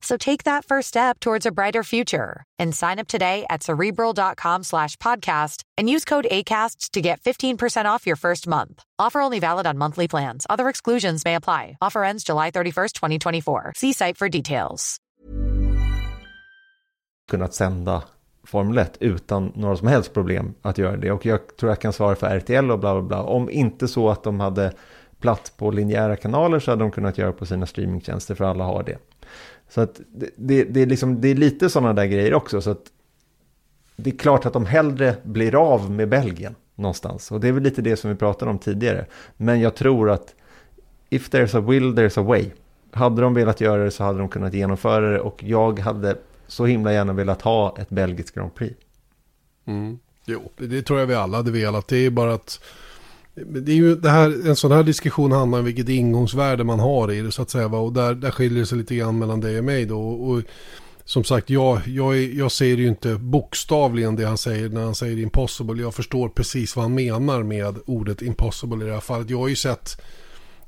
So 0.00 0.16
take 0.16 0.44
that 0.44 0.64
first 0.64 0.88
step 0.88 1.20
towards 1.20 1.46
a 1.46 1.52
brighter 1.52 1.82
future 1.82 2.44
and 2.58 2.74
sign 2.74 2.98
up 2.98 3.08
today 3.08 3.44
at 3.50 3.62
cerebral.com 3.62 4.64
slash 4.64 4.96
podcast 4.96 5.62
and 5.78 5.90
use 5.90 6.04
code 6.04 6.26
ACasts 6.30 6.90
to 6.92 7.00
get 7.00 7.20
15% 7.20 7.84
off 7.84 8.06
your 8.06 8.16
first 8.16 8.46
month. 8.46 8.82
Offer 8.98 9.20
only 9.20 9.40
valid 9.40 9.66
on 9.66 9.78
monthly 9.78 10.08
plans. 10.08 10.46
Other 10.48 10.68
exclusions 10.68 11.24
may 11.24 11.34
apply. 11.34 11.76
Offer 11.80 12.04
ends 12.04 12.24
July 12.24 12.50
31st, 12.50 12.92
2024. 12.92 13.72
See 13.76 13.92
site 13.92 14.16
for 14.16 14.28
details. 14.28 14.96
Kunnat 17.30 17.54
sända 17.54 18.02
Formel 18.44 18.78
1 18.78 18.96
utan 19.00 19.52
några 19.54 19.76
som 19.76 19.88
helst 19.88 20.14
problem 20.14 20.54
att 20.62 20.78
göra 20.78 20.96
det. 20.96 21.10
Och 21.10 21.26
jag 21.26 21.56
tror 21.56 21.70
jag 21.70 21.80
kan 21.80 21.92
svara 21.92 22.16
för 22.16 22.26
RTL 22.26 22.70
och 22.70 22.78
bla 22.78 22.94
bla 22.94 23.02
bla. 23.02 23.22
Om 23.22 23.50
inte 23.50 23.88
så 23.88 24.10
att 24.10 24.22
de 24.22 24.40
hade 24.40 24.72
platt 25.20 25.52
på 25.56 25.70
linjära 25.70 26.16
kanaler 26.16 26.58
så 26.58 26.70
hade 26.70 26.84
de 26.84 26.90
kunnat 26.90 27.18
göra 27.18 27.32
på 27.32 27.46
sina 27.46 27.66
streamingtjänster 27.66 28.34
för 28.34 28.44
alla 28.44 28.64
har 28.64 28.82
det. 28.82 28.98
Så 29.70 29.80
att 29.80 30.00
det, 30.14 30.30
det, 30.36 30.64
det 30.64 30.82
är, 30.82 30.86
liksom, 30.86 31.20
det 31.20 31.28
är 31.28 31.34
lite 31.34 31.70
sådana 31.70 31.92
där 31.92 32.06
grejer 32.06 32.34
också. 32.34 32.60
Så 32.60 32.70
att 32.70 32.82
det 33.96 34.10
är 34.10 34.16
klart 34.16 34.46
att 34.46 34.52
de 34.52 34.66
hellre 34.66 35.16
blir 35.22 35.54
av 35.54 35.90
med 35.90 36.08
Belgien 36.08 36.54
någonstans. 36.74 37.30
Och 37.30 37.40
det 37.40 37.48
är 37.48 37.52
väl 37.52 37.62
lite 37.62 37.82
det 37.82 37.96
som 37.96 38.10
vi 38.10 38.16
pratade 38.16 38.50
om 38.50 38.58
tidigare. 38.58 39.06
Men 39.36 39.60
jag 39.60 39.74
tror 39.74 40.10
att 40.10 40.34
if 41.10 41.30
there's 41.30 41.58
a 41.58 41.60
will, 41.60 41.94
there's 41.94 42.20
a 42.20 42.22
way. 42.22 42.50
Hade 42.92 43.22
de 43.22 43.34
velat 43.34 43.60
göra 43.60 43.84
det 43.84 43.90
så 43.90 44.04
hade 44.04 44.18
de 44.18 44.28
kunnat 44.28 44.54
genomföra 44.54 45.10
det 45.10 45.20
och 45.20 45.44
jag 45.44 45.78
hade 45.78 46.16
så 46.46 46.66
himla 46.66 46.92
gärna 46.92 47.12
velat 47.12 47.42
ha 47.42 47.76
ett 47.78 47.90
belgiskt 47.90 48.34
Grand 48.34 48.54
Prix. 48.54 48.76
Mm. 49.64 49.98
Jo, 50.24 50.50
det 50.56 50.82
tror 50.82 50.98
jag 50.98 51.06
vi 51.06 51.14
alla 51.14 51.36
hade 51.36 51.50
velat. 51.50 51.88
Det 51.88 51.96
är 51.96 52.10
bara 52.10 52.34
att 52.34 52.60
det 53.34 53.72
är 53.72 53.76
ju 53.76 53.94
det 53.94 54.10
här, 54.10 54.48
en 54.48 54.56
sån 54.56 54.72
här 54.72 54.82
diskussion 54.82 55.32
handlar 55.32 55.58
om 55.58 55.64
vilket 55.64 55.88
ingångsvärde 55.88 56.64
man 56.64 56.80
har 56.80 57.12
i 57.12 57.20
det 57.20 57.32
så 57.32 57.42
att 57.42 57.50
säga. 57.50 57.66
Och 57.66 57.92
där, 57.92 58.14
där 58.14 58.30
skiljer 58.30 58.60
det 58.60 58.66
sig 58.66 58.78
lite 58.78 58.94
grann 58.94 59.18
mellan 59.18 59.40
dig 59.40 59.58
och 59.58 59.64
mig 59.64 59.86
då. 59.86 60.00
Och, 60.00 60.42
som 61.04 61.24
sagt, 61.24 61.50
jag, 61.50 61.80
jag, 61.86 62.16
jag 62.16 62.52
ser 62.52 62.76
ju 62.76 62.88
inte 62.88 63.14
bokstavligen 63.14 64.16
det 64.16 64.26
han 64.26 64.38
säger 64.38 64.68
när 64.68 64.84
han 64.84 64.94
säger 64.94 65.18
impossible. 65.18 65.82
Jag 65.82 65.94
förstår 65.94 66.28
precis 66.28 66.76
vad 66.76 66.84
han 66.84 66.94
menar 66.94 67.42
med 67.42 67.78
ordet 67.86 68.22
impossible 68.22 68.84
i 68.84 68.88
det 68.88 68.94
här 68.94 69.00
fallet. 69.00 69.30
Jag 69.30 69.38
har 69.38 69.48
ju 69.48 69.56
sett, 69.56 70.02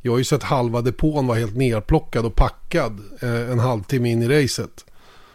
jag 0.01 0.13
har 0.13 0.19
ju 0.19 0.25
sett 0.25 0.43
halva 0.43 0.81
depån 0.81 1.27
vara 1.27 1.39
helt 1.39 1.57
nerplockad 1.57 2.27
och 2.27 2.37
packad 2.37 3.01
eh, 3.21 3.51
en 3.51 3.59
halvtimme 3.59 4.11
in 4.11 4.23
i 4.23 4.29
racet. 4.29 4.85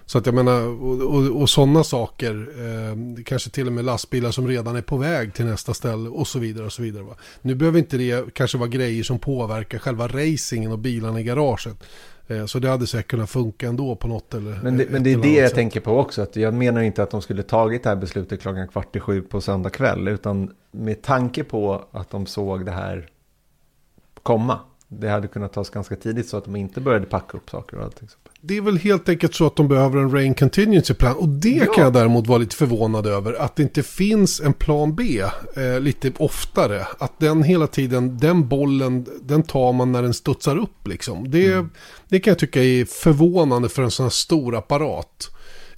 Så 0.07 0.17
att 0.17 0.25
jag 0.25 0.35
menar, 0.35 0.67
och, 0.67 1.01
och, 1.01 1.41
och 1.41 1.49
sådana 1.49 1.83
saker, 1.83 2.49
eh, 2.57 3.23
kanske 3.23 3.49
till 3.49 3.67
och 3.67 3.73
med 3.73 3.85
lastbilar 3.85 4.31
som 4.31 4.47
redan 4.47 4.75
är 4.75 4.81
på 4.81 4.97
väg 4.97 5.33
till 5.33 5.45
nästa 5.45 5.73
ställe 5.73 6.09
och 6.09 6.27
så 6.27 6.39
vidare 6.39 6.65
och 6.65 6.73
så 6.73 6.81
vidare. 6.81 7.03
Va? 7.03 7.15
Nu 7.41 7.55
behöver 7.55 7.79
inte 7.79 7.97
det 7.97 8.33
kanske 8.33 8.57
vara 8.57 8.69
grejer 8.69 9.03
som 9.03 9.19
påverkar 9.19 9.77
själva 9.77 10.07
racingen 10.07 10.71
och 10.71 10.79
bilarna 10.79 11.19
i 11.19 11.23
garaget. 11.23 11.83
Eh, 12.27 12.45
så 12.45 12.59
det 12.59 12.69
hade 12.69 12.87
säkert 12.87 13.11
kunnat 13.11 13.29
funka 13.29 13.67
ändå 13.67 13.95
på 13.95 14.07
något 14.07 14.33
eller 14.33 14.59
Men 14.63 14.77
det, 14.77 14.85
men 14.89 15.03
det 15.03 15.13
är 15.13 15.17
det 15.17 15.33
jag 15.33 15.49
sätt. 15.49 15.55
tänker 15.55 15.79
på 15.79 15.97
också. 15.99 16.21
Att 16.21 16.35
jag 16.35 16.53
menar 16.53 16.81
inte 16.81 17.03
att 17.03 17.11
de 17.11 17.21
skulle 17.21 17.43
tagit 17.43 17.83
det 17.83 17.89
här 17.89 17.95
beslutet 17.95 18.41
klockan 18.41 18.67
kvart 18.67 18.95
i 18.95 18.99
sju 18.99 19.21
på 19.21 19.41
söndag 19.41 19.69
kväll. 19.69 20.07
Utan 20.07 20.51
med 20.71 21.01
tanke 21.01 21.43
på 21.43 21.85
att 21.91 22.09
de 22.09 22.25
såg 22.25 22.65
det 22.65 22.71
här 22.71 23.09
komma. 24.23 24.59
Det 24.87 25.09
hade 25.09 25.27
kunnat 25.27 25.53
tas 25.53 25.69
ganska 25.69 25.95
tidigt 25.95 26.29
så 26.29 26.37
att 26.37 26.45
de 26.45 26.55
inte 26.55 26.81
började 26.81 27.05
packa 27.05 27.37
upp 27.37 27.49
saker 27.49 27.77
och 27.77 27.83
allting 27.83 28.09
det 28.41 28.57
är 28.57 28.61
väl 28.61 28.77
helt 28.77 29.09
enkelt 29.09 29.35
så 29.35 29.47
att 29.47 29.55
de 29.55 29.67
behöver 29.67 29.99
en 29.99 30.11
rain 30.11 30.33
contingency 30.33 30.93
plan. 30.93 31.15
Och 31.15 31.29
det 31.29 31.49
ja. 31.49 31.73
kan 31.73 31.83
jag 31.83 31.93
däremot 31.93 32.27
vara 32.27 32.37
lite 32.37 32.55
förvånad 32.55 33.07
över. 33.07 33.33
Att 33.33 33.55
det 33.55 33.63
inte 33.63 33.83
finns 33.83 34.39
en 34.41 34.53
plan 34.53 34.95
B 34.95 35.23
eh, 35.55 35.79
lite 35.79 36.11
oftare. 36.17 36.87
Att 36.97 37.19
den 37.19 37.43
hela 37.43 37.67
tiden, 37.67 38.17
den 38.17 38.47
bollen, 38.47 39.05
den 39.21 39.43
tar 39.43 39.73
man 39.73 39.91
när 39.91 40.01
den 40.01 40.13
studsar 40.13 40.57
upp 40.57 40.87
liksom. 40.87 41.31
Det, 41.31 41.53
mm. 41.53 41.69
det 42.09 42.19
kan 42.19 42.31
jag 42.31 42.39
tycka 42.39 42.63
är 42.63 42.85
förvånande 42.85 43.69
för 43.69 43.83
en 43.83 43.91
sån 43.91 44.03
här 44.03 44.09
stor 44.09 44.55
apparat. 44.55 45.29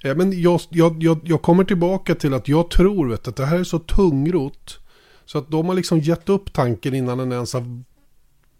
Eh, 0.04 0.16
men 0.16 0.40
jag, 0.42 0.60
jag, 0.68 1.02
jag, 1.02 1.20
jag, 1.24 1.42
kommer 1.42 1.64
tillbaka 1.64 2.14
till 2.14 2.34
att 2.34 2.48
jag 2.48 2.70
tror 2.70 3.08
vet, 3.08 3.28
att 3.28 3.36
det 3.36 3.46
här 3.46 3.58
är 3.58 3.64
så 3.64 3.78
tungrot. 3.78 4.78
Så 5.24 5.38
att 5.38 5.50
de 5.50 5.66
har 5.68 5.74
liksom 5.74 6.00
gett 6.00 6.28
upp 6.28 6.52
tanken 6.52 6.94
innan 6.94 7.18
den 7.18 7.32
ens 7.32 7.52
har 7.52 7.82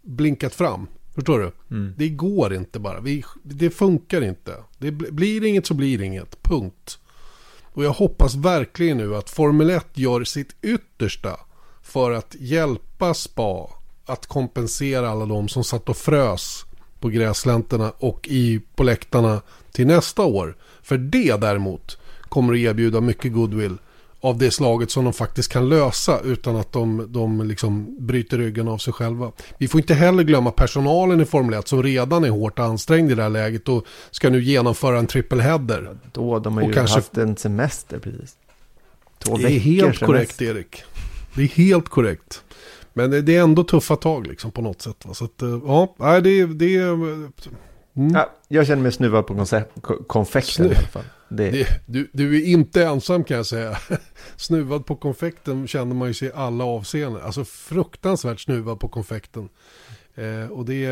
blinkat 0.01 0.55
fram. 0.55 0.87
Förstår 1.15 1.39
du? 1.39 1.75
Mm. 1.75 1.93
Det 1.97 2.09
går 2.09 2.53
inte 2.53 2.79
bara. 2.79 2.99
Vi, 2.99 3.23
det 3.43 3.69
funkar 3.69 4.21
inte. 4.21 4.55
Det 4.77 4.91
blir 4.91 5.45
inget 5.45 5.65
så 5.65 5.73
blir 5.73 6.01
inget. 6.01 6.43
Punkt. 6.43 6.99
Och 7.73 7.83
jag 7.83 7.91
hoppas 7.91 8.35
verkligen 8.35 8.97
nu 8.97 9.15
att 9.15 9.29
Formel 9.29 9.69
1 9.69 9.87
gör 9.93 10.23
sitt 10.23 10.55
yttersta 10.61 11.39
för 11.81 12.11
att 12.11 12.35
hjälpa 12.39 13.13
Spa 13.13 13.69
att 14.05 14.25
kompensera 14.25 15.09
alla 15.09 15.25
de 15.25 15.49
som 15.49 15.63
satt 15.63 15.89
och 15.89 15.97
frös 15.97 16.65
på 16.99 17.09
gräslänterna 17.09 17.93
och 17.99 18.27
i, 18.27 18.61
på 18.75 18.83
läktarna 18.83 19.41
till 19.71 19.87
nästa 19.87 20.21
år. 20.21 20.57
För 20.81 20.97
det 20.97 21.41
däremot 21.41 21.97
kommer 22.21 22.53
att 22.53 22.59
erbjuda 22.59 23.01
mycket 23.01 23.33
goodwill 23.33 23.77
av 24.21 24.37
det 24.37 24.51
slaget 24.51 24.91
som 24.91 25.03
de 25.03 25.13
faktiskt 25.13 25.51
kan 25.51 25.69
lösa 25.69 26.19
utan 26.19 26.55
att 26.55 26.71
de, 26.71 27.05
de 27.09 27.47
liksom 27.47 27.95
bryter 27.99 28.37
ryggen 28.37 28.67
av 28.67 28.77
sig 28.77 28.93
själva. 28.93 29.31
Vi 29.57 29.67
får 29.67 29.79
inte 29.79 29.93
heller 29.93 30.23
glömma 30.23 30.51
personalen 30.51 31.21
i 31.21 31.25
Formel 31.25 31.59
1 31.59 31.67
som 31.67 31.83
redan 31.83 32.23
är 32.23 32.29
hårt 32.29 32.59
ansträngd 32.59 33.11
i 33.11 33.15
det 33.15 33.23
här 33.23 33.29
läget 33.29 33.69
och 33.69 33.85
ska 34.11 34.29
nu 34.29 34.43
genomföra 34.43 34.99
en 34.99 35.07
trippelheader. 35.07 35.81
Ja, 35.91 36.09
då, 36.11 36.39
de 36.39 36.57
har 36.57 36.63
ju 36.63 36.73
kanske... 36.73 36.97
haft 36.97 37.17
en 37.17 37.37
semester 37.37 37.99
precis. 37.99 38.35
Två 39.19 39.37
det 39.37 39.43
är 39.43 39.59
helt 39.59 39.81
semester. 39.81 40.05
korrekt 40.05 40.41
Erik. 40.41 40.83
Det 41.35 41.43
är 41.43 41.47
helt 41.47 41.89
korrekt. 41.89 42.43
Men 42.93 43.25
det 43.25 43.35
är 43.35 43.41
ändå 43.41 43.63
tuffa 43.63 43.95
tag 43.95 44.27
liksom 44.27 44.51
på 44.51 44.61
något 44.61 44.81
sätt. 44.81 45.05
Va? 45.05 45.13
Så 45.13 45.25
att, 45.25 45.41
eh, 45.41 45.59
ja, 45.97 46.21
det, 46.21 46.45
det 46.45 46.75
är... 46.75 46.91
Mm. 47.93 48.13
Ja, 48.13 48.31
jag 48.47 48.67
känner 48.67 48.83
mig 48.83 48.91
snuvad 48.91 49.27
på 49.27 49.45
konfekten 50.07 50.65
Snu... 50.65 50.65
i 50.65 50.75
alla 50.75 50.87
fall. 50.87 51.03
Det... 51.37 51.67
Du, 51.85 52.09
du, 52.13 52.37
är 52.41 52.45
inte 52.45 52.85
ensam 52.85 53.23
kan 53.23 53.37
jag 53.37 53.45
säga. 53.45 53.77
snuvad 54.35 54.85
på 54.85 54.95
konfekten 54.95 55.67
känner 55.67 55.95
man 55.95 56.07
ju 56.07 56.13
sig 56.13 56.27
i 56.27 56.31
alla 56.35 56.63
avseenden. 56.63 57.21
Alltså 57.21 57.45
fruktansvärt 57.45 58.39
snuvad 58.39 58.79
på 58.79 58.87
konfekten. 58.87 59.49
Eh, 60.15 60.51
och 60.51 60.65
det, 60.65 60.87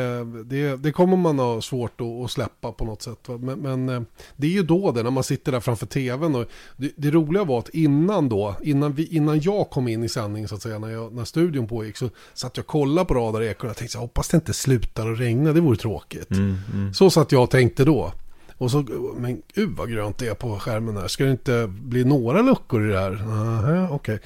det, 0.45 0.75
det 0.75 0.91
kommer 0.91 1.17
man 1.17 1.39
ha 1.39 1.61
svårt 1.61 2.01
att, 2.01 2.07
att 2.07 2.31
släppa 2.31 2.71
på 2.71 2.85
något 2.85 3.01
sätt. 3.01 3.27
Men, 3.39 3.59
men 3.59 3.89
eh, 3.89 4.01
det 4.35 4.47
är 4.47 4.51
ju 4.51 4.63
då 4.63 4.91
det, 4.91 5.03
när 5.03 5.11
man 5.11 5.23
sitter 5.23 5.51
där 5.51 5.59
framför 5.59 5.85
tvn. 5.85 6.35
Och 6.35 6.45
det, 6.77 6.91
det, 6.95 7.11
roliga 7.11 7.43
var 7.43 7.59
att 7.59 7.69
innan 7.69 8.29
då, 8.29 8.55
innan, 8.63 8.93
vi, 8.93 9.05
innan 9.05 9.41
jag 9.41 9.69
kom 9.69 9.87
in 9.87 10.03
i 10.03 10.09
sändning 10.09 10.47
så 10.47 10.55
att 10.55 10.61
säga, 10.61 10.79
när, 10.79 10.89
jag, 10.89 11.13
när 11.13 11.25
studion 11.25 11.67
pågick, 11.67 11.97
så 11.97 12.09
satt 12.33 12.57
jag 12.57 12.63
och 12.63 12.67
kollade 12.67 13.05
på 13.05 13.13
Radar 13.13 13.41
Ekon 13.41 13.69
och 13.69 13.75
tänkte, 13.75 13.97
jag 13.97 14.01
hoppas 14.01 14.29
det 14.29 14.35
inte 14.35 14.53
slutar 14.53 15.11
att 15.11 15.19
regna, 15.19 15.53
det 15.53 15.61
vore 15.61 15.77
tråkigt. 15.77 16.31
Mm, 16.31 16.57
mm. 16.73 16.93
Så 16.93 17.09
satt 17.09 17.31
jag 17.31 17.43
och 17.43 17.49
tänkte 17.49 17.85
då. 17.85 18.13
Och 18.59 18.71
så, 18.71 18.85
men 19.17 19.41
gud 19.53 19.77
vad 19.77 19.91
grönt 19.91 20.17
det 20.17 20.27
är 20.27 20.33
på 20.33 20.59
skärmen 20.59 20.97
här. 20.97 21.07
Ska 21.07 21.23
det 21.23 21.31
inte 21.31 21.67
bli 21.67 22.03
några 22.03 22.41
luckor 22.41 22.89
i 22.89 22.91
det 22.91 22.99
här? 22.99 23.11
Aha, 23.11 23.85
okej. 23.85 23.95
Okay. 23.95 24.19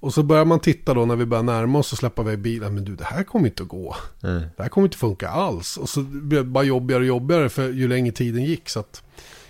Och 0.00 0.14
så 0.14 0.22
börjar 0.22 0.44
man 0.44 0.60
titta 0.60 0.94
då 0.94 1.06
när 1.06 1.16
vi 1.16 1.26
börjar 1.26 1.42
närma 1.42 1.78
oss 1.78 1.92
och 1.92 1.98
släppa 1.98 2.22
iväg 2.22 2.38
bilen. 2.38 2.74
Men 2.74 2.84
du, 2.84 2.96
det 2.96 3.04
här 3.04 3.22
kommer 3.22 3.46
inte 3.46 3.62
att 3.62 3.68
gå. 3.68 3.96
Mm. 4.22 4.42
Det 4.56 4.62
här 4.62 4.68
kommer 4.68 4.86
inte 4.86 4.98
funka 4.98 5.28
alls. 5.28 5.76
Och 5.76 5.88
så 5.88 6.00
blev 6.02 6.44
det 6.44 6.50
bara 6.50 6.64
jobbigare 6.64 7.00
och 7.00 7.06
jobbigare 7.06 7.48
för 7.48 7.68
ju 7.68 7.88
längre 7.88 8.12
tiden 8.12 8.44
gick. 8.44 8.68
Så 8.68 8.80
att, 8.80 9.02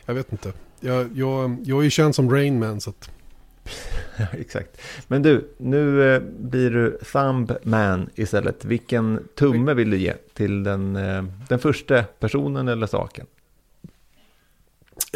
jag 0.07 0.15
vet 0.15 0.33
inte. 0.33 0.53
Jag, 0.81 1.11
jag, 1.17 1.57
jag 1.65 1.79
är 1.79 1.85
ju 1.85 1.91
känd 1.91 2.15
som 2.15 2.31
Rainman 2.31 2.81
så 2.81 2.91
att... 2.91 3.11
Exakt. 4.33 4.81
Men 5.09 5.23
du, 5.23 5.55
nu 5.59 6.15
eh, 6.15 6.23
blir 6.39 6.71
du 6.71 6.99
Thumbman 7.13 8.11
istället. 8.15 8.65
Vilken 8.65 9.29
tumme 9.35 9.75
vill 9.75 9.91
du 9.91 9.99
ge 9.99 10.15
till 10.35 10.63
den, 10.63 10.97
eh, 10.97 11.25
den 11.49 11.59
första 11.59 12.03
personen 12.03 12.69
eller 12.69 12.87
saken? 12.87 13.27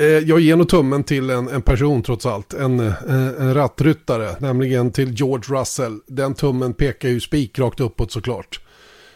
Eh, 0.00 0.06
jag 0.06 0.40
ger 0.40 0.56
nog 0.56 0.68
tummen 0.68 1.04
till 1.04 1.30
en, 1.30 1.48
en 1.48 1.62
person 1.62 2.02
trots 2.02 2.26
allt. 2.26 2.54
En, 2.54 2.80
eh, 2.80 2.94
en 3.38 3.54
rattryttare, 3.54 4.36
nämligen 4.38 4.92
till 4.92 5.14
George 5.14 5.60
Russell. 5.60 6.00
Den 6.06 6.34
tummen 6.34 6.74
pekar 6.74 7.08
ju 7.08 7.20
spikrakt 7.20 7.80
uppåt 7.80 8.12
såklart. 8.12 8.60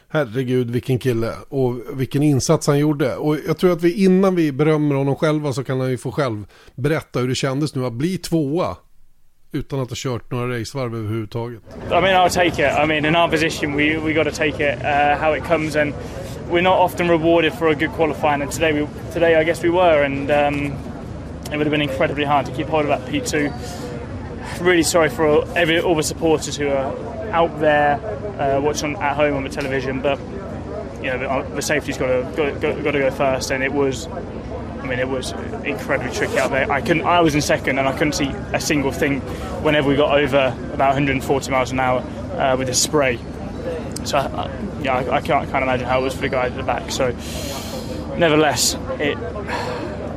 Herregud 0.09 0.71
vilken 0.71 0.99
kille 0.99 1.33
och 1.49 1.75
vilken 1.95 2.23
insats 2.23 2.67
han 2.67 2.79
gjorde. 2.79 3.17
Och 3.17 3.37
jag 3.47 3.59
tror 3.59 3.73
att 3.73 3.83
vi 3.83 4.05
innan 4.05 4.35
vi 4.35 4.53
berömmer 4.53 4.95
honom 4.95 5.17
själva 5.17 5.53
så 5.53 5.65
kan 5.65 5.81
han 5.81 5.91
ju 5.91 5.97
få 5.97 6.13
själv 6.13 6.45
berätta 6.75 7.21
hur 7.21 7.29
det 7.29 7.35
kändes 7.35 7.75
nu 7.75 7.87
att 7.87 7.93
bli 7.93 8.19
tvåa 8.19 8.77
utan 9.55 9.81
att 9.81 9.91
ha 9.91 9.97
kört 9.97 10.31
några 10.31 10.61
racevarv 10.61 10.95
överhuvudtaget. 10.95 11.63
I 11.87 12.01
mean 12.01 12.15
I'll 12.15 12.31
take 12.31 12.63
it. 12.63 12.85
I 12.85 12.87
mean 12.87 13.05
in 13.05 13.17
our 13.17 13.31
position 13.31 13.77
we 13.77 13.99
we 13.99 14.13
got 14.13 14.25
to 14.25 14.45
take 14.45 14.73
it 14.73 14.79
uh, 14.79 15.25
how 15.25 15.37
it 15.37 15.45
comes 15.45 15.77
and 15.77 15.95
we're 16.49 16.63
not 16.63 16.79
often 16.79 17.09
rewarded 17.09 17.53
for 17.53 17.69
a 17.69 17.75
good 17.75 17.91
qualifying, 17.91 18.43
and 18.43 18.51
today 18.53 18.73
we 18.73 18.87
today 19.13 19.37
I 19.37 19.45
guess 19.45 19.63
we 19.63 19.71
were, 19.71 20.03
and 20.03 20.31
um, 20.31 20.73
it 21.51 21.57
would 21.57 21.67
have 21.67 21.71
been 21.71 21.83
incredibly 21.83 22.25
hard 22.25 22.47
to 22.47 22.53
keep 22.53 22.67
hold 22.69 22.87
of 22.87 22.89
that 22.89 23.11
P2. 23.11 24.61
Really 24.61 24.83
sorry 24.83 25.09
for 25.09 25.47
every, 25.57 25.81
all 25.81 25.97
the 25.97 26.03
supporters 26.03 26.57
who 26.57 26.69
are 26.69 26.95
out 27.33 27.59
there 27.61 27.99
uh, 28.39 28.61
watching 28.61 28.95
at 28.97 29.17
home 29.17 29.37
on 29.37 29.43
the 29.43 29.49
television, 29.49 30.01
but 30.01 30.19
you 31.03 31.11
know 31.11 31.19
the, 31.19 31.31
uh, 31.31 31.55
the 31.55 31.63
safety's 31.63 31.99
got 31.99 32.07
to 32.07 32.23
got, 32.37 32.61
got, 32.61 32.85
got 32.85 32.91
to 32.91 32.99
go 32.99 33.11
first, 33.11 33.51
and 33.51 33.63
it 33.63 33.73
was. 33.73 34.09
I 34.85 34.87
mean, 34.87 34.99
it 34.99 35.09
was 35.09 35.33
incredibly 35.65 36.13
tricky 36.13 36.39
out 36.39 36.51
there. 36.51 36.71
I 36.71 36.83
couldn't. 36.83 37.07
I 37.07 37.23
was 37.23 37.35
in 37.35 37.41
second, 37.41 37.79
and 37.79 37.89
I 37.89 37.93
couldn't 37.93 38.13
see 38.13 38.29
a 38.53 38.61
single 38.61 38.93
thing. 38.93 39.21
Whenever 39.63 39.89
we 39.89 39.97
got 39.97 40.19
over 40.19 40.55
about 40.75 40.89
140 40.89 41.51
miles 41.51 41.73
an 41.73 41.81
hour 41.81 42.01
uh, 42.39 42.55
with 42.59 42.67
the 42.67 42.75
spray, 42.75 43.19
so 44.05 44.19
I, 44.19 44.51
yeah, 44.83 44.97
I, 44.97 45.17
I, 45.17 45.21
can't, 45.23 45.51
can't 45.51 45.63
imagine 45.63 45.87
how 45.87 46.01
it 46.01 46.05
was 46.05 46.15
for 46.15 46.21
the 46.21 46.29
guy 46.29 46.47
at 46.47 46.55
the 46.55 46.63
back. 46.63 46.91
So, 46.91 47.13
nevertheless, 48.19 48.75
it, 49.01 49.17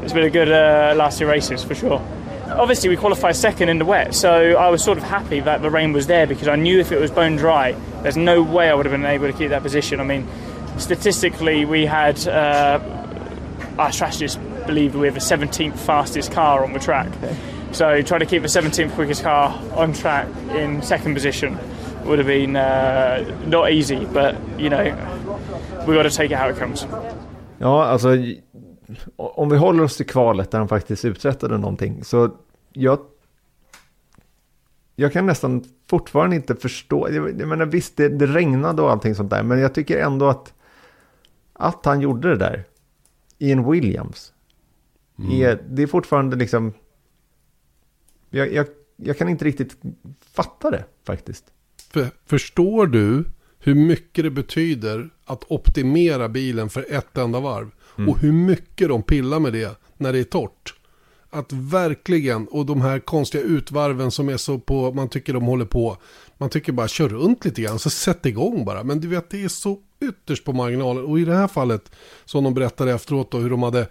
it's 0.04 0.12
been 0.12 0.26
a 0.26 0.30
good 0.30 0.52
uh, 0.52 0.94
last 0.98 1.18
two 1.18 1.28
races 1.28 1.64
for 1.64 1.74
sure. 1.74 2.06
Obviously, 2.48 2.90
we 2.90 2.98
qualified 2.98 3.38
second 3.38 3.70
in 3.70 3.78
the 3.78 3.86
wet, 3.86 4.14
so 4.14 4.58
I 4.58 4.68
was 4.68 4.84
sort 4.84 4.98
of 4.98 5.06
happy 5.06 5.40
that 5.40 5.62
the 5.62 5.70
rain 5.70 5.94
was 5.94 6.08
there 6.08 6.28
because 6.28 6.50
I 6.50 6.58
knew 6.58 6.82
if 6.82 6.92
it 6.92 7.00
was 7.00 7.10
bone 7.10 7.38
dry, 7.38 7.72
there's 8.04 8.18
no 8.18 8.44
way 8.44 8.70
I 8.70 8.74
would 8.74 8.86
have 8.86 8.94
been 8.94 9.06
able 9.06 9.28
to 9.28 9.38
keep 9.38 9.50
that 9.50 9.64
position. 9.64 10.02
I 10.02 10.04
mean, 10.04 10.28
statistically, 10.78 11.64
we 11.64 11.86
had 11.86 12.28
uh, 12.28 12.80
our 13.80 13.94
strategists 13.94 14.38
believe 14.68 14.96
we 14.96 15.08
have 15.08 15.16
the 15.16 15.36
17th 15.36 15.78
fastest 15.78 16.32
car 16.32 16.64
on 16.64 16.74
the 16.74 16.80
track. 16.80 17.08
Okay. 17.18 17.36
So, 17.72 18.02
trying 18.02 18.20
to 18.20 18.26
keep 18.26 18.42
the 18.42 18.48
17th 18.48 18.96
quickest 18.96 19.24
car 19.24 19.54
on 19.76 19.94
track 19.94 20.28
in 20.56 20.82
second 20.82 21.14
position 21.14 21.58
would 22.06 22.20
have 22.20 22.28
been 22.28 22.56
uh, 22.56 23.24
not 23.48 23.72
easy, 23.72 24.06
but 24.06 24.36
you 24.58 24.70
know, 24.70 24.84
we 25.88 25.96
got 25.96 26.04
to 26.04 26.10
take 26.10 26.32
it 26.32 26.38
how 26.38 26.50
it 26.50 26.60
comes. 26.60 26.88
Ja, 27.58 27.86
alltså 27.86 28.10
om 29.16 29.50
vi 29.50 29.58
håller 29.58 29.84
oss 29.84 29.98
till 29.98 30.06
kvalet 30.06 30.52
där 30.52 30.60
han 30.60 30.68
faktiskt 30.68 31.06
uträttade 31.06 31.58
någonting, 31.58 32.04
så 32.04 32.30
jag, 32.74 33.00
jag 34.96 35.14
kan 35.14 35.26
nästan 35.26 35.64
fortfarande 35.90 36.36
inte 36.36 36.56
förstå, 36.56 37.10
jag, 37.12 37.42
jag 37.42 37.48
menar 37.48 37.66
visst 37.66 37.98
det, 37.98 38.10
det 38.10 38.26
regnade 38.26 38.82
och 38.82 38.92
allting 38.92 39.16
sånt 39.16 39.30
där, 39.30 39.44
men 39.44 39.60
jag 39.60 39.74
tycker 39.74 40.00
ändå 40.00 40.28
att, 40.28 40.54
att 41.54 41.86
han 41.86 42.02
gjorde 42.02 42.30
det 42.30 42.36
där 42.36 42.64
i 43.38 43.52
en 43.52 43.72
Williams, 43.72 44.34
mm. 45.20 45.42
är, 45.42 45.64
det 45.70 45.84
är 45.84 45.88
fortfarande 45.88 46.36
liksom, 46.36 46.74
jag, 48.30 48.54
jag, 48.54 48.68
jag 48.96 49.18
kan 49.18 49.30
inte 49.30 49.46
riktigt 49.46 49.78
fatta 50.34 50.72
det 50.72 50.86
faktiskt. 51.06 51.46
För, 51.90 52.08
förstår 52.26 52.88
du 52.88 53.24
hur 53.60 53.76
mycket 53.76 54.24
det 54.24 54.30
betyder 54.30 55.10
att 55.26 55.44
optimera 55.52 56.30
bilen 56.30 56.70
för 56.70 56.86
ett 56.90 57.18
enda 57.18 57.40
varv? 57.40 57.72
Mm. 57.98 58.10
Och 58.10 58.20
hur 58.20 58.32
mycket 58.32 58.90
de 58.90 59.04
pillar 59.04 59.40
med 59.40 59.54
det 59.54 59.80
när 59.98 60.14
det 60.14 60.20
är 60.20 60.24
torrt? 60.24 60.74
Att 61.30 61.54
verkligen, 61.54 62.48
och 62.48 62.66
de 62.66 62.82
här 62.82 63.00
konstiga 63.00 63.44
utvarven 63.44 64.12
som 64.12 64.30
är 64.30 64.38
så 64.38 64.60
på, 64.60 64.92
man 64.92 65.10
tycker 65.10 65.34
de 65.34 65.44
håller 65.44 65.66
på, 65.66 65.98
man 66.38 66.50
tycker 66.50 66.72
bara 66.72 66.88
kör 66.88 67.10
runt 67.10 67.46
lite 67.46 67.62
grann, 67.62 67.80
så 67.80 67.90
sätt 67.90 68.26
igång 68.26 68.66
bara. 68.66 68.84
Men 68.84 69.00
du 69.00 69.08
vet, 69.08 69.30
det 69.30 69.44
är 69.44 69.48
så 69.48 69.78
ytterst 70.00 70.46
på 70.46 70.54
marginalen. 70.54 71.06
Och 71.06 71.20
i 71.20 71.26
det 71.26 71.36
här 71.36 71.48
fallet, 71.48 71.92
som 72.26 72.44
de 72.44 72.54
berättade 72.54 72.94
efteråt 72.94 73.32
då, 73.32 73.38
hur 73.38 73.50
de 73.50 73.64
hade 73.64 73.88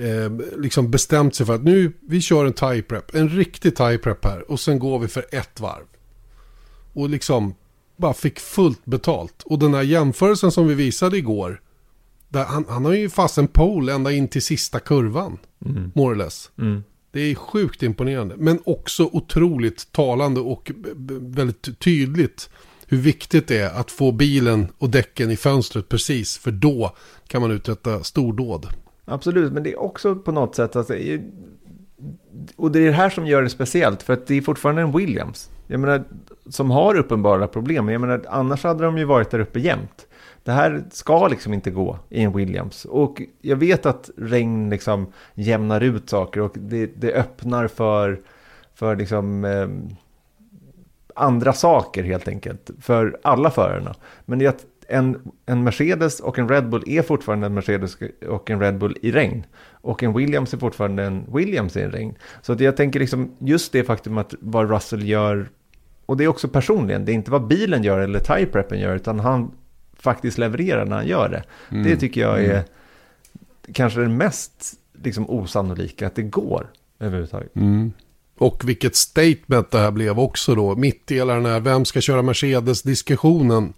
eh, 0.00 0.58
liksom 0.58 0.90
bestämt 0.90 1.34
sig 1.34 1.46
för 1.46 1.54
att 1.54 1.64
nu, 1.64 1.92
vi 2.00 2.20
kör 2.20 2.44
en 2.44 2.52
tie 2.52 2.82
prep, 2.82 3.14
en 3.14 3.28
riktig 3.28 3.76
tie 3.76 3.98
prep 3.98 4.24
här, 4.24 4.50
och 4.50 4.60
sen 4.60 4.78
går 4.78 4.98
vi 4.98 5.08
för 5.08 5.24
ett 5.32 5.60
varv 5.60 5.84
och 6.92 7.10
liksom 7.10 7.54
bara 7.96 8.14
fick 8.14 8.40
fullt 8.40 8.84
betalt. 8.84 9.42
Och 9.44 9.58
den 9.58 9.74
här 9.74 9.82
jämförelsen 9.82 10.52
som 10.52 10.66
vi 10.66 10.74
visade 10.74 11.16
igår, 11.16 11.60
där 12.28 12.44
han, 12.44 12.64
han 12.68 12.84
har 12.84 12.92
ju 12.92 13.10
fast 13.10 13.38
en 13.38 13.48
pole 13.48 13.92
ända 13.92 14.12
in 14.12 14.28
till 14.28 14.42
sista 14.42 14.80
kurvan, 14.80 15.38
mm. 15.66 15.92
more 15.94 16.14
or 16.14 16.16
less. 16.16 16.50
Mm. 16.58 16.82
Det 17.12 17.20
är 17.20 17.34
sjukt 17.34 17.82
imponerande, 17.82 18.34
men 18.38 18.60
också 18.64 19.04
otroligt 19.12 19.92
talande 19.92 20.40
och 20.40 20.72
väldigt 21.20 21.78
tydligt 21.78 22.50
hur 22.86 22.98
viktigt 22.98 23.48
det 23.48 23.58
är 23.58 23.70
att 23.70 23.90
få 23.90 24.12
bilen 24.12 24.68
och 24.78 24.90
däcken 24.90 25.30
i 25.30 25.36
fönstret 25.36 25.88
precis, 25.88 26.38
för 26.38 26.50
då 26.50 26.96
kan 27.26 27.40
man 27.42 27.50
uträtta 27.50 28.04
stordåd. 28.04 28.66
Absolut, 29.04 29.52
men 29.52 29.62
det 29.62 29.72
är 29.72 29.80
också 29.80 30.14
på 30.16 30.32
något 30.32 30.54
sätt, 30.54 30.76
alltså, 30.76 30.94
och 32.56 32.72
det 32.72 32.78
är 32.78 32.86
det 32.86 32.92
här 32.92 33.10
som 33.10 33.26
gör 33.26 33.42
det 33.42 33.50
speciellt, 33.50 34.02
för 34.02 34.12
att 34.12 34.26
det 34.26 34.34
är 34.34 34.42
fortfarande 34.42 34.82
en 34.82 34.92
Williams. 34.92 35.50
Jag 35.66 35.80
menar, 35.80 36.04
som 36.48 36.70
har 36.70 36.96
uppenbara 36.96 37.46
problem. 37.46 37.88
Jag 37.88 38.00
menar, 38.00 38.24
annars 38.28 38.64
hade 38.64 38.84
de 38.84 38.98
ju 38.98 39.04
varit 39.04 39.30
där 39.30 39.38
uppe 39.38 39.60
jämt. 39.60 40.06
Det 40.44 40.52
här 40.52 40.84
ska 40.90 41.28
liksom 41.28 41.54
inte 41.54 41.70
gå 41.70 41.98
i 42.08 42.22
en 42.22 42.32
Williams. 42.32 42.84
Och 42.84 43.22
jag 43.40 43.56
vet 43.56 43.86
att 43.86 44.10
regn 44.16 44.70
liksom 44.70 45.12
jämnar 45.34 45.80
ut 45.80 46.10
saker 46.10 46.40
och 46.40 46.52
det, 46.54 46.86
det 46.86 47.12
öppnar 47.12 47.68
för, 47.68 48.20
för 48.74 48.96
liksom, 48.96 49.44
eh, 49.44 49.68
andra 51.14 51.52
saker 51.52 52.02
helt 52.02 52.28
enkelt. 52.28 52.70
För 52.80 53.18
alla 53.22 53.50
förarna. 53.50 53.94
Men 54.24 54.40
jag 54.40 54.54
en, 54.90 55.32
en 55.46 55.64
Mercedes 55.64 56.20
och 56.20 56.38
en 56.38 56.48
Red 56.48 56.68
Bull 56.68 56.82
är 56.86 57.02
fortfarande 57.02 57.46
en 57.46 57.54
Mercedes 57.54 57.98
och 58.28 58.50
en 58.50 58.60
Red 58.60 58.78
Bull 58.78 58.96
i 59.02 59.12
regn. 59.12 59.46
Och 59.70 60.02
en 60.02 60.12
Williams 60.12 60.54
är 60.54 60.58
fortfarande 60.58 61.04
en 61.04 61.24
Williams 61.34 61.76
i 61.76 61.80
en 61.80 61.90
regn. 61.90 62.14
Så 62.42 62.52
att 62.52 62.60
jag 62.60 62.76
tänker 62.76 63.00
liksom 63.00 63.30
just 63.38 63.72
det 63.72 63.84
faktum 63.84 64.18
att 64.18 64.34
vad 64.40 64.70
Russell 64.70 65.08
gör 65.08 65.48
och 66.06 66.16
det 66.16 66.24
är 66.24 66.28
också 66.28 66.48
personligen, 66.48 67.04
det 67.04 67.12
är 67.12 67.14
inte 67.14 67.30
vad 67.30 67.46
bilen 67.46 67.82
gör 67.82 68.00
eller 68.00 68.18
tie-preppen 68.18 68.80
gör, 68.80 68.96
utan 68.96 69.20
han 69.20 69.50
faktiskt 69.96 70.38
levererar 70.38 70.86
när 70.86 70.96
han 70.96 71.06
gör 71.06 71.28
det. 71.28 71.42
Mm. 71.70 71.84
Det 71.84 71.96
tycker 71.96 72.20
jag 72.20 72.44
är 72.44 72.50
mm. 72.50 72.64
kanske 73.72 74.00
det 74.00 74.08
mest 74.08 74.74
liksom, 75.02 75.30
osannolika, 75.30 76.06
att 76.06 76.14
det 76.14 76.22
går 76.22 76.66
överhuvudtaget. 77.00 77.56
Mm. 77.56 77.92
Och 78.38 78.68
vilket 78.68 78.96
statement 78.96 79.70
det 79.70 79.78
här 79.78 79.90
blev 79.90 80.18
också 80.18 80.54
då. 80.54 80.76
Mitt 80.76 81.10
i 81.10 81.14
hela 81.14 81.34
den 81.34 81.46
här 81.46 81.60
vem 81.60 81.84
ska 81.84 82.00
köra 82.00 82.22
Mercedes-diskussionen. 82.22 83.72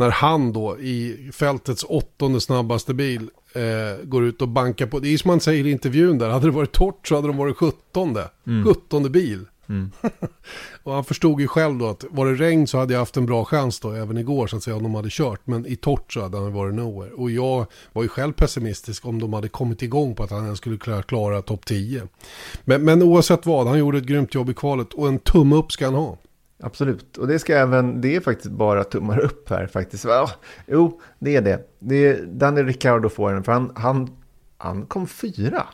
När 0.00 0.10
han 0.10 0.52
då 0.52 0.78
i 0.78 1.30
fältets 1.32 1.84
åttonde 1.88 2.40
snabbaste 2.40 2.94
bil 2.94 3.30
eh, 3.54 4.04
går 4.04 4.24
ut 4.24 4.42
och 4.42 4.48
bankar 4.48 4.86
på. 4.86 4.98
Det 4.98 5.08
är 5.08 5.18
som 5.18 5.28
man 5.28 5.40
säger 5.40 5.66
i 5.66 5.70
intervjun 5.70 6.18
där. 6.18 6.28
Hade 6.28 6.46
det 6.46 6.50
varit 6.50 6.72
torrt 6.72 7.08
så 7.08 7.14
hade 7.14 7.26
de 7.26 7.36
varit 7.36 7.56
sjuttonde. 7.56 8.30
Mm. 8.46 8.64
Sjuttonde 8.64 9.10
bil. 9.10 9.44
Mm. 9.68 9.90
och 10.82 10.94
han 10.94 11.04
förstod 11.04 11.40
ju 11.40 11.48
själv 11.48 11.78
då 11.78 11.86
att 11.88 12.04
var 12.10 12.26
det 12.26 12.34
regn 12.34 12.66
så 12.66 12.78
hade 12.78 12.92
jag 12.92 13.00
haft 13.00 13.16
en 13.16 13.26
bra 13.26 13.44
chans 13.44 13.80
då 13.80 13.92
även 13.92 14.18
igår 14.18 14.46
så 14.46 14.56
att 14.56 14.62
säga 14.62 14.76
om 14.76 14.82
de 14.82 14.94
hade 14.94 15.08
kört. 15.10 15.40
Men 15.44 15.66
i 15.66 15.76
torrt 15.76 16.12
så 16.12 16.20
hade 16.22 16.38
han 16.38 16.52
varit 16.52 16.74
nowhere. 16.74 17.10
Och 17.10 17.30
jag 17.30 17.66
var 17.92 18.02
ju 18.02 18.08
själv 18.08 18.32
pessimistisk 18.32 19.06
om 19.06 19.20
de 19.20 19.32
hade 19.32 19.48
kommit 19.48 19.82
igång 19.82 20.14
på 20.14 20.22
att 20.22 20.30
han 20.30 20.44
ens 20.44 20.58
skulle 20.58 20.78
klara, 20.78 21.02
klara 21.02 21.42
topp 21.42 21.66
10. 21.66 22.02
Men, 22.64 22.84
men 22.84 23.02
oavsett 23.02 23.46
vad, 23.46 23.66
han 23.66 23.78
gjorde 23.78 23.98
ett 23.98 24.04
grymt 24.04 24.34
jobb 24.34 24.50
i 24.50 24.54
kvalet 24.54 24.92
och 24.92 25.08
en 25.08 25.18
tumme 25.18 25.56
upp 25.56 25.72
ska 25.72 25.84
han 25.84 25.94
ha. 25.94 26.18
Absolut, 26.62 27.16
och 27.16 27.26
det 27.26 27.38
ska 27.38 27.56
även, 27.56 28.00
det 28.00 28.16
är 28.16 28.20
faktiskt 28.20 28.50
bara 28.50 28.84
tummar 28.84 29.18
upp 29.18 29.50
här 29.50 29.66
faktiskt. 29.66 30.04
Ja, 30.04 30.30
jo, 30.66 31.00
det 31.18 31.36
är 31.36 31.42
det. 31.42 31.68
det 31.78 32.06
är, 32.06 32.22
Daniel 32.26 32.66
Ricciardo 32.66 33.08
får 33.08 33.32
den, 33.32 33.44
för 33.44 33.52
han, 33.52 33.72
han, 33.76 34.10
han 34.58 34.86
kom 34.86 35.06
fyra 35.06 35.66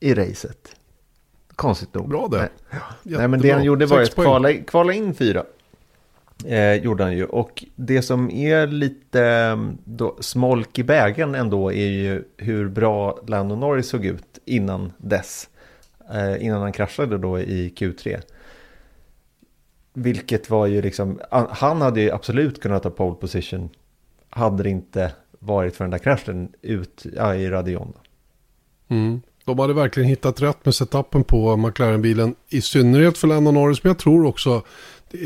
i 0.00 0.14
racet. 0.14 0.76
Konstigt 1.54 1.94
nog. 1.94 2.08
Bra 2.08 2.28
det. 2.28 2.36
Nej, 2.70 2.80
Nej 3.02 3.28
men 3.28 3.40
det 3.40 3.50
han 3.50 3.64
gjorde 3.64 3.86
var 3.86 4.02
att 4.02 4.14
kvala, 4.14 4.52
kvala 4.52 4.92
in 4.92 5.14
fyra. 5.14 5.44
Eh, 6.44 6.74
gjorde 6.74 7.04
han 7.04 7.16
ju. 7.16 7.24
Och 7.24 7.64
det 7.76 8.02
som 8.02 8.30
är 8.30 8.66
lite 8.66 9.22
mm, 9.24 9.78
då, 9.84 10.16
smolk 10.20 10.78
i 10.78 10.84
bägaren 10.84 11.34
ändå 11.34 11.72
är 11.72 11.86
ju 11.86 12.24
hur 12.36 12.68
bra 12.68 13.18
Lando 13.26 13.56
Norris 13.56 13.88
såg 13.88 14.04
ut 14.04 14.38
innan 14.44 14.92
dess. 14.98 15.48
Eh, 16.14 16.44
innan 16.44 16.62
han 16.62 16.72
kraschade 16.72 17.18
då 17.18 17.40
i 17.40 17.72
Q3. 17.76 18.20
Vilket 19.98 20.50
var 20.50 20.66
ju 20.66 20.82
liksom, 20.82 21.20
han 21.50 21.80
hade 21.80 22.00
ju 22.00 22.10
absolut 22.10 22.62
kunnat 22.62 22.82
ta 22.82 22.90
pole 22.90 23.14
position. 23.14 23.68
Hade 24.30 24.62
det 24.62 24.70
inte 24.70 25.12
varit 25.38 25.76
för 25.76 25.84
den 25.84 25.90
där 25.90 25.98
kraschen 25.98 26.48
ut 26.62 27.06
ja, 27.16 27.34
i 27.34 27.50
Radion. 27.50 27.92
Mm. 28.88 29.20
De 29.44 29.58
hade 29.58 29.74
verkligen 29.74 30.08
hittat 30.08 30.42
rätt 30.42 30.64
med 30.64 30.74
setupen 30.74 31.24
på 31.24 31.56
McLaren-bilen. 31.56 32.34
I 32.48 32.60
synnerhet 32.60 33.18
för 33.18 33.28
Lando 33.28 33.50
Norris, 33.50 33.84
men 33.84 33.90
jag 33.90 33.98
tror 33.98 34.26
också 34.26 34.62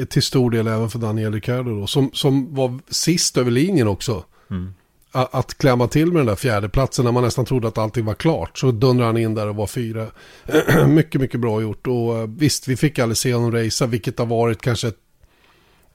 till 0.08 0.22
stor 0.22 0.50
del 0.50 0.66
även 0.66 0.90
för 0.90 0.98
Daniel 0.98 1.32
Ricciardo 1.32 1.80
då, 1.80 1.86
som, 1.86 2.10
som 2.12 2.54
var 2.54 2.78
sist 2.88 3.36
över 3.36 3.50
linjen 3.50 3.88
också. 3.88 4.24
Mm. 4.50 4.74
Att, 5.12 5.58
klämma 5.58 5.88
till 5.88 6.06
med 6.06 6.20
den 6.20 6.26
där 6.26 6.36
fjärdeplatsen 6.36 7.04
när 7.04 7.12
man 7.12 7.22
nästan 7.22 7.44
trodde 7.44 7.68
att 7.68 7.78
allting 7.78 8.04
var 8.04 8.14
klart. 8.14 8.58
Så 8.58 8.70
dundrade 8.70 9.08
han 9.08 9.16
in 9.16 9.34
där 9.34 9.48
och 9.48 9.56
var 9.56 9.66
fyra. 9.66 10.06
mycket, 10.86 11.20
mycket 11.20 11.40
bra 11.40 11.62
gjort. 11.62 11.86
Och 11.86 12.18
eh, 12.18 12.26
visst, 12.26 12.68
vi 12.68 12.76
fick 12.76 12.98
aldrig 12.98 13.16
se 13.16 13.34
honom 13.34 13.52
racea, 13.52 13.86
vilket 13.86 14.18
har 14.18 14.26
varit 14.26 14.60
kanske 14.62 14.88
ett 14.88 14.96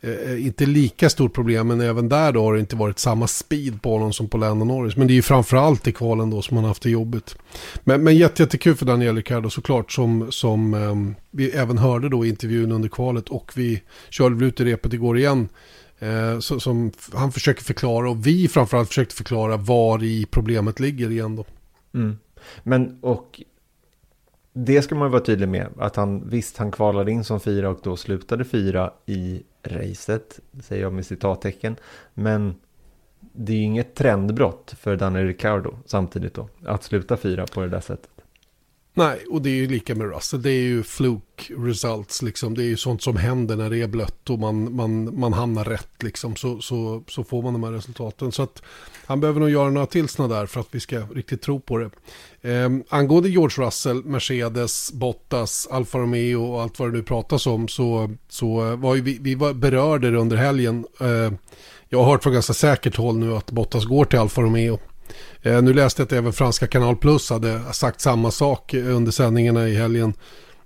eh, 0.01 0.11
eh, 0.11 0.45
inte 0.45 0.65
lika 0.65 1.09
stort 1.09 1.33
problem, 1.33 1.67
men 1.67 1.81
även 1.81 2.09
där 2.09 2.31
då 2.31 2.43
har 2.43 2.53
det 2.53 2.59
inte 2.59 2.75
varit 2.75 2.99
samma 2.99 3.27
speed 3.27 3.81
på 3.81 3.93
honom 3.93 4.13
som 4.13 4.27
på 4.27 4.37
Lando 4.37 4.65
Norris. 4.65 4.95
Men 4.95 5.07
det 5.07 5.13
är 5.13 5.15
ju 5.15 5.21
framförallt 5.21 5.87
i 5.87 5.91
kvalen 5.91 6.29
då 6.29 6.41
som 6.41 6.57
han 6.57 6.65
haft 6.65 6.83
det 6.83 6.89
jobbigt. 6.89 7.35
Men, 7.83 8.03
men 8.03 8.17
jätte, 8.17 8.43
jättekul 8.43 8.75
för 8.75 8.85
Daniel 8.85 9.15
Ricciardo 9.15 9.49
såklart, 9.49 9.91
som, 9.91 10.31
som 10.31 10.73
eh, 10.73 11.17
vi 11.31 11.49
även 11.49 11.77
hörde 11.77 12.09
då 12.09 12.25
i 12.25 12.29
intervjun 12.29 12.71
under 12.71 12.89
kvalet 12.89 13.29
och 13.29 13.51
vi 13.55 13.81
körde 14.09 14.35
väl 14.35 14.43
ut 14.43 14.59
i 14.59 14.65
repet 14.65 14.93
igår 14.93 15.17
igen. 15.17 15.49
Eh, 15.99 16.39
så, 16.39 16.59
som 16.59 16.91
han 17.13 17.31
försöker 17.31 17.63
förklara 17.63 18.09
och 18.09 18.27
vi 18.27 18.47
framförallt 18.47 18.87
försökte 18.87 19.15
förklara 19.15 19.57
var 19.57 20.03
i 20.03 20.25
problemet 20.31 20.79
ligger 20.79 21.11
igen 21.11 21.35
då. 21.35 21.45
Mm. 21.93 22.17
Men 22.63 22.99
och 23.01 23.41
det 24.53 24.81
ska 24.81 24.95
man 24.95 25.11
vara 25.11 25.21
tydlig 25.21 25.49
med. 25.49 25.67
Att 25.77 25.95
han 25.95 26.29
visst, 26.29 26.57
han 26.57 26.71
kvalade 26.71 27.11
in 27.11 27.23
som 27.23 27.39
fyra 27.39 27.69
och 27.69 27.79
då 27.83 27.97
slutade 27.97 28.45
fyra 28.45 28.91
i 29.05 29.43
racet. 29.63 30.39
Säger 30.61 30.81
jag 30.81 30.93
med 30.93 31.05
citattecken. 31.05 31.75
Men 32.13 32.55
det 33.19 33.53
är 33.53 33.57
ju 33.57 33.63
inget 33.63 33.95
trendbrott 33.95 34.75
för 34.79 34.95
Daniel 34.95 35.27
Ricciardo 35.27 35.77
samtidigt 35.85 36.33
då. 36.33 36.49
Att 36.65 36.83
sluta 36.83 37.17
fyra 37.17 37.45
på 37.45 37.61
det 37.61 37.69
där 37.69 37.79
sättet. 37.79 38.14
Nej, 38.97 39.25
och 39.29 39.41
det 39.41 39.49
är 39.49 39.55
ju 39.55 39.67
lika 39.67 39.95
med 39.95 40.07
Russell. 40.07 40.41
Det 40.41 40.51
är 40.51 40.61
ju 40.61 40.83
fluke 40.83 41.53
results 41.57 42.21
liksom. 42.21 42.53
Det 42.53 42.63
är 42.63 42.67
ju 42.67 42.77
sånt 42.77 43.01
som 43.01 43.17
händer 43.17 43.55
när 43.55 43.69
det 43.69 43.81
är 43.81 43.87
blött 43.87 44.29
och 44.29 44.39
man, 44.39 44.75
man, 44.75 45.19
man 45.19 45.33
hamnar 45.33 45.63
rätt 45.63 46.03
liksom. 46.03 46.35
Så, 46.35 46.61
så, 46.61 47.03
så 47.07 47.23
får 47.23 47.41
man 47.41 47.53
de 47.53 47.63
här 47.63 47.71
resultaten. 47.71 48.31
Så 48.31 48.43
att 48.43 48.61
han 49.05 49.19
behöver 49.19 49.39
nog 49.39 49.49
göra 49.49 49.69
några 49.69 49.87
till 49.87 50.09
sådana 50.09 50.35
där 50.35 50.45
för 50.45 50.59
att 50.59 50.67
vi 50.71 50.79
ska 50.79 50.99
riktigt 50.99 51.41
tro 51.41 51.59
på 51.59 51.77
det. 51.77 51.89
Eh, 52.41 52.69
angående 52.89 53.29
George 53.29 53.65
Russell, 53.65 54.05
Mercedes, 54.05 54.91
Bottas, 54.93 55.67
Alfa 55.71 55.97
Romeo 55.97 56.43
och 56.43 56.61
allt 56.61 56.79
vad 56.79 56.91
det 56.91 56.97
nu 56.97 57.03
pratas 57.03 57.47
om 57.47 57.67
så, 57.67 58.15
så 58.29 58.71
eh, 58.71 58.75
var 58.75 58.95
ju 58.95 59.01
vi, 59.01 59.17
vi 59.21 59.35
var 59.35 59.53
berörde 59.53 60.11
det 60.11 60.17
under 60.17 60.37
helgen. 60.37 60.85
Eh, 61.01 61.33
jag 61.89 62.03
har 62.03 62.11
hört 62.11 62.23
från 62.23 62.33
ganska 62.33 62.53
säkert 62.53 62.95
håll 62.95 63.17
nu 63.17 63.35
att 63.35 63.51
Bottas 63.51 63.85
går 63.85 64.05
till 64.05 64.19
Alfa 64.19 64.41
Romeo. 64.41 64.79
Eh, 65.41 65.61
nu 65.61 65.73
läste 65.73 66.01
jag 66.01 66.05
att 66.05 66.11
även 66.11 66.33
franska 66.33 66.67
Kanal 66.67 66.95
Plus 66.95 67.29
hade 67.29 67.73
sagt 67.73 68.01
samma 68.01 68.31
sak 68.31 68.73
under 68.73 69.11
sändningarna 69.11 69.67
i 69.67 69.75
helgen. 69.75 70.13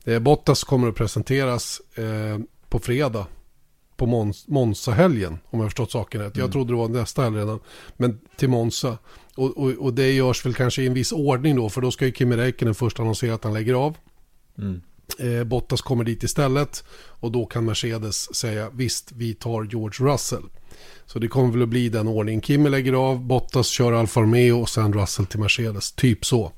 Eh, 0.05 0.19
Bottas 0.19 0.63
kommer 0.63 0.87
att 0.87 0.95
presenteras 0.95 1.81
eh, 1.95 2.39
på 2.69 2.79
fredag 2.79 3.25
på 3.97 4.05
Mons 4.05 4.47
Monza-helgen, 4.47 5.39
om 5.49 5.59
jag 5.59 5.69
förstått 5.69 5.91
saken 5.91 6.21
rätt. 6.21 6.35
Mm. 6.35 6.45
Jag 6.45 6.51
trodde 6.51 6.73
det 6.73 6.77
var 6.77 6.87
nästa 6.87 7.21
helg 7.21 7.37
redan, 7.37 7.59
men 7.97 8.19
till 8.37 8.49
Monza. 8.49 8.97
Och, 9.35 9.57
och, 9.57 9.71
och, 9.71 9.93
det 9.93 10.11
görs 10.11 10.45
väl 10.45 10.53
kanske 10.53 10.81
i 10.81 10.87
en 10.87 10.93
viss 10.93 11.11
ordning 11.11 11.55
då, 11.55 11.69
för 11.69 11.81
då 11.81 11.91
ska 11.91 12.05
ju 12.05 12.11
Kimi 12.11 12.37
Räikkönen 12.37 12.75
först 12.75 12.99
annonsera 12.99 13.33
att 13.33 13.43
han 13.43 13.53
lägger 13.53 13.73
av. 13.73 13.97
Mm. 14.57 14.81
Eh, 15.19 15.43
Bottas 15.43 15.81
kommer 15.81 16.03
dit 16.03 16.23
istället 16.23 16.83
och 16.93 17.31
då 17.31 17.45
kan 17.45 17.65
Mercedes 17.65 18.35
säga 18.35 18.69
visst, 18.73 19.11
vi 19.11 19.33
tar 19.33 19.63
George 19.63 20.11
Russell. 20.11 20.43
Så 21.05 21.19
det 21.19 21.27
kommer 21.27 21.51
väl 21.51 21.63
att 21.63 21.69
bli 21.69 21.89
den 21.89 22.07
ordningen. 22.07 22.41
Kimi 22.41 22.69
lägger 22.69 22.93
av, 22.93 23.19
Bottas 23.19 23.67
kör 23.67 23.93
Alfa 23.93 24.21
Romeo 24.21 24.61
och 24.61 24.69
sen 24.69 24.93
Russell 24.93 25.25
till 25.25 25.39
Mercedes. 25.39 25.91
Typ 25.91 26.25
så. 26.25 26.51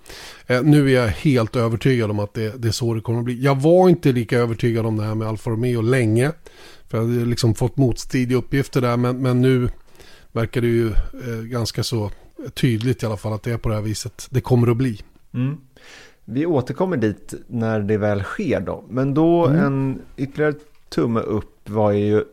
Eh, 0.47 0.61
nu 0.63 0.89
är 0.89 1.01
jag 1.01 1.07
helt 1.07 1.55
övertygad 1.55 2.11
om 2.11 2.19
att 2.19 2.34
det, 2.34 2.61
det, 2.61 2.67
är 2.67 2.72
så 2.72 2.93
det 2.93 3.01
kommer 3.01 3.19
att 3.19 3.26
bli. 3.26 3.43
Jag 3.43 3.61
var 3.61 3.89
inte 3.89 4.11
lika 4.11 4.38
övertygad 4.38 4.86
om 4.86 4.97
det 4.97 5.03
här 5.03 5.15
med 5.15 5.28
Alfa 5.28 5.49
Romeo 5.49 5.82
länge. 5.82 6.32
För 6.88 6.97
jag 6.97 7.05
hade 7.05 7.26
liksom 7.26 7.55
fått 7.55 7.78
motstridiga 7.78 8.38
uppgifter 8.38 8.82
där. 8.82 8.97
Men, 8.97 9.22
men 9.22 9.41
nu 9.41 9.69
verkar 10.32 10.61
det 10.61 10.67
ju 10.67 10.88
eh, 10.88 11.41
ganska 11.43 11.84
så 11.84 12.11
tydligt 12.53 13.03
i 13.03 13.05
alla 13.05 13.17
fall 13.17 13.34
att 13.34 13.43
det 13.43 13.51
är 13.51 13.57
på 13.57 13.69
det 13.69 13.76
här 13.76 13.82
viset. 13.82 14.28
Det 14.30 14.41
kommer 14.41 14.72
att 14.72 14.78
bli. 14.78 15.01
Mm. 15.34 15.57
Vi 16.26 16.45
återkommer 16.45 16.97
dit 16.97 17.34
när 17.47 17.80
det 17.80 17.97
väl 17.97 18.24
sker 18.24 18.59
då. 18.59 18.84
Men 18.89 19.13
då 19.13 19.45
mm. 19.45 19.65
en 19.65 20.01
ytterligare 20.17 20.53
tumme 20.89 21.19
upp 21.19 21.69
var 21.69 21.91
ju 21.91 22.24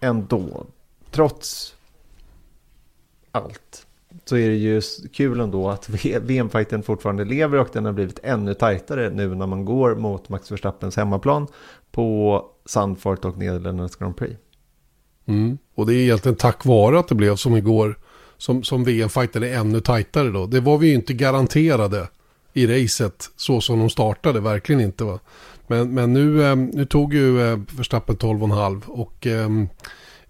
ändå 0.00 0.66
trots 1.12 1.74
allt 3.30 3.86
så 4.24 4.36
är 4.36 4.48
det 4.48 4.56
ju 4.56 4.82
kul 5.12 5.40
ändå 5.40 5.70
att 5.70 5.88
VM-fighten 6.22 6.82
fortfarande 6.82 7.24
lever 7.24 7.58
och 7.58 7.68
den 7.72 7.84
har 7.84 7.92
blivit 7.92 8.18
ännu 8.22 8.54
tajtare 8.54 9.10
nu 9.10 9.34
när 9.34 9.46
man 9.46 9.64
går 9.64 9.94
mot 9.94 10.28
Max 10.28 10.52
Verstappens 10.52 10.96
hemmaplan 10.96 11.46
på 11.92 12.44
Sandfort 12.64 13.24
och 13.24 13.38
Nederländernas 13.38 13.96
Grand 13.96 14.16
Prix. 14.16 14.36
Mm. 15.26 15.58
Och 15.74 15.86
det 15.86 15.94
är 15.94 15.96
egentligen 15.96 16.36
tack 16.36 16.64
vare 16.64 16.98
att 16.98 17.08
det 17.08 17.14
blev 17.14 17.36
som 17.36 17.56
igår 17.56 17.98
som, 18.38 18.62
som 18.62 18.84
VM-fighten 18.84 19.42
är 19.42 19.56
ännu 19.56 19.80
tajtare 19.80 20.30
då. 20.30 20.46
Det 20.46 20.60
var 20.60 20.78
vi 20.78 20.88
ju 20.88 20.94
inte 20.94 21.14
garanterade 21.14 22.08
i 22.52 22.66
racet 22.66 23.30
så 23.36 23.60
som 23.60 23.78
de 23.78 23.90
startade, 23.90 24.40
verkligen 24.40 24.80
inte 24.80 25.04
va. 25.04 25.18
Men, 25.66 25.94
men 25.94 26.12
nu, 26.12 26.44
eh, 26.44 26.56
nu 26.56 26.86
tog 26.86 27.14
ju 27.14 27.52
eh, 27.52 27.58
Verstappen 27.76 28.16
12,5 28.16 28.86
och 28.86 29.26
eh, 29.26 29.48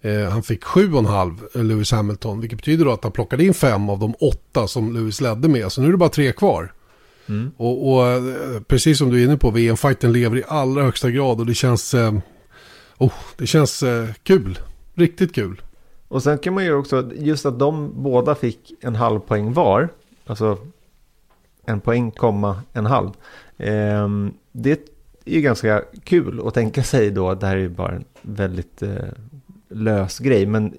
Eh, 0.05 0.29
han 0.29 0.43
fick 0.43 0.65
7,5 0.65 1.39
eh, 1.55 1.65
Lewis 1.65 1.93
Hamilton, 1.93 2.41
vilket 2.41 2.59
betyder 2.59 2.85
då 2.85 2.93
att 2.93 3.03
han 3.03 3.13
plockade 3.13 3.45
in 3.45 3.55
fem 3.55 3.91
av 3.91 3.99
de 3.99 4.15
åtta 4.21 4.69
som 4.69 4.95
Lewis 4.95 5.21
ledde 5.21 5.49
med. 5.49 5.73
Så 5.73 5.81
nu 5.81 5.89
är 5.89 5.93
det 5.93 5.99
bara 5.99 6.09
tre 6.09 6.33
kvar. 6.33 6.73
Mm. 7.29 7.51
Och, 7.57 7.93
och, 7.93 8.07
eh, 8.07 8.23
precis 8.67 8.99
som 8.99 9.11
du 9.11 9.21
är 9.21 9.25
inne 9.25 9.37
på, 9.37 9.51
VM-fighten 9.51 10.13
lever 10.13 10.37
i 10.37 10.45
allra 10.49 10.83
högsta 10.83 11.11
grad 11.11 11.41
och 11.41 11.47
det 11.47 11.55
känns, 11.55 11.95
eh, 11.95 12.15
oh, 12.99 13.13
det 13.37 13.47
känns 13.47 13.83
eh, 13.83 14.09
kul. 14.23 14.59
Riktigt 14.95 15.35
kul. 15.35 15.63
Och 16.09 16.23
sen 16.23 16.39
kan 16.39 16.55
man 16.55 16.65
ju 16.65 16.75
också, 16.75 17.11
just 17.15 17.47
att 17.47 17.59
de 17.59 17.93
båda 18.03 18.35
fick 18.35 18.73
en 18.81 18.95
halv 18.95 19.21
poäng 19.21 19.53
var, 19.53 19.89
alltså 20.27 20.59
en 21.67 21.81
poäng, 21.81 22.11
komma 22.11 22.63
en 22.73 22.87
halv. 22.87 23.11
Eh, 23.57 24.09
det 24.53 24.71
är 25.25 25.35
ju 25.35 25.41
ganska 25.41 25.83
kul 26.05 26.47
att 26.47 26.55
tänka 26.55 26.83
sig 26.83 27.11
då 27.11 27.31
att 27.31 27.41
det 27.41 27.47
här 27.47 27.57
är 27.57 27.69
bara 27.69 27.93
en 27.93 28.05
väldigt 28.23 28.83
eh, 28.83 28.95
lös 29.75 30.19
grej. 30.19 30.47
Men 30.47 30.75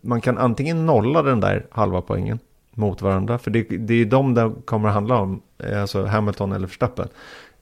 man 0.00 0.20
kan 0.20 0.38
antingen 0.38 0.86
nolla 0.86 1.22
den 1.22 1.40
där 1.40 1.66
halva 1.70 2.00
poängen 2.00 2.38
mot 2.70 3.02
varandra. 3.02 3.38
För 3.38 3.50
det, 3.50 3.62
det 3.62 3.94
är 3.94 4.04
de 4.04 4.34
det 4.34 4.52
kommer 4.64 4.88
att 4.88 4.94
handla 4.94 5.18
om. 5.18 5.42
Eh, 5.58 5.80
alltså 5.80 6.04
Hamilton 6.04 6.52
eller 6.52 6.66
Verstappen. 6.66 7.08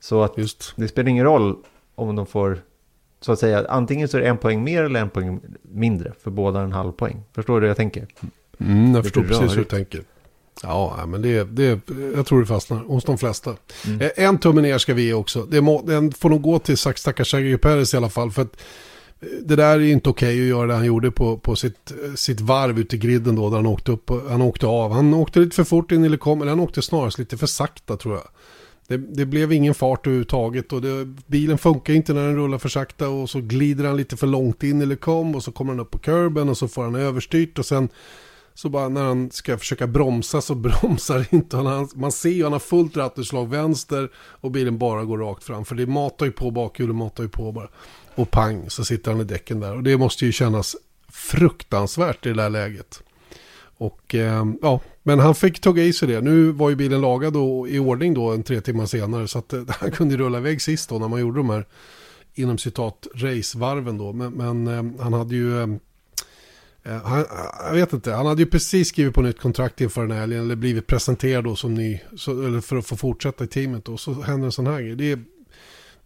Så 0.01 0.22
att 0.22 0.39
Just. 0.39 0.72
det 0.76 0.89
spelar 0.89 1.09
ingen 1.09 1.24
roll 1.24 1.57
om 1.95 2.16
de 2.16 2.26
får, 2.26 2.59
så 3.20 3.33
att 3.33 3.39
säga, 3.39 3.66
antingen 3.68 4.09
så 4.09 4.16
är 4.16 4.20
det 4.20 4.28
en 4.28 4.39
poäng 4.39 4.64
mer 4.64 4.83
eller 4.83 5.01
en 5.01 5.11
poäng 5.11 5.41
mindre. 5.62 6.12
För 6.22 6.31
båda 6.31 6.61
en 6.61 6.72
halv 6.72 6.93
poäng. 6.93 7.22
Förstår 7.35 7.55
du 7.55 7.61
hur 7.61 7.68
jag 7.68 7.76
tänker? 7.76 8.07
Mm, 8.59 8.95
jag 8.95 9.05
förstår 9.05 9.22
precis 9.22 9.53
hur 9.53 9.57
du 9.57 9.64
tänker. 9.64 10.03
Ja, 10.62 11.05
men 11.07 11.22
det, 11.22 11.45
det, 11.45 11.81
jag 12.14 12.26
tror 12.26 12.41
det 12.41 12.47
fastnar 12.47 12.78
hos 12.78 13.05
de 13.05 13.18
flesta. 13.18 13.57
Mm. 13.87 14.01
Eh, 14.01 14.11
en 14.16 14.39
tumme 14.39 14.61
ner 14.61 14.78
ska 14.78 14.95
vi 14.95 15.03
ge 15.03 15.12
också. 15.12 15.43
Det 15.43 15.61
må, 15.61 15.83
den 15.83 16.12
får 16.12 16.31
nog 16.31 16.43
gå 16.43 16.59
till 16.59 16.76
stackars 16.76 17.31
Sergio 17.31 17.59
Perez 17.59 17.95
i 17.95 17.97
alla 17.97 18.09
fall. 18.09 18.31
För 18.31 18.43
att 18.43 18.57
det 19.21 19.57
där 19.57 19.81
är 19.81 19.81
inte 19.81 20.11
okej 20.11 20.35
okay 20.35 20.43
att 20.43 20.49
göra 20.49 20.66
det 20.66 20.75
han 20.75 20.85
gjorde 20.85 21.11
på, 21.11 21.39
på 21.39 21.57
sitt, 21.57 21.93
sitt 22.16 22.41
varv 22.41 22.79
ute 22.79 22.97
i 22.97 22.99
griden 22.99 23.35
då. 23.35 23.51
Där 23.51 23.57
han 23.57 23.66
åkte, 23.66 23.93
upp, 23.93 24.11
han 24.29 24.43
åkte 24.43 24.66
av. 24.66 24.93
Han 24.93 25.14
åkte 25.14 25.41
lite 25.41 25.57
för 25.57 25.64
fort 25.64 25.93
in 25.93 26.05
i 26.05 26.16
kom, 26.16 26.43
eller 26.43 26.51
han 26.51 26.61
åkte 26.61 26.83
snarast 26.83 27.18
lite 27.18 27.37
för 27.37 27.47
sakta 27.47 27.97
tror 27.97 28.14
jag. 28.14 28.29
Det, 28.89 28.97
det, 28.97 29.27
blev 29.27 29.53
ingen 29.53 29.75
fart 29.75 30.07
överhuvudtaget 30.07 30.73
och 30.73 30.83
det, 30.83 31.05
bilen 31.27 31.59
funkar 31.59 31.95
inte 31.95 32.12
när 32.12 32.27
den 32.27 32.37
rullar 32.37 32.59
för 32.59 32.68
sakta 32.68 33.09
och 33.09 33.31
så 33.31 33.41
glider 33.41 33.85
han 33.85 33.97
lite 33.97 34.16
för 34.16 34.27
långt 34.27 34.62
in 34.62 34.93
i 34.93 34.97
kom 34.97 35.35
och 35.35 35.43
så 35.43 35.53
kommer 35.53 35.73
han 35.73 35.81
upp 35.81 35.91
på 35.91 35.99
kurben 35.99 36.49
och 36.49 36.57
så 36.57 36.68
får 36.68 36.83
han 36.83 36.95
överstyrt 36.95 37.59
och 37.59 37.66
sen 37.66 37.89
så 38.61 38.69
bara 38.69 38.89
när 38.89 39.03
han 39.03 39.31
ska 39.31 39.59
försöka 39.59 39.87
bromsa 39.87 40.41
så 40.41 40.55
bromsar 40.65 41.27
inte 41.31 41.57
han. 41.57 41.89
Man 41.95 42.13
ser 42.13 42.31
ju 42.31 42.43
han 42.43 42.53
har 42.53 42.59
fullt 42.59 42.97
rattutslag 42.97 43.49
vänster 43.49 44.11
och 44.17 44.51
bilen 44.51 44.79
bara 44.79 45.05
går 45.05 45.19
rakt 45.19 45.45
fram. 45.45 45.65
För 45.65 45.75
det 45.75 45.87
matar 45.87 46.27
ju 46.27 46.33
på 46.33 46.51
bakhjulet, 46.51 46.97
matar 46.97 47.23
ju 47.23 47.29
på 47.29 47.53
bara. 47.53 47.69
Och 48.15 48.31
pang 48.31 48.71
så 48.71 48.85
sitter 48.85 49.11
han 49.11 49.21
i 49.21 49.25
däcken 49.25 49.61
där. 49.61 49.77
Och 49.77 49.83
det 49.83 49.97
måste 49.97 50.27
ju 50.27 50.33
kännas 50.33 50.77
fruktansvärt 51.09 52.27
i 52.27 52.29
det 52.29 52.35
där 52.35 52.51
läget. 52.51 53.03
Och 53.79 54.15
eh, 54.15 54.45
ja, 54.63 54.81
men 55.03 55.19
han 55.19 55.35
fick 55.35 55.61
tugga 55.61 55.83
i 55.83 55.93
sig 55.93 56.09
det. 56.09 56.21
Nu 56.21 56.53
var 56.53 56.71
ju 56.71 56.77
bilen 56.77 57.01
lagad 57.01 57.37
och 57.37 57.69
i 57.69 57.79
ordning 57.79 58.15
då 58.15 58.33
en 58.33 58.43
tre 58.43 58.61
timmar 58.61 58.87
senare. 58.87 59.29
Så 59.29 59.39
att 59.39 59.53
eh, 59.53 59.63
han 59.69 59.91
kunde 59.91 60.17
rulla 60.17 60.39
iväg 60.39 60.63
sist 60.63 60.89
då 60.89 60.99
när 60.99 61.09
man 61.09 61.21
gjorde 61.21 61.39
de 61.39 61.51
här 61.51 61.67
inom 62.35 62.59
citat 62.59 63.07
racevarven 63.15 63.99
då. 63.99 64.13
Men, 64.13 64.33
men 64.33 64.69
eh, 64.69 65.03
han 65.03 65.13
hade 65.13 65.35
ju 65.35 65.63
Eh, 65.63 65.67
han, 66.85 67.24
jag 67.64 67.72
vet 67.72 67.93
inte, 67.93 68.12
han 68.12 68.26
hade 68.26 68.43
ju 68.43 68.47
precis 68.47 68.89
skrivit 68.89 69.14
på 69.14 69.22
nytt 69.22 69.41
kontrakt 69.41 69.81
inför 69.81 70.01
den 70.01 70.11
här 70.11 70.20
helgen. 70.20 70.41
Eller 70.41 70.57
blivit 70.57 70.87
presenterad 70.87 71.45
då 71.45 71.57
som 71.57 71.74
ny. 71.74 72.01
Så, 72.16 72.43
eller 72.43 72.61
för 72.61 72.76
att 72.76 72.87
få 72.87 72.97
fortsätta 72.97 73.45
i 73.45 73.47
teamet 73.47 73.85
då. 73.85 73.97
Så 73.97 74.12
händer 74.12 74.47
en 74.47 74.53
sån 74.53 74.66
här 74.66 74.81
grej. 74.81 74.97
Det 74.97 75.18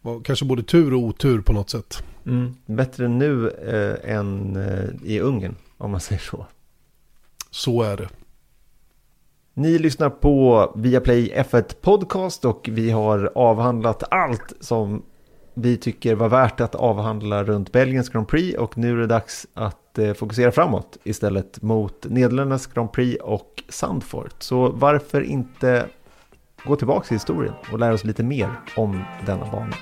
var 0.01 0.21
kanske 0.21 0.45
både 0.45 0.63
tur 0.63 0.95
och 0.95 1.01
otur 1.01 1.41
på 1.41 1.53
något 1.53 1.71
sätt. 1.71 2.05
Mm. 2.27 2.55
Bättre 2.67 3.09
nu 3.09 3.49
eh, 3.49 4.17
än 4.17 4.57
eh, 4.57 5.11
i 5.11 5.21
Ungern, 5.21 5.57
om 5.79 5.91
man 5.91 6.01
säger 6.01 6.23
så. 6.23 6.47
Så 7.51 7.83
är 7.83 7.97
det. 7.97 8.09
Ni 9.55 9.79
lyssnar 9.79 10.11
på 10.11 10.73
Viaplay 10.77 11.33
F1 11.37 11.75
Podcast 11.81 12.45
och 12.45 12.69
vi 12.73 12.91
har 12.91 13.33
avhandlat 13.35 14.03
allt 14.11 14.53
som 14.61 15.03
vi 15.55 15.77
tycker 15.77 16.15
var 16.15 16.29
värt 16.29 16.61
att 16.61 16.75
avhandla 16.75 17.45
runt 17.45 17.73
Belgiens 17.73 18.09
Grand 18.09 18.29
Prix 18.29 18.59
och 18.59 18.79
nu 18.79 18.93
är 18.93 18.97
det 18.97 19.07
dags 19.07 19.47
att 19.55 19.99
eh, 19.99 20.13
fokusera 20.15 20.53
framåt 20.53 20.99
istället 21.05 21.63
mot 21.63 22.07
Nederländernas 22.09 22.67
Grand 22.67 22.93
Prix 22.93 23.23
och 23.23 23.63
Sandfort. 23.69 24.35
Så 24.39 24.69
varför 24.69 25.23
inte 25.23 25.87
gå 26.65 26.77
tillbaka 26.77 27.07
i 27.11 27.15
historien 27.15 27.55
och 27.73 27.79
lära 27.79 27.95
oss 27.95 28.05
lite 28.05 28.23
mer 28.23 28.51
om 28.77 29.05
denna 29.27 29.51
bana. 29.51 29.75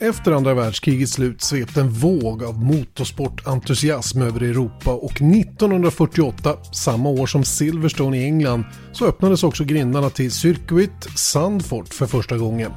Efter 0.00 0.32
andra 0.32 0.54
världskrigets 0.54 1.12
slut 1.12 1.42
svepte 1.42 1.80
en 1.80 1.90
våg 1.90 2.44
av 2.44 2.58
motorsportentusiasm 2.58 4.22
över 4.22 4.40
Europa 4.42 4.92
och 4.92 5.22
1948, 5.22 6.56
samma 6.72 7.08
år 7.08 7.26
som 7.26 7.44
Silverstone 7.44 8.18
i 8.18 8.24
England, 8.24 8.64
så 8.92 9.06
öppnades 9.06 9.44
också 9.44 9.64
grindarna 9.64 10.10
till 10.10 10.30
Circuit 10.30 11.18
Sandfort 11.18 11.94
för 11.94 12.06
första 12.06 12.38
gången. 12.38 12.72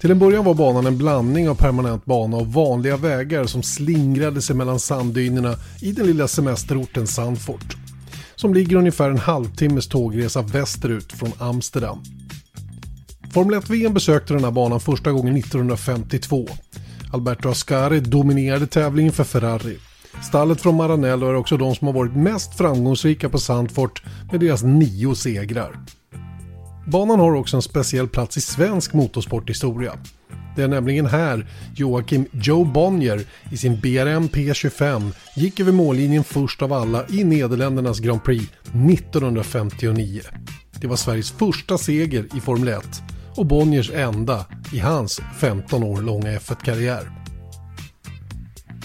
Till 0.00 0.10
en 0.10 0.18
början 0.18 0.44
var 0.44 0.54
banan 0.54 0.86
en 0.86 0.98
blandning 0.98 1.48
av 1.48 1.54
permanent 1.54 2.04
bana 2.04 2.36
och 2.36 2.46
vanliga 2.46 2.96
vägar 2.96 3.44
som 3.44 3.62
slingrade 3.62 4.42
sig 4.42 4.56
mellan 4.56 4.80
sanddynerna 4.80 5.54
i 5.80 5.92
den 5.92 6.06
lilla 6.06 6.28
semesterorten 6.28 7.06
Sandfort. 7.06 7.76
Som 8.36 8.54
ligger 8.54 8.76
ungefär 8.76 9.10
en 9.10 9.18
halvtimmes 9.18 9.88
tågresa 9.88 10.42
västerut 10.42 11.12
från 11.12 11.32
Amsterdam. 11.38 11.98
Formel 13.32 13.60
1-VM 13.60 13.94
besökte 13.94 14.34
den 14.34 14.44
här 14.44 14.50
banan 14.50 14.80
första 14.80 15.12
gången 15.12 15.36
1952. 15.36 16.48
Alberto 17.12 17.48
Ascari 17.48 18.00
dominerade 18.00 18.66
tävlingen 18.66 19.12
för 19.12 19.24
Ferrari. 19.24 19.78
Stallet 20.22 20.60
från 20.60 20.76
Maranello 20.76 21.26
är 21.28 21.34
också 21.34 21.56
de 21.56 21.74
som 21.74 21.86
har 21.86 21.94
varit 21.94 22.16
mest 22.16 22.56
framgångsrika 22.56 23.28
på 23.28 23.38
Sandfort 23.38 24.02
med 24.30 24.40
deras 24.40 24.62
nio 24.62 25.14
segrar. 25.14 25.76
Banan 26.90 27.20
har 27.20 27.32
också 27.32 27.56
en 27.56 27.62
speciell 27.62 28.08
plats 28.08 28.36
i 28.36 28.40
svensk 28.40 28.92
motorsporthistoria. 28.92 29.98
Det 30.56 30.62
är 30.62 30.68
nämligen 30.68 31.06
här 31.06 31.46
Joakim 31.76 32.26
Joe 32.32 32.64
Bonnier 32.64 33.24
i 33.50 33.56
sin 33.56 33.80
BRM 33.80 34.28
P25 34.28 35.12
gick 35.36 35.60
över 35.60 35.72
mållinjen 35.72 36.24
först 36.24 36.62
av 36.62 36.72
alla 36.72 37.08
i 37.08 37.24
Nederländernas 37.24 38.00
Grand 38.00 38.24
Prix 38.24 38.44
1959. 38.90 40.20
Det 40.80 40.86
var 40.86 40.96
Sveriges 40.96 41.30
första 41.30 41.78
seger 41.78 42.26
i 42.36 42.40
Formel 42.40 42.68
1 42.68 43.02
och 43.36 43.46
Bonniers 43.46 43.90
enda 43.90 44.46
i 44.72 44.78
hans 44.78 45.20
15 45.38 45.82
år 45.82 46.02
långa 46.02 46.38
F1-karriär. 46.38 47.10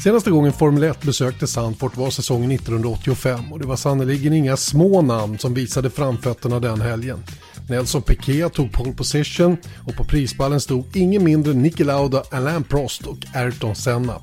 Senaste 0.04 0.32
gången 0.32 0.54
Formel 0.54 0.84
1 0.84 1.02
besökte 1.02 1.48
Sandfort 1.48 1.98
var 1.98 2.10
säsongen 2.10 2.52
1985 2.52 3.54
och 3.54 3.60
det 3.60 3.68
var 3.68 3.76
sannerligen 3.76 4.34
inga 4.34 4.58
små 4.58 5.02
namn 5.02 5.38
som 5.38 5.54
visade 5.54 5.90
framfötterna 5.90 6.60
den 6.60 6.82
helgen. 6.82 7.24
Nelson 7.70 8.02
alltså 8.02 8.02
Piquet 8.02 8.54
tog 8.54 8.72
pole 8.72 8.92
position 8.92 9.58
och 9.88 9.96
på 9.96 10.04
prisballen 10.04 10.62
stod 10.62 10.96
ingen 10.96 11.24
mindre 11.24 11.52
än 11.52 11.62
Niki 11.62 11.84
Lauda, 11.84 12.24
Alain 12.32 12.64
Prost 12.64 13.08
och 13.08 13.18
Ayrton 13.36 13.76
Senna. 13.76 14.22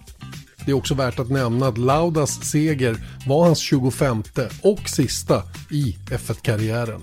Det 0.66 0.70
är 0.70 0.76
också 0.76 0.94
värt 0.94 1.18
att 1.18 1.30
nämna 1.30 1.68
att 1.68 1.78
Laudas 1.78 2.44
seger 2.44 2.96
var 3.26 3.44
hans 3.44 3.58
25 3.58 4.22
och 4.62 4.88
sista 4.88 5.42
i 5.70 5.96
F1-karriären. 6.10 7.00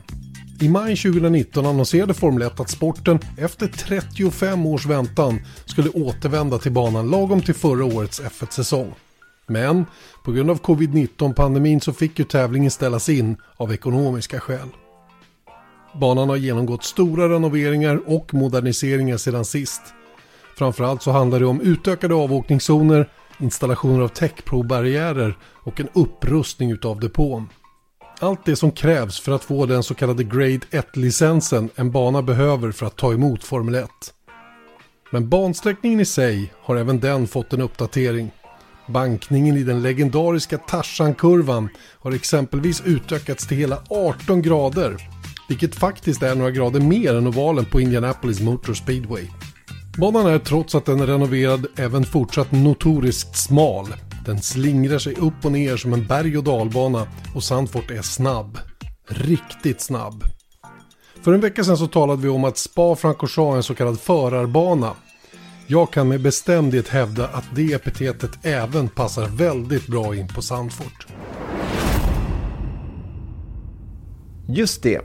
I 0.61 0.69
maj 0.69 0.95
2019 0.95 1.65
annonserade 1.65 2.13
Formel 2.13 2.41
1 2.41 2.59
att 2.59 2.69
sporten 2.69 3.19
efter 3.37 3.67
35 3.67 4.65
års 4.65 4.85
väntan 4.85 5.39
skulle 5.65 5.89
återvända 5.89 6.57
till 6.57 6.71
banan 6.71 7.09
lagom 7.09 7.41
till 7.41 7.55
förra 7.55 7.85
årets 7.85 8.21
F1-säsong. 8.21 8.93
Men 9.47 9.85
på 10.25 10.31
grund 10.31 10.49
av 10.51 10.61
covid-19-pandemin 10.61 11.81
så 11.81 11.93
fick 11.93 12.19
ju 12.19 12.25
tävlingen 12.25 12.71
ställas 12.71 13.09
in 13.09 13.37
av 13.57 13.73
ekonomiska 13.73 14.39
skäl. 14.39 14.69
Banan 15.93 16.29
har 16.29 16.35
genomgått 16.35 16.83
stora 16.83 17.29
renoveringar 17.29 18.01
och 18.05 18.33
moderniseringar 18.33 19.17
sedan 19.17 19.45
sist. 19.45 19.81
Framförallt 20.57 21.03
så 21.03 21.11
handlar 21.11 21.39
det 21.39 21.45
om 21.45 21.61
utökade 21.61 22.15
avåkningszoner, 22.15 23.09
installationer 23.39 24.03
av 24.03 24.07
täckprovbarriärer 24.07 25.37
och 25.63 25.79
en 25.79 25.87
upprustning 25.93 26.71
utav 26.71 26.99
depån. 26.99 27.49
Allt 28.19 28.45
det 28.45 28.55
som 28.55 28.71
krävs 28.71 29.19
för 29.19 29.31
att 29.31 29.43
få 29.43 29.65
den 29.65 29.83
så 29.83 29.93
kallade 29.93 30.23
Grade 30.23 30.59
1-licensen 30.71 31.69
en 31.75 31.91
bana 31.91 32.21
behöver 32.21 32.71
för 32.71 32.85
att 32.85 32.97
ta 32.97 33.13
emot 33.13 33.43
Formel 33.43 33.75
1. 33.75 33.89
Men 35.11 35.29
bansträckningen 35.29 35.99
i 35.99 36.05
sig 36.05 36.53
har 36.61 36.75
även 36.75 36.99
den 36.99 37.27
fått 37.27 37.53
en 37.53 37.61
uppdatering. 37.61 38.31
Bankningen 38.87 39.57
i 39.57 39.63
den 39.63 39.81
legendariska 39.81 40.57
Tarzan-kurvan 40.57 41.69
har 41.99 42.11
exempelvis 42.11 42.81
utökats 42.85 43.47
till 43.47 43.57
hela 43.57 43.77
18 43.89 44.41
grader 44.41 45.18
vilket 45.49 45.75
faktiskt 45.75 46.23
är 46.23 46.35
några 46.35 46.51
grader 46.51 46.79
mer 46.79 47.15
än 47.15 47.27
ovalen 47.27 47.65
på 47.65 47.81
Indianapolis 47.81 48.41
Motor 48.41 48.73
Speedway. 48.73 49.27
Banan 49.97 50.27
är 50.27 50.39
trots 50.39 50.75
att 50.75 50.85
den 50.85 50.99
är 50.99 51.07
renoverad 51.07 51.67
även 51.75 52.03
fortsatt 52.03 52.51
notoriskt 52.51 53.37
smal. 53.37 53.85
Den 54.25 54.41
slingrar 54.41 54.99
sig 54.99 55.15
upp 55.15 55.45
och 55.45 55.51
ner 55.51 55.77
som 55.77 55.93
en 55.93 56.07
berg 56.07 56.37
och 56.37 56.43
dalbana 56.43 57.07
och 57.35 57.43
Sandfort 57.43 57.91
är 57.91 58.01
snabb. 58.01 58.57
Riktigt 59.07 59.81
snabb. 59.81 60.23
För 61.21 61.33
en 61.33 61.41
vecka 61.41 61.63
sedan 61.63 61.77
så 61.77 61.87
talade 61.87 62.21
vi 62.21 62.29
om 62.29 62.43
att 62.43 62.57
Spa-Francorchamps 62.57 63.53
är 63.53 63.57
en 63.57 63.63
så 63.63 63.75
kallad 63.75 63.99
förarbana. 63.99 64.93
Jag 65.67 65.91
kan 65.91 66.07
med 66.07 66.21
bestämdhet 66.21 66.87
hävda 66.87 67.27
att 67.27 67.45
det 67.55 67.73
epitetet 67.73 68.45
även 68.45 68.87
passar 68.87 69.27
väldigt 69.27 69.87
bra 69.87 70.15
in 70.15 70.27
på 70.27 70.41
Sandfort. 70.41 71.07
Just 74.47 74.83
det, 74.83 75.01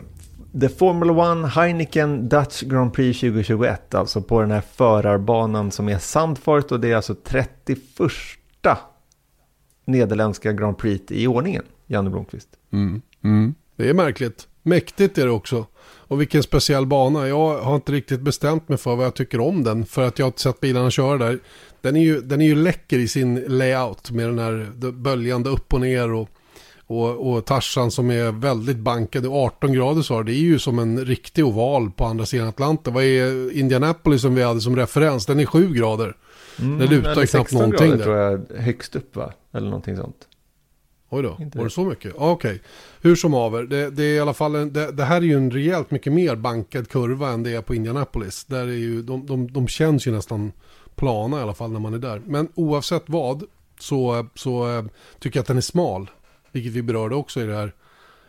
The 0.61 0.69
Formula 0.69 1.13
One 1.13 1.49
Heineken 1.49 2.29
Dutch 2.29 2.63
Grand 2.63 2.93
Prix 2.93 3.21
2021, 3.21 3.95
alltså 3.95 4.23
på 4.23 4.41
den 4.41 4.51
här 4.51 4.61
förarbanan 4.61 5.71
som 5.71 5.89
är 5.89 5.99
Sandfort 5.99 6.73
och 6.73 6.81
det 6.81 6.91
är 6.91 6.97
alltså 6.97 7.15
31 7.25 7.81
nederländska 9.85 10.53
Grand 10.53 10.79
Prix 10.79 11.13
i 11.13 11.27
ordningen, 11.27 11.63
Janne 11.87 12.11
Blomqvist. 12.11 12.49
Mm, 12.73 13.03
mm. 13.25 13.55
Det 13.77 13.89
är 13.89 13.95
märkligt. 13.95 14.49
Mäktigt 14.63 15.19
är 15.19 15.25
det 15.25 15.31
också. 15.31 15.67
Och 15.83 16.21
vilken 16.21 16.43
speciell 16.43 16.87
bana. 16.87 17.29
Jag 17.29 17.59
har 17.59 17.75
inte 17.75 17.93
riktigt 17.93 18.21
bestämt 18.21 18.69
mig 18.69 18.79
för 18.79 18.97
vad 18.97 19.07
jag 19.07 19.15
tycker 19.15 19.41
om 19.41 19.65
den. 19.65 19.87
För 19.87 20.03
att 20.03 20.19
jag 20.19 20.27
har 20.27 20.29
inte 20.29 20.41
sett 20.41 20.61
bilarna 20.61 20.91
köra 20.91 21.19
där. 21.19 21.39
Den 21.81 21.97
är 21.97 22.01
ju, 22.01 22.21
den 22.21 22.41
är 22.41 22.47
ju 22.47 22.55
läcker 22.55 22.99
i 22.99 23.09
sin 23.09 23.35
layout 23.35 24.11
med 24.11 24.29
den 24.29 24.39
här 24.39 24.71
böljande 24.93 25.51
upp 25.51 25.75
och 25.75 25.81
ner 25.81 26.13
och 26.13 26.29
och, 26.87 27.33
och 27.33 27.45
Tarsan 27.45 27.91
som 27.91 28.11
är 28.11 28.33
väldigt 28.33 28.77
bankad, 28.77 29.27
18 29.27 29.73
grader 29.73 30.03
så 30.03 30.23
det 30.23 30.33
är 30.33 30.35
ju 30.35 30.59
som 30.59 30.79
en 30.79 31.05
riktig 31.05 31.47
oval 31.47 31.91
på 31.91 32.05
andra 32.05 32.27
sidan 32.27 32.49
Atlanten. 32.49 32.95
Vad 32.95 33.05
är 33.05 33.53
Indianapolis 33.57 34.23
som 34.23 34.35
vi 34.35 34.43
hade 34.43 34.61
som 34.61 34.77
referens? 34.77 35.27
Den 35.27 35.41
är 35.41 35.47
7 35.47 35.75
grader. 35.75 36.17
Mm, 36.61 36.79
det 36.79 36.87
lutar 36.87 37.27
knappt 37.27 37.53
någonting 37.53 37.91
grader, 37.91 37.97
där. 37.97 38.05
tror 38.05 38.17
jag 38.17 38.63
högst 38.63 38.97
upp 38.97 39.17
va? 39.17 39.33
Eller 39.53 39.67
någonting 39.67 39.97
sånt. 39.97 40.29
Oj 41.15 41.23
då, 41.23 41.37
inte 41.41 41.59
var 41.59 41.65
det 41.65 41.71
så 41.71 41.85
mycket? 41.85 42.13
Okej, 42.17 42.33
okay. 42.33 42.59
hur 43.01 43.17
som 43.17 43.33
haver, 43.33 43.63
det, 43.63 43.91
det, 43.91 44.03
är 44.03 44.15
i 44.15 44.21
alla 44.21 44.35
fall 44.35 44.55
en, 44.55 44.73
det, 44.73 44.93
det, 44.93 45.05
här 45.05 45.17
är 45.17 45.21
ju 45.21 45.37
en 45.37 45.51
rejält 45.51 45.91
mycket 45.91 46.13
mer 46.13 46.37
bankad 46.37 46.89
kurva 46.89 47.29
än 47.29 47.43
det 47.43 47.51
är 47.51 47.63
på 47.63 47.75
Indianapolis. 47.75 48.45
Där 48.45 48.63
är 48.63 48.73
ju, 48.73 49.03
de, 49.03 49.27
de, 49.27 49.53
de 49.53 49.69
känns 49.69 50.07
ju 50.07 50.13
nästan 50.13 50.53
plana 50.95 51.39
i 51.39 51.43
alla 51.43 51.55
fall 51.55 51.73
när 51.73 51.81
man 51.81 51.95
är 51.95 51.99
där. 51.99 52.23
Men 52.27 52.49
oavsett 52.55 53.03
vad 53.07 53.45
så, 53.79 54.27
så 54.35 54.71
eh, 54.71 54.85
tycker 55.19 55.39
jag 55.39 55.43
att 55.43 55.49
den 55.49 55.57
är 55.57 55.61
smal. 55.61 56.11
Vilket 56.55 56.73
vi 56.73 56.83
berörde 56.83 57.15
också 57.15 57.41
i 57.41 57.47
det 57.47 57.55
här, 57.55 57.73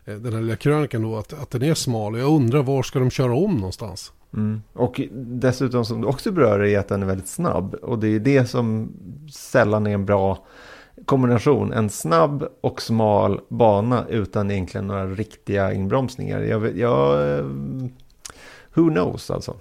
eh, 0.05 0.15
den 0.15 0.33
här 0.33 0.41
lilla 0.41 0.55
krönikan 0.55 1.01
då, 1.01 1.17
att, 1.17 1.33
att 1.33 1.51
den 1.51 1.63
är 1.63 1.73
smal. 1.73 2.17
Jag 2.17 2.29
undrar 2.29 2.63
var 2.63 2.83
ska 2.83 2.99
de 2.99 3.09
köra 3.09 3.35
om 3.35 3.55
någonstans? 3.55 4.11
Mm. 4.33 4.61
Och 4.73 5.01
dessutom 5.13 5.85
som 5.85 6.01
du 6.01 6.07
också 6.07 6.31
berör 6.31 6.63
är 6.63 6.79
att 6.79 6.87
den 6.87 7.03
är 7.03 7.07
väldigt 7.07 7.27
snabb. 7.27 7.73
Och 7.73 7.99
det 7.99 8.07
är 8.07 8.19
det 8.19 8.45
som 8.45 8.91
sällan 9.31 9.87
är 9.87 9.91
en 9.91 10.05
bra 10.05 10.45
kombination. 11.05 11.73
En 11.73 11.89
snabb 11.89 12.47
och 12.61 12.81
smal 12.81 13.41
bana 13.49 14.05
utan 14.09 14.51
egentligen 14.51 14.87
några 14.87 15.07
riktiga 15.07 15.73
inbromsningar. 15.73 16.41
Jag, 16.41 16.77
jag, 16.77 17.29
eh, 17.37 17.45
who 18.73 18.89
knows 18.89 19.31
alltså. 19.31 19.55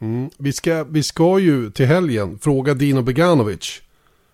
Mm. 0.00 0.30
Vi, 0.38 0.52
ska, 0.52 0.84
vi 0.84 1.02
ska 1.02 1.38
ju 1.38 1.70
till 1.70 1.86
helgen 1.86 2.38
fråga 2.38 2.74
Dino 2.74 3.02
Beganovic. 3.02 3.82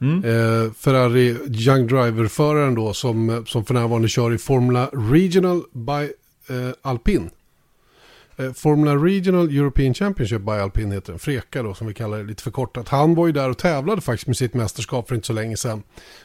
Mm. 0.01 0.24
Eh, 0.24 0.72
Ferrari 0.72 1.36
Young 1.49 1.86
Driver-föraren 1.86 2.74
då 2.74 2.92
som, 2.92 3.44
som 3.47 3.64
för 3.64 3.74
närvarande 3.74 4.09
kör 4.09 4.34
i 4.34 4.38
Formula 4.38 4.90
Regional 4.92 5.62
by 5.72 6.12
eh, 6.55 6.70
Alpin. 6.82 7.30
Eh, 8.36 8.53
Formula 8.53 8.97
Regional 8.97 9.49
European 9.49 9.94
Championship 9.94 10.42
by 10.42 10.53
Alpin 10.53 10.92
heter 10.92 11.12
den, 11.12 11.18
Freka 11.18 11.62
då 11.62 11.74
som 11.74 11.86
vi 11.86 11.94
kallar 11.94 12.18
det 12.18 12.24
lite 12.24 12.42
förkortat. 12.42 12.88
Han 12.88 13.14
var 13.14 13.26
ju 13.26 13.32
där 13.32 13.51
och 13.51 13.59
tävlade 13.59 14.01
faktiskt 14.01 14.26
med 14.26 14.36
sitt 14.36 14.55
mästerskap 14.55 15.09
för 15.09 15.14
inte 15.14 15.26
så 15.26 15.32
länge 15.32 15.57
sedan. 15.57 15.82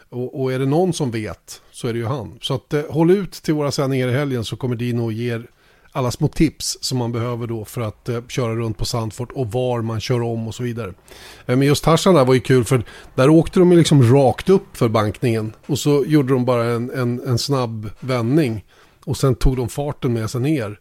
Och, 0.09 0.41
och 0.41 0.53
är 0.53 0.59
det 0.59 0.65
någon 0.65 0.93
som 0.93 1.11
vet 1.11 1.61
så 1.71 1.87
är 1.87 1.93
det 1.93 1.99
ju 1.99 2.05
han. 2.05 2.37
Så 2.41 2.53
att, 2.53 2.73
eh, 2.73 2.83
håll 2.89 3.11
ut 3.11 3.31
till 3.31 3.53
våra 3.53 3.71
sändningar 3.71 4.07
i 4.07 4.13
helgen 4.13 4.45
så 4.45 4.55
kommer 4.55 4.75
Dino 4.75 5.01
och 5.01 5.13
ger 5.13 5.47
alla 5.91 6.11
små 6.11 6.27
tips 6.27 6.77
som 6.81 6.97
man 6.97 7.11
behöver 7.11 7.47
då 7.47 7.65
för 7.65 7.81
att 7.81 8.09
eh, 8.09 8.21
köra 8.27 8.55
runt 8.55 8.77
på 8.77 8.85
Sandfort 8.85 9.31
och 9.31 9.51
var 9.51 9.81
man 9.81 9.99
kör 9.99 10.21
om 10.21 10.47
och 10.47 10.55
så 10.55 10.63
vidare. 10.63 10.93
Eh, 11.45 11.57
men 11.57 11.61
just 11.61 11.83
Tarzan 11.83 12.15
där 12.15 12.25
var 12.25 12.33
ju 12.33 12.39
kul 12.39 12.63
för 12.63 12.83
där 13.15 13.29
åkte 13.29 13.59
de 13.59 13.71
liksom 13.71 14.03
rakt 14.03 14.49
upp 14.49 14.77
för 14.77 14.89
bankningen 14.89 15.53
och 15.65 15.79
så 15.79 16.03
gjorde 16.07 16.33
de 16.33 16.45
bara 16.45 16.63
en, 16.63 16.91
en, 16.91 17.21
en 17.27 17.37
snabb 17.37 17.89
vändning 17.99 18.65
och 19.05 19.17
sen 19.17 19.35
tog 19.35 19.57
de 19.57 19.69
farten 19.69 20.13
med 20.13 20.29
sig 20.29 20.41
ner 20.41 20.79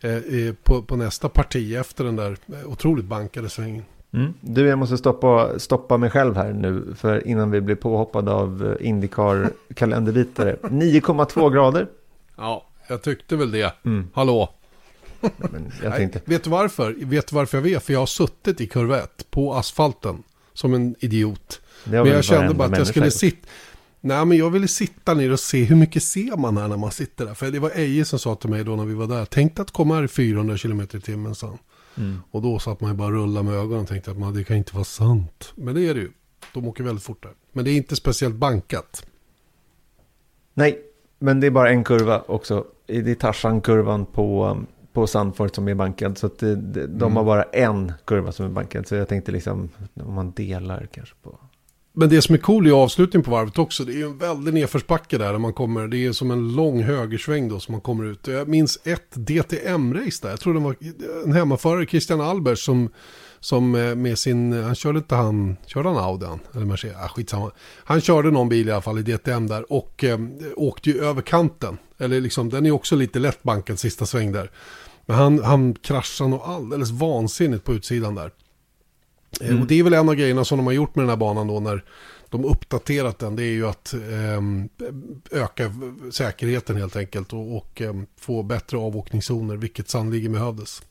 eh, 0.00 0.54
på, 0.62 0.82
på 0.82 0.96
nästa 0.96 1.28
parti 1.28 1.76
efter 1.76 2.04
den 2.04 2.16
där 2.16 2.36
eh, 2.46 2.70
otroligt 2.72 3.04
bankade 3.04 3.48
svängen. 3.48 3.84
Mm. 4.12 4.34
Du, 4.40 4.66
jag 4.66 4.78
måste 4.78 4.98
stoppa, 4.98 5.58
stoppa 5.58 5.96
mig 5.96 6.10
själv 6.10 6.36
här 6.36 6.52
nu 6.52 6.94
för 6.96 7.26
innan 7.28 7.50
vi 7.50 7.60
blir 7.60 7.76
påhoppade 7.76 8.32
av 8.32 8.76
eh, 8.80 8.88
Indycar 8.88 9.50
kalenderbitare. 9.74 10.56
9,2 10.62 11.50
grader. 11.54 11.86
Ja, 12.36 12.64
jag 12.88 13.02
tyckte 13.02 13.36
väl 13.36 13.50
det. 13.50 13.74
Mm. 13.84 14.08
Hallå? 14.14 14.54
tänkte... 15.20 15.88
Nej, 15.88 16.22
vet 16.24 16.44
du 16.44 16.50
varför? 16.50 16.94
Vet 16.98 17.26
du 17.26 17.36
varför 17.36 17.58
jag 17.58 17.62
vet? 17.62 17.84
För 17.84 17.92
jag 17.92 18.00
har 18.00 18.06
suttit 18.06 18.60
i 18.60 18.66
kurvett 18.66 19.30
på 19.30 19.54
asfalten 19.54 20.22
som 20.54 20.74
en 20.74 20.94
idiot. 20.98 21.60
Men 21.84 22.06
jag 22.06 22.24
kände 22.24 22.54
bara 22.54 22.68
att 22.68 22.78
jag 22.78 22.86
skulle 22.86 23.10
sitta... 23.10 23.48
Nej, 24.00 24.24
men 24.24 24.38
jag 24.38 24.50
ville 24.50 24.68
sitta 24.68 25.14
ner 25.14 25.32
och 25.32 25.40
se 25.40 25.64
hur 25.64 25.76
mycket 25.76 26.02
ser 26.02 26.36
man 26.36 26.56
här 26.56 26.68
när 26.68 26.76
man 26.76 26.90
sitter 26.90 27.26
där. 27.26 27.34
För 27.34 27.50
det 27.50 27.58
var 27.58 27.70
Eje 27.70 28.04
som 28.04 28.18
sa 28.18 28.34
till 28.34 28.50
mig 28.50 28.64
då 28.64 28.76
när 28.76 28.84
vi 28.84 28.94
var 28.94 29.06
där. 29.06 29.24
Tänk 29.24 29.58
att 29.58 29.70
komma 29.70 29.94
här 29.94 30.04
i 30.04 30.08
400 30.08 30.58
km 30.58 30.80
i 30.80 30.86
timmen, 30.86 31.34
sa 31.34 31.58
mm. 31.96 32.20
Och 32.30 32.42
då 32.42 32.58
satt 32.58 32.80
man 32.80 32.90
ju 32.90 32.96
bara 32.96 33.10
rulla 33.10 33.42
med 33.42 33.54
ögonen 33.54 33.80
och 33.80 33.88
tänkte 33.88 34.10
att 34.10 34.18
man, 34.18 34.34
det 34.34 34.44
kan 34.44 34.56
inte 34.56 34.74
vara 34.74 34.84
sant. 34.84 35.52
Men 35.54 35.74
det 35.74 35.88
är 35.88 35.94
det 35.94 36.00
ju. 36.00 36.10
De 36.54 36.68
åker 36.68 36.84
väldigt 36.84 37.04
fort 37.04 37.22
där. 37.22 37.32
Men 37.52 37.64
det 37.64 37.70
är 37.70 37.76
inte 37.76 37.96
speciellt 37.96 38.34
bankat. 38.34 39.06
Nej, 40.54 40.80
men 41.18 41.40
det 41.40 41.46
är 41.46 41.50
bara 41.50 41.70
en 41.70 41.84
kurva 41.84 42.20
också. 42.20 42.64
Det 42.88 43.10
är 43.10 43.14
Tarzan-kurvan 43.14 44.06
på, 44.06 44.58
på 44.92 45.06
Sandford 45.06 45.54
som 45.54 45.68
är 45.68 45.74
bankad. 45.74 46.18
Så 46.18 46.26
att 46.26 46.38
det, 46.38 46.56
det, 46.56 46.86
de 46.86 47.02
mm. 47.02 47.16
har 47.16 47.24
bara 47.24 47.42
en 47.42 47.92
kurva 48.04 48.32
som 48.32 48.46
är 48.46 48.50
bankad. 48.50 48.86
Så 48.86 48.94
jag 48.94 49.08
tänkte 49.08 49.32
liksom 49.32 49.68
om 49.94 50.14
man 50.14 50.30
delar 50.30 50.88
kanske 50.92 51.14
på... 51.22 51.38
Men 51.92 52.08
det 52.08 52.22
som 52.22 52.34
är 52.34 52.38
cool 52.38 52.66
i 52.66 52.70
avslutningen 52.70 53.24
på 53.24 53.30
varvet 53.30 53.58
också, 53.58 53.84
det 53.84 54.00
är 54.00 54.06
en 54.06 54.18
väldig 54.18 54.54
nedförsbacke 54.54 55.18
där, 55.18 55.32
där 55.32 55.38
man 55.38 55.52
kommer, 55.52 55.88
det 55.88 56.06
är 56.06 56.12
som 56.12 56.30
en 56.30 56.52
lång 56.52 56.82
högersväng 56.82 57.48
då 57.48 57.60
som 57.60 57.72
man 57.72 57.80
kommer 57.80 58.04
ut. 58.04 58.26
Jag 58.26 58.48
minns 58.48 58.78
ett 58.84 59.16
DTM-race 59.16 60.22
där, 60.22 60.30
jag 60.30 60.40
tror 60.40 60.54
det 60.54 60.60
var 60.60 60.76
en 61.24 61.32
hemmaförare, 61.32 61.86
Christian 61.86 62.20
Albers, 62.20 62.64
som 62.64 62.88
som 63.40 63.74
eh, 63.74 63.94
med 63.94 64.18
sin, 64.18 64.52
han 64.52 64.74
körde 64.74 64.98
inte 64.98 65.14
han, 65.14 65.56
körde 65.66 65.88
han 65.88 65.98
Auden? 65.98 66.38
Eller 66.54 66.66
Mercedes? 66.66 66.96
Ah, 66.96 67.08
skitsamma. 67.08 67.50
Han 67.84 68.00
körde 68.00 68.30
någon 68.30 68.48
bil 68.48 68.68
i 68.68 68.72
alla 68.72 68.82
fall 68.82 68.98
i 68.98 69.02
DTM 69.02 69.46
där 69.46 69.72
och 69.72 70.04
eh, 70.04 70.18
åkte 70.56 70.90
ju 70.90 71.04
över 71.04 71.22
kanten. 71.22 71.78
Eller 71.98 72.20
liksom, 72.20 72.48
den 72.48 72.66
är 72.66 72.70
också 72.70 72.96
lite 72.96 73.18
lätt 73.18 73.42
bankad 73.42 73.78
sista 73.78 74.06
sväng 74.06 74.32
där. 74.32 74.50
Men 75.06 75.16
han, 75.16 75.44
han 75.44 75.74
kraschade 75.74 76.30
nog 76.30 76.40
alldeles 76.40 76.90
vansinnigt 76.90 77.64
på 77.64 77.74
utsidan 77.74 78.14
där. 78.14 78.30
Eh, 79.40 79.48
mm. 79.48 79.62
Och 79.62 79.66
det 79.66 79.78
är 79.78 79.82
väl 79.82 79.94
en 79.94 80.08
av 80.08 80.14
grejerna 80.14 80.44
som 80.44 80.58
de 80.58 80.66
har 80.66 80.72
gjort 80.72 80.94
med 80.94 81.02
den 81.02 81.10
här 81.10 81.16
banan 81.16 81.46
då 81.46 81.60
när 81.60 81.84
de 82.28 82.44
uppdaterat 82.44 83.18
den. 83.18 83.36
Det 83.36 83.42
är 83.42 83.52
ju 83.52 83.66
att 83.66 83.94
eh, 83.94 84.42
öka 85.40 85.72
säkerheten 86.10 86.76
helt 86.76 86.96
enkelt 86.96 87.32
och, 87.32 87.56
och 87.56 87.82
eh, 87.82 87.94
få 88.20 88.42
bättre 88.42 88.78
avåkningszoner, 88.78 89.56
vilket 89.56 89.88
sannolikt 89.88 90.30
behövdes. 90.30 90.82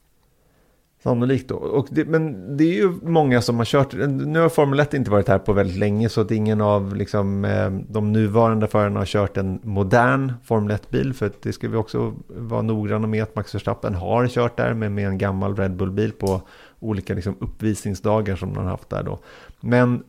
Sannolikt 1.08 1.50
då. 1.50 1.56
Och 1.56 1.88
det, 1.92 2.06
men 2.06 2.58
det 2.58 2.64
är 2.64 2.74
ju 2.74 2.92
många 3.02 3.42
som 3.42 3.58
har 3.58 3.66
kört, 3.66 3.94
nu 4.08 4.40
har 4.40 4.50
Formel 4.50 4.80
1 4.80 4.94
inte 4.94 5.12
varit 5.12 5.28
här 5.28 5.40
på 5.40 5.54
väldigt 5.54 5.78
länge 5.78 6.10
så 6.10 6.22
att 6.22 6.32
ingen 6.32 6.62
av 6.62 6.96
liksom, 6.96 7.46
eh, 7.46 7.70
de 7.70 8.14
nuvarande 8.14 8.68
förarna 8.68 9.00
har 9.00 9.06
kört 9.06 9.38
en 9.38 9.60
modern 9.64 10.34
Formel 10.44 10.78
1-bil. 10.78 11.14
För 11.14 11.32
det 11.42 11.54
ska 11.54 11.70
vi 11.70 11.78
också 11.78 12.14
vara 12.28 12.62
noggranna 12.62 13.08
med 13.08 13.24
att 13.24 13.36
Max 13.36 13.56
Verstappen 13.56 13.96
har 13.96 14.28
kört 14.28 14.58
där 14.58 14.74
med, 14.74 14.92
med 14.92 15.08
en 15.08 15.18
gammal 15.18 15.56
Red 15.56 15.76
Bull-bil 15.76 16.12
på 16.12 16.42
olika 16.80 17.14
liksom, 17.14 17.36
uppvisningsdagar 17.40 18.36
som 18.36 18.54
de 18.54 18.64
har 18.64 18.72
haft 18.72 18.90
där 18.90 19.04
då. 19.04 19.20
Men 19.60 20.04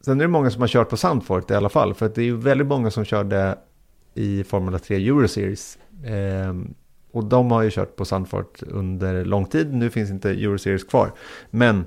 sen 0.00 0.20
är 0.20 0.24
det 0.24 0.28
många 0.28 0.50
som 0.50 0.60
har 0.60 0.68
kört 0.68 0.88
på 0.88 0.96
Sandfort 0.96 1.50
i 1.50 1.54
alla 1.54 1.68
fall. 1.68 1.94
För 1.94 2.06
att 2.06 2.14
det 2.14 2.22
är 2.22 2.26
ju 2.26 2.36
väldigt 2.36 2.66
många 2.66 2.90
som 2.90 3.04
körde 3.04 3.58
i 4.14 4.44
Formel 4.44 4.80
3 4.80 4.96
Euro 4.96 5.28
Series. 5.28 5.78
Eh, 6.04 6.54
och 7.10 7.24
de 7.24 7.50
har 7.50 7.62
ju 7.62 7.70
kört 7.70 7.96
på 7.96 8.04
Sandfort 8.04 8.62
under 8.62 9.24
lång 9.24 9.46
tid. 9.46 9.74
Nu 9.74 9.90
finns 9.90 10.10
inte 10.10 10.30
Euroseries 10.30 10.84
kvar. 10.84 11.12
Men 11.50 11.84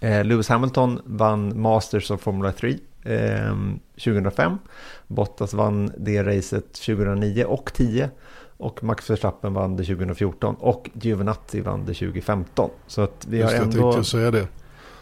eh, 0.00 0.24
Lewis 0.24 0.48
Hamilton 0.48 1.00
vann 1.04 1.60
Masters 1.60 2.10
of 2.10 2.20
Formula 2.20 2.52
3 2.52 2.78
eh, 3.04 3.56
2005. 4.04 4.58
Bottas 5.06 5.54
vann 5.54 5.92
det 5.98 6.22
racet 6.22 6.72
2009 6.72 7.44
och 7.44 7.72
10. 7.74 8.10
Och 8.58 8.84
Max 8.84 9.10
Verstappen 9.10 9.54
vann 9.54 9.76
det 9.76 9.84
2014 9.84 10.54
och 10.54 10.90
Giovinazzi 10.92 11.60
vann 11.60 11.80
det 11.80 11.94
2015. 11.94 12.70
Så 12.86 13.02
att 13.02 13.26
vi 13.28 13.38
Just 13.38 13.52
har 13.52 13.62
ändå... 13.62 13.78
Jag 13.78 13.92
tänkte 13.92 14.10
säga 14.10 14.30
det. 14.30 14.48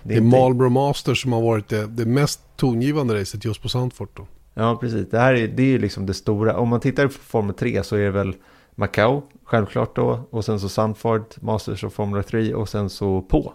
Det 0.02 0.14
är, 0.14 0.20
det 0.20 0.26
är 0.36 0.40
Marlboro 0.40 0.68
Masters 0.68 1.22
som 1.22 1.32
har 1.32 1.40
varit 1.42 1.68
det, 1.68 1.86
det 1.86 2.04
mest 2.04 2.40
tongivande 2.56 3.20
racet 3.20 3.44
just 3.44 3.62
på 3.62 3.68
Sandfort 3.68 4.16
då. 4.16 4.26
Ja, 4.54 4.76
precis. 4.80 5.10
Det 5.10 5.18
här 5.18 5.34
är, 5.34 5.48
det 5.48 5.74
är 5.74 5.78
liksom 5.78 6.06
det 6.06 6.14
stora. 6.14 6.56
Om 6.56 6.68
man 6.68 6.80
tittar 6.80 7.06
på 7.06 7.12
Formel 7.12 7.54
3 7.54 7.82
så 7.82 7.96
är 7.96 8.04
det 8.04 8.10
väl 8.10 8.34
Macau, 8.74 9.22
självklart 9.44 9.96
då. 9.96 10.20
Och 10.30 10.44
sen 10.44 10.60
så 10.60 10.68
Sanford, 10.68 11.24
Masters 11.40 11.84
of 11.84 11.92
Formula 11.92 12.22
3 12.22 12.54
och 12.54 12.68
sen 12.68 12.90
så 12.90 13.22
på. 13.22 13.52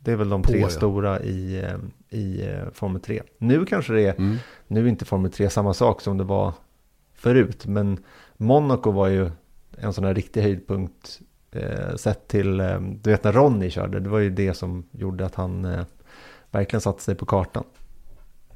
Det 0.00 0.12
är 0.12 0.16
väl 0.16 0.28
de 0.28 0.42
tre 0.42 0.60
på, 0.60 0.66
ja. 0.66 0.70
stora 0.70 1.20
i, 1.20 1.62
eh, 1.64 2.18
i 2.18 2.48
eh, 2.48 2.72
Formel 2.72 3.00
3. 3.00 3.22
Nu 3.38 3.64
kanske 3.64 3.92
det 3.92 4.02
är, 4.02 4.14
mm. 4.14 4.36
nu 4.66 4.84
är 4.84 4.88
inte 4.88 5.04
Formel 5.04 5.32
3 5.32 5.50
samma 5.50 5.74
sak 5.74 6.00
som 6.00 6.18
det 6.18 6.24
var 6.24 6.52
förut. 7.14 7.66
Men 7.66 7.98
Monaco 8.36 8.90
var 8.90 9.08
ju 9.08 9.30
en 9.78 9.92
sån 9.92 10.04
här 10.04 10.14
riktig 10.14 10.42
höjdpunkt 10.42 11.20
eh, 11.52 11.96
sett 11.96 12.28
till, 12.28 12.60
eh, 12.60 12.80
du 12.80 13.10
vet 13.10 13.24
när 13.24 13.32
Ronny 13.32 13.70
körde, 13.70 14.00
det 14.00 14.08
var 14.08 14.18
ju 14.18 14.30
det 14.30 14.54
som 14.54 14.84
gjorde 14.90 15.26
att 15.26 15.34
han 15.34 15.64
eh, 15.64 15.84
verkligen 16.50 16.80
satte 16.80 17.02
sig 17.02 17.14
på 17.14 17.26
kartan. 17.26 17.64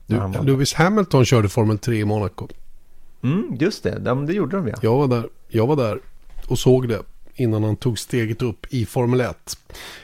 Du, 0.06 0.42
Lewis 0.42 0.74
Hamilton 0.74 1.24
körde 1.24 1.48
Formel 1.48 1.78
3 1.78 1.96
i 1.96 2.04
Monaco. 2.04 2.48
Mm, 3.24 3.56
just 3.60 3.82
det, 3.82 3.98
det 4.26 4.32
gjorde 4.32 4.56
de 4.56 4.68
ja. 4.68 4.74
Jag 4.82 4.96
var 4.96 5.08
där, 5.08 5.28
jag 5.48 5.66
var 5.66 5.76
där 5.76 6.00
och 6.48 6.58
såg 6.58 6.88
det 6.88 7.02
innan 7.34 7.64
han 7.64 7.76
tog 7.76 7.98
steget 7.98 8.42
upp 8.42 8.66
i 8.70 8.86
Formel 8.86 9.20
1. 9.20 9.58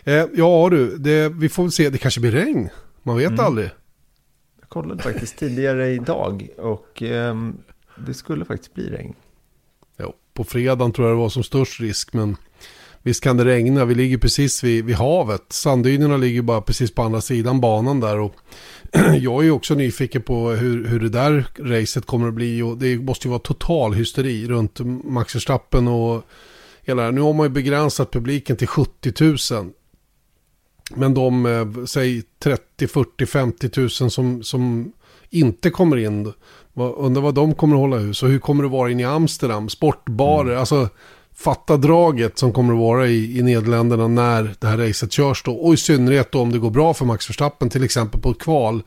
Eh, 0.04 0.26
ja 0.34 0.68
du, 0.70 0.96
det, 0.96 1.28
vi 1.28 1.48
får 1.48 1.62
väl 1.62 1.72
se, 1.72 1.90
det 1.90 1.98
kanske 1.98 2.20
blir 2.20 2.32
regn. 2.32 2.68
Man 3.02 3.16
vet 3.16 3.28
mm. 3.28 3.44
aldrig. 3.44 3.70
Jag 4.60 4.68
kollade 4.68 5.02
faktiskt 5.02 5.38
tidigare 5.38 5.88
idag 5.88 6.48
och 6.58 7.02
eh, 7.02 7.34
det 8.06 8.14
skulle 8.14 8.44
faktiskt 8.44 8.74
bli 8.74 8.90
regn. 8.90 9.14
Ja, 9.96 10.14
på 10.34 10.44
fredagen 10.44 10.92
tror 10.92 11.08
jag 11.08 11.16
det 11.16 11.20
var 11.20 11.28
som 11.28 11.42
störst 11.42 11.80
risk, 11.80 12.12
men 12.12 12.36
visst 13.02 13.22
kan 13.22 13.36
det 13.36 13.44
regna. 13.44 13.84
Vi 13.84 13.94
ligger 13.94 14.18
precis 14.18 14.64
vid, 14.64 14.84
vid 14.84 14.96
havet. 14.96 15.44
Sanddynerna 15.48 16.16
ligger 16.16 16.42
bara 16.42 16.60
precis 16.60 16.94
på 16.94 17.02
andra 17.02 17.20
sidan 17.20 17.60
banan 17.60 18.00
där. 18.00 18.18
Och 18.18 18.34
jag 19.20 19.41
är 19.41 19.43
ju 19.43 19.51
också 19.51 19.74
nyfiken 19.74 20.22
på 20.22 20.51
hur, 20.51 20.86
hur 20.86 21.01
det 21.01 21.09
där 21.09 21.47
racet 21.59 22.07
kommer 22.07 22.28
att 22.28 22.34
bli. 22.34 22.62
Och 22.62 22.78
det 22.78 22.99
måste 22.99 23.28
ju 23.28 23.30
vara 23.30 23.38
total 23.38 23.95
hysteri 23.95 24.49
runt 24.49 24.80
Max 25.05 25.34
Verstappen 25.34 25.88
och 25.88 26.26
hela 26.82 27.11
Nu 27.11 27.20
har 27.20 27.32
man 27.32 27.47
ju 27.47 27.51
begränsat 27.51 28.11
publiken 28.11 28.57
till 28.57 28.66
70 28.66 29.24
000. 29.55 29.72
Men 30.95 31.14
de, 31.14 31.47
eh, 31.47 31.84
säg 31.84 32.22
30, 32.43 32.86
40, 32.86 33.26
50 33.26 33.80
000 33.80 33.91
som, 33.91 34.43
som 34.43 34.93
inte 35.30 35.70
kommer 35.70 35.97
in. 35.97 36.32
Undrar 36.74 37.22
vad 37.22 37.34
de 37.34 37.55
kommer 37.55 37.74
att 37.74 37.80
hålla 37.80 37.97
hus 37.97 38.22
och 38.22 38.28
hur 38.28 38.38
kommer 38.38 38.62
det 38.62 38.68
vara 38.68 38.91
in 38.91 39.01
i 39.01 39.05
Amsterdam? 39.05 39.68
Sportbarer, 39.68 40.49
mm. 40.49 40.61
alltså 40.61 40.88
fatta 41.35 41.76
draget 41.76 42.39
som 42.39 42.53
kommer 42.53 42.72
att 42.72 42.78
vara 42.78 43.07
i, 43.07 43.39
i 43.39 43.43
Nederländerna 43.43 44.09
när 44.09 44.55
det 44.59 44.66
här 44.66 44.78
racet 44.78 45.12
körs 45.12 45.43
då. 45.43 45.53
Och 45.53 45.74
i 45.74 45.76
synnerhet 45.76 46.33
då 46.33 46.41
om 46.41 46.53
det 46.53 46.59
går 46.59 46.70
bra 46.70 46.95
för 46.95 47.05
Max 47.05 47.31
Verstappen 47.31 47.68
till 47.68 47.85
exempel 47.85 48.20
på 48.20 48.31
ett 48.31 48.39
kval. 48.39 48.83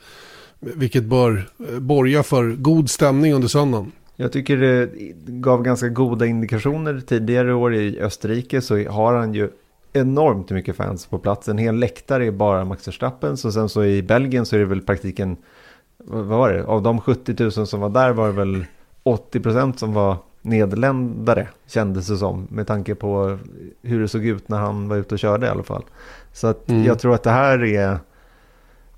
Vilket 0.59 1.03
bör 1.03 1.49
eh, 1.69 1.79
borga 1.79 2.23
för 2.23 2.51
god 2.51 2.89
stämning 2.89 3.33
under 3.33 3.47
söndagen. 3.47 3.91
Jag 4.15 4.31
tycker 4.31 4.57
det 4.57 4.89
gav 5.27 5.63
ganska 5.63 5.89
goda 5.89 6.25
indikationer 6.25 7.01
tidigare 7.07 7.53
år 7.53 7.75
i 7.75 7.99
Österrike 7.99 8.61
så 8.61 8.89
har 8.89 9.13
han 9.13 9.33
ju 9.33 9.49
enormt 9.93 10.49
mycket 10.49 10.75
fans 10.75 11.05
på 11.05 11.19
plats. 11.19 11.47
En 11.47 11.57
hel 11.57 11.75
läktare 11.75 12.25
är 12.25 12.31
bara 12.31 12.65
Max 12.65 12.87
Verstappen. 12.87 13.37
Så 13.37 13.51
sen 13.51 13.69
så 13.69 13.83
i 13.83 14.03
Belgien 14.03 14.45
så 14.45 14.55
är 14.55 14.59
det 14.59 14.65
väl 14.65 14.81
praktiken, 14.81 15.37
vad 15.97 16.25
var 16.25 16.53
det? 16.53 16.65
Av 16.65 16.81
de 16.81 17.01
70 17.01 17.43
000 17.43 17.67
som 17.67 17.79
var 17.79 17.89
där 17.89 18.11
var 18.11 18.27
det 18.27 18.33
väl 18.33 18.65
80 19.03 19.39
procent 19.39 19.79
som 19.79 19.93
var 19.93 20.17
nederländare 20.43 21.47
kändes 21.67 22.07
det 22.07 22.17
som. 22.17 22.47
Med 22.49 22.67
tanke 22.67 22.95
på 22.95 23.39
hur 23.81 24.01
det 24.01 24.07
såg 24.07 24.25
ut 24.25 24.49
när 24.49 24.57
han 24.57 24.87
var 24.87 24.97
ute 24.97 25.15
och 25.15 25.19
körde 25.19 25.45
i 25.45 25.49
alla 25.49 25.63
fall. 25.63 25.83
Så 26.33 26.47
att 26.47 26.69
mm. 26.69 26.83
jag 26.83 26.99
tror 26.99 27.15
att 27.15 27.23
det 27.23 27.31
här 27.31 27.63
är... 27.63 27.97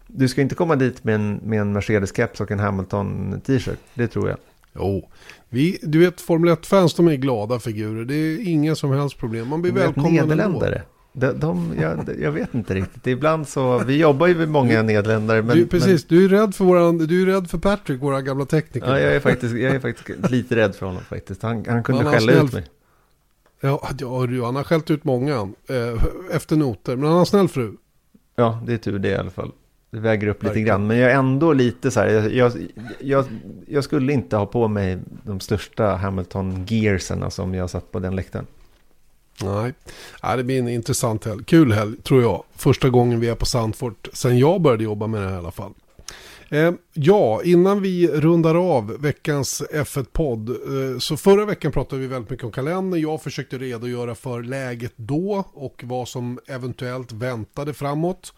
Du 0.08 0.28
ska 0.28 0.41
inte 0.41 0.56
komma 0.56 0.76
dit 0.76 1.04
med 1.04 1.16
en, 1.16 1.39
med 1.43 1.62
en 1.62 1.78
Mercedes-keps 1.78 2.41
och 2.41 2.52
en 2.52 2.60
Hamilton-t-shirt. 2.60 3.80
Det 3.93 4.08
tror 4.08 4.30
jag. 4.30 4.38
Jo, 4.74 5.10
vi, 5.50 5.80
du 5.82 6.00
vet 6.00 6.22
Formel 6.22 6.56
1-fans 6.56 6.93
de 6.93 7.08
är 7.08 7.16
glada 7.16 7.60
figurer. 7.60 8.06
Det 8.06 8.16
är 8.16 8.48
inga 8.48 8.76
som 8.76 8.91
helst 8.91 9.18
problem. 9.18 9.48
Man 9.48 9.62
blir 9.62 9.72
välkommen 9.72 10.14
Nederländare. 10.14 10.82
De, 11.18 11.32
de, 11.32 11.74
jag, 11.82 12.09
jag, 12.20 12.32
vet 12.32 12.53
inte 12.53 12.74
riktigt. 12.74 13.07
Ibland 13.07 13.47
så, 13.47 13.78
vi 13.78 13.97
jobbar 13.97 14.28
ju 14.28 14.36
med 14.36 14.49
många 14.49 14.82
nederländare. 14.82 15.41
Men, 15.41 15.57
du, 15.57 15.68
precis, 15.68 16.09
men, 16.09 16.20
du, 16.20 16.26
är 16.26 16.30
rädd 16.30 16.55
för 16.55 16.66
våran, 16.66 16.97
du 16.97 17.22
är 17.22 17.26
rädd 17.26 17.49
för 17.49 17.57
Patrick, 17.57 18.01
våra 18.01 18.22
gamla 18.22 18.45
tekniker. 18.45 18.88
Ja, 18.88 18.99
jag 18.99 19.16
är 19.16 19.20
faktiskt, 19.20 19.55
jag 19.55 19.76
är 19.76 19.80
faktiskt 19.80 20.32
lite 20.32 20.55
rädd 20.55 20.76
för 20.76 20.86
honom 20.86 21.01
faktiskt. 21.01 21.41
Han, 21.41 21.66
han 21.68 21.84
kunde 21.84 22.03
han 22.03 22.13
skälla 22.13 22.32
snäll, 22.34 22.45
ut 22.45 22.53
mig. 22.53 22.66
Ja, 23.61 23.89
ja, 23.99 24.45
han 24.45 24.55
har 24.55 24.63
skällt 24.63 24.91
ut 24.91 25.03
många 25.03 25.34
eh, 25.70 26.03
efter 26.32 26.55
noter. 26.55 26.95
Men 26.95 27.09
han 27.09 27.18
har 27.18 27.26
snäll 27.26 27.47
fru. 27.47 27.72
Ja, 28.36 28.63
det 28.66 28.74
är 28.74 28.78
tur 28.78 28.99
det 28.99 29.09
i 29.09 29.16
alla 29.16 29.32
fall. 29.32 29.51
Det 29.91 29.99
väger 29.99 30.28
upp 30.28 30.43
lite 30.43 30.61
grann. 30.61 30.88
Men 30.88 30.97
jag 30.97 31.11
är 31.11 31.16
ändå 31.16 31.53
lite 31.53 31.91
så 31.91 31.99
här. 31.99 32.07
Jag, 32.30 32.51
jag, 32.99 33.26
jag, 33.68 33.84
skulle 33.84 34.13
inte 34.13 34.38
ha 34.38 34.45
på 34.45 34.68
mig 34.68 34.97
de 35.24 35.39
största 35.39 35.95
Hamilton-gearsen 35.95 37.32
som 37.32 37.53
jag 37.53 37.70
satt 37.70 37.91
på 37.91 37.99
den 37.99 38.16
läktaren. 38.16 38.45
Nej, 39.43 39.73
det 40.38 40.43
blir 40.43 40.59
en 40.59 40.67
intressant 40.67 41.25
helg. 41.25 41.43
Kul 41.43 41.71
helg, 41.71 41.97
tror 42.01 42.21
jag. 42.21 42.43
Första 42.55 42.89
gången 42.89 43.19
vi 43.19 43.27
är 43.27 43.36
på 43.36 43.45
Sandfort 43.45 44.07
sen 44.13 44.38
jag 44.38 44.61
började 44.61 44.83
jobba 44.83 45.07
med 45.07 45.21
det 45.21 45.27
här 45.27 45.36
i 45.36 45.38
alla 45.38 45.51
fall. 45.51 45.73
Eh, 46.49 46.73
ja, 46.93 47.41
innan 47.43 47.81
vi 47.81 48.07
rundar 48.07 48.55
av 48.55 49.01
veckans 49.01 49.63
F1-podd. 49.73 50.49
Eh, 50.49 50.99
så 50.99 51.17
förra 51.17 51.45
veckan 51.45 51.71
pratade 51.71 52.01
vi 52.01 52.07
väldigt 52.07 52.29
mycket 52.29 52.45
om 52.45 52.51
kalendern. 52.51 53.01
Jag 53.01 53.21
försökte 53.21 53.57
redogöra 53.57 54.15
för 54.15 54.43
läget 54.43 54.93
då 54.95 55.43
och 55.53 55.81
vad 55.86 56.07
som 56.07 56.39
eventuellt 56.47 57.11
väntade 57.11 57.73
framåt. 57.73 58.33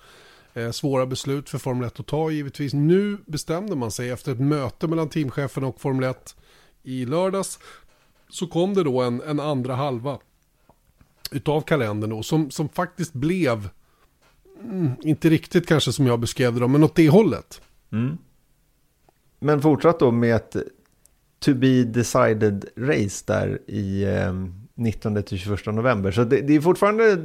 Eh, 0.53 0.71
svåra 0.71 1.05
beslut 1.05 1.49
för 1.49 1.57
Formel 1.57 1.87
1 1.87 1.99
att 1.99 2.07
ta 2.07 2.31
givetvis. 2.31 2.73
Nu 2.73 3.17
bestämde 3.25 3.75
man 3.75 3.91
sig 3.91 4.09
efter 4.09 4.31
ett 4.31 4.39
möte 4.39 4.87
mellan 4.87 5.09
teamchefen 5.09 5.63
och 5.63 5.81
Formel 5.81 6.09
1 6.09 6.35
i 6.83 7.05
lördags. 7.05 7.59
Så 8.29 8.47
kom 8.47 8.73
det 8.73 8.83
då 8.83 9.01
en, 9.01 9.21
en 9.21 9.39
andra 9.39 9.75
halva 9.75 10.19
utav 11.31 11.61
kalendern 11.61 12.09
då, 12.09 12.23
som, 12.23 12.51
som 12.51 12.69
faktiskt 12.69 13.13
blev, 13.13 13.69
mm, 14.63 14.91
inte 15.01 15.29
riktigt 15.29 15.67
kanske 15.67 15.91
som 15.91 16.07
jag 16.07 16.19
beskrev 16.19 16.53
det 16.53 16.59
då, 16.59 16.67
men 16.67 16.83
åt 16.83 16.95
det 16.95 17.09
hållet. 17.09 17.61
Mm. 17.91 18.17
Men 19.39 19.61
fortsatt 19.61 19.99
då 19.99 20.11
med 20.11 20.35
ett 20.35 20.55
to 21.39 21.53
be 21.53 21.83
decided 21.83 22.65
race 22.77 23.23
där 23.27 23.59
i 23.67 24.03
eh, 24.03 24.33
19 24.75 25.23
21 25.23 25.65
november. 25.65 26.11
Så 26.11 26.23
det, 26.23 26.41
det, 26.41 26.55
är 26.55 26.61
fortfarande, 26.61 27.15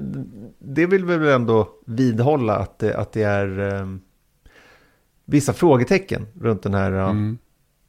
det 0.58 0.86
vill 0.86 1.04
vi 1.04 1.16
väl 1.16 1.28
ändå 1.28 1.68
vidhålla 1.86 2.56
att 2.56 2.78
det, 2.78 2.96
att 2.96 3.12
det 3.12 3.22
är 3.22 3.74
eh, 3.74 3.86
vissa 5.24 5.52
frågetecken 5.52 6.26
runt 6.40 6.62
den 6.62 6.74
här 6.74 6.92
mm. 6.92 7.38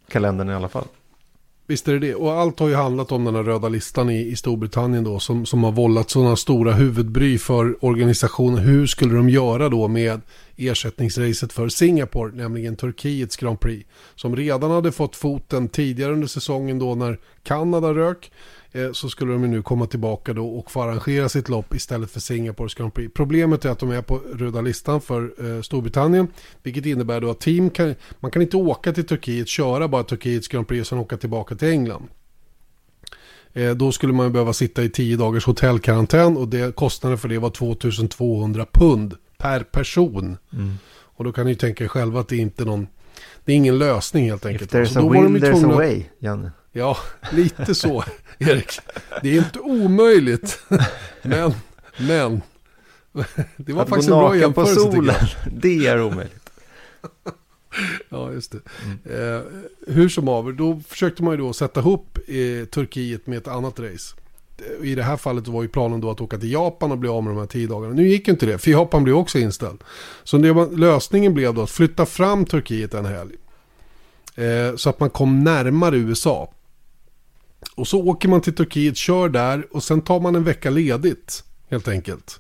kalendern 0.07 0.49
i 0.49 0.53
alla 0.53 0.69
fall. 0.69 0.87
Visst 1.73 1.87
är 1.87 1.93
det 1.93 1.99
det. 1.99 2.15
Och 2.15 2.33
allt 2.33 2.59
har 2.59 2.67
ju 2.67 2.75
handlat 2.75 3.11
om 3.11 3.25
den 3.25 3.35
här 3.35 3.43
röda 3.43 3.69
listan 3.69 4.09
i, 4.09 4.27
i 4.27 4.35
Storbritannien 4.35 5.03
då. 5.03 5.19
Som, 5.19 5.45
som 5.45 5.63
har 5.63 5.71
vållat 5.71 6.09
sådana 6.09 6.35
stora 6.35 6.73
huvudbry 6.73 7.37
för 7.37 7.85
organisationen. 7.85 8.57
Hur 8.57 8.87
skulle 8.87 9.15
de 9.15 9.29
göra 9.29 9.69
då 9.69 9.87
med 9.87 10.21
ersättningsracet 10.57 11.53
för 11.53 11.69
Singapore. 11.69 12.31
Nämligen 12.35 12.75
Turkiets 12.75 13.37
Grand 13.37 13.59
Prix. 13.59 13.89
Som 14.15 14.35
redan 14.35 14.71
hade 14.71 14.91
fått 14.91 15.15
foten 15.15 15.69
tidigare 15.69 16.13
under 16.13 16.27
säsongen 16.27 16.79
då 16.79 16.95
när 16.95 17.19
Kanada 17.43 17.93
rök. 17.93 18.31
Eh, 18.75 18.91
så 18.91 19.09
skulle 19.09 19.31
de 19.31 19.41
nu 19.41 19.61
komma 19.61 19.87
tillbaka 19.87 20.33
då 20.33 20.47
och 20.47 20.71
få 20.71 20.81
arrangera 20.81 21.29
sitt 21.29 21.49
lopp 21.49 21.75
istället 21.75 22.11
för 22.11 22.19
Singapores 22.19 22.73
Grand 22.73 22.93
Prix. 22.93 23.13
Problemet 23.13 23.65
är 23.65 23.69
att 23.69 23.79
de 23.79 23.91
är 23.91 24.01
på 24.01 24.21
röda 24.33 24.61
listan 24.61 25.01
för 25.01 25.33
eh, 25.39 25.61
Storbritannien, 25.61 26.27
vilket 26.63 26.85
innebär 26.85 27.21
då 27.21 27.29
att 27.31 27.39
team 27.39 27.69
kan, 27.69 27.95
man 28.19 28.31
kan 28.31 28.41
inte 28.41 28.57
åka 28.57 28.93
till 28.93 29.07
Turkiet, 29.07 29.47
köra 29.47 29.87
bara 29.87 30.03
Turkiets 30.03 30.47
Grand 30.47 30.67
Prix 30.67 30.81
och 30.81 30.87
sen 30.87 30.97
åka 30.97 31.17
tillbaka 31.17 31.55
till 31.55 31.67
England. 31.67 32.07
Eh, 33.53 33.71
då 33.71 33.91
skulle 33.91 34.13
man 34.13 34.31
behöva 34.31 34.53
sitta 34.53 34.83
i 34.83 34.89
tio 34.89 35.17
dagars 35.17 35.45
hotellkarantän 35.45 36.37
och 36.37 36.47
det, 36.47 36.75
kostnaden 36.75 37.17
för 37.17 37.29
det 37.29 37.39
var 37.39 37.49
2200 37.49 38.65
pund 38.71 39.15
per 39.37 39.63
person. 39.63 40.37
Mm. 40.53 40.73
Och 40.89 41.23
då 41.23 41.31
kan 41.31 41.45
ni 41.45 41.55
tänka 41.55 41.83
er 41.83 41.87
själva 41.87 42.19
att 42.19 42.27
det 42.27 42.35
är 42.35 42.39
inte 42.39 42.65
någon, 42.65 42.87
det 43.45 43.51
är 43.51 43.55
ingen 43.55 43.77
lösning 43.77 44.29
helt 44.29 44.45
enkelt. 44.45 44.73
If 44.73 44.79
there's 44.79 45.07
a 45.07 45.09
will, 45.11 45.43
there's 45.43 45.73
a 45.73 45.75
way, 45.75 46.03
Janne. 46.19 46.51
Ja, 46.71 46.97
lite 47.31 47.75
så, 47.75 48.03
Erik. 48.37 48.79
Det 49.21 49.29
är 49.29 49.37
inte 49.37 49.59
omöjligt. 49.59 50.59
Men, 51.21 51.53
men. 51.97 52.41
Det 53.57 53.73
var 53.73 53.83
att 53.83 53.89
faktiskt 53.89 54.09
en 54.09 54.17
bra 54.17 54.35
jämförelse. 54.37 54.75
på 54.75 54.91
solen, 54.91 55.15
det 55.51 55.87
är 55.87 56.01
omöjligt. 56.01 56.49
Ja, 58.09 58.31
just 58.31 58.51
det. 58.51 58.59
Mm. 58.85 59.35
Eh, 59.35 59.41
hur 59.87 60.09
som 60.09 60.27
haver, 60.27 60.51
då 60.51 60.81
försökte 60.87 61.23
man 61.23 61.33
ju 61.33 61.37
då 61.37 61.53
sätta 61.53 61.79
ihop 61.79 62.17
eh, 62.27 62.65
Turkiet 62.65 63.27
med 63.27 63.37
ett 63.37 63.47
annat 63.47 63.79
race. 63.79 64.15
I 64.83 64.95
det 64.95 65.03
här 65.03 65.17
fallet 65.17 65.47
var 65.47 65.61
ju 65.61 65.67
planen 65.67 66.01
då 66.01 66.11
att 66.11 66.21
åka 66.21 66.37
till 66.37 66.51
Japan 66.51 66.91
och 66.91 66.97
bli 66.97 67.09
av 67.09 67.23
med 67.23 67.33
de 67.33 67.39
här 67.39 67.47
tio 67.47 67.67
dagarna. 67.67 67.93
Nu 67.93 68.07
gick 68.07 68.27
inte 68.27 68.45
det, 68.45 68.57
för 68.57 68.71
Japan 68.71 69.03
blev 69.03 69.15
också 69.15 69.39
inställd. 69.39 69.83
Så 70.23 70.37
det 70.37 70.53
var, 70.53 70.67
lösningen 70.67 71.33
blev 71.33 71.53
då 71.53 71.61
att 71.61 71.69
flytta 71.69 72.05
fram 72.05 72.45
Turkiet 72.45 72.93
en 72.93 73.05
helg. 73.05 73.35
Eh, 74.35 74.75
så 74.75 74.89
att 74.89 74.99
man 74.99 75.09
kom 75.09 75.43
närmare 75.43 75.97
USA. 75.97 76.53
Och 77.75 77.87
så 77.87 78.07
åker 78.07 78.29
man 78.29 78.41
till 78.41 78.55
Turkiet, 78.55 78.97
kör 78.97 79.29
där 79.29 79.67
och 79.71 79.83
sen 79.83 80.01
tar 80.01 80.19
man 80.19 80.35
en 80.35 80.43
vecka 80.43 80.69
ledigt 80.69 81.43
helt 81.69 81.87
enkelt. 81.87 82.39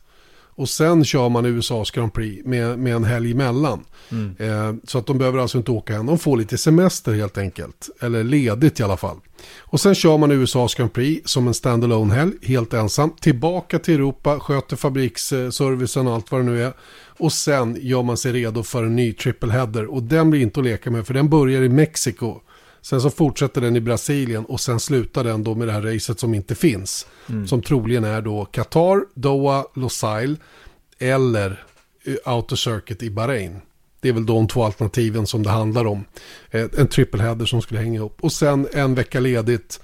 Och 0.55 0.69
sen 0.69 1.05
kör 1.05 1.29
man 1.29 1.45
USAs 1.45 1.91
Grand 1.91 2.13
Prix 2.13 2.45
med, 2.45 2.79
med 2.79 2.95
en 2.95 3.03
helg 3.03 3.31
emellan. 3.31 3.85
Mm. 4.09 4.35
Eh, 4.39 4.75
så 4.83 4.97
att 4.97 5.05
de 5.05 5.17
behöver 5.17 5.39
alltså 5.39 5.57
inte 5.57 5.71
åka 5.71 5.95
än. 5.95 6.05
De 6.05 6.17
får 6.17 6.37
lite 6.37 6.57
semester 6.57 7.13
helt 7.13 7.37
enkelt. 7.37 7.89
Eller 8.01 8.23
ledigt 8.23 8.79
i 8.79 8.83
alla 8.83 8.97
fall. 8.97 9.17
Och 9.59 9.79
sen 9.79 9.95
kör 9.95 10.17
man 10.17 10.31
USAs 10.31 10.75
Grand 10.75 10.93
Prix 10.93 11.31
som 11.31 11.47
en 11.47 11.53
standalone 11.53 12.13
helg, 12.13 12.33
helt 12.41 12.73
ensam. 12.73 13.11
Tillbaka 13.21 13.79
till 13.79 13.93
Europa, 13.93 14.39
sköter 14.39 14.75
fabriksservicen 14.75 16.07
och 16.07 16.13
allt 16.13 16.31
vad 16.31 16.41
det 16.41 16.45
nu 16.45 16.63
är. 16.63 16.73
Och 17.17 17.33
sen 17.33 17.77
gör 17.81 18.03
man 18.03 18.17
sig 18.17 18.31
redo 18.31 18.63
för 18.63 18.83
en 18.83 18.95
ny 18.95 19.13
triple 19.13 19.51
header. 19.51 19.85
Och 19.85 20.03
den 20.03 20.29
blir 20.29 20.41
inte 20.41 20.59
att 20.59 20.65
leka 20.65 20.91
med 20.91 21.07
för 21.07 21.13
den 21.13 21.29
börjar 21.29 21.61
i 21.61 21.69
Mexiko. 21.69 22.41
Sen 22.83 23.01
så 23.01 23.09
fortsätter 23.09 23.61
den 23.61 23.75
i 23.75 23.81
Brasilien 23.81 24.45
och 24.45 24.59
sen 24.59 24.79
slutar 24.79 25.23
den 25.23 25.43
då 25.43 25.55
med 25.55 25.67
det 25.67 25.71
här 25.71 25.81
racet 25.81 26.19
som 26.19 26.33
inte 26.33 26.55
finns. 26.55 27.07
Mm. 27.29 27.47
Som 27.47 27.61
troligen 27.61 28.03
är 28.03 28.21
då 28.21 28.45
Qatar, 28.45 29.05
Doha, 29.13 29.65
Losail 29.73 30.37
eller 30.99 31.63
Outer 32.25 32.55
Circuit 32.55 33.03
i 33.03 33.09
Bahrain. 33.09 33.61
Det 33.99 34.09
är 34.09 34.13
väl 34.13 34.25
de 34.25 34.47
två 34.47 34.63
alternativen 34.63 35.27
som 35.27 35.43
det 35.43 35.49
handlar 35.49 35.85
om. 35.85 36.05
Eh, 36.51 36.65
en 36.77 36.87
trippelheader 36.87 37.45
som 37.45 37.61
skulle 37.61 37.79
hänga 37.79 38.01
upp. 38.01 38.23
Och 38.23 38.31
sen 38.31 38.67
en 38.73 38.95
vecka 38.95 39.19
ledigt. 39.19 39.81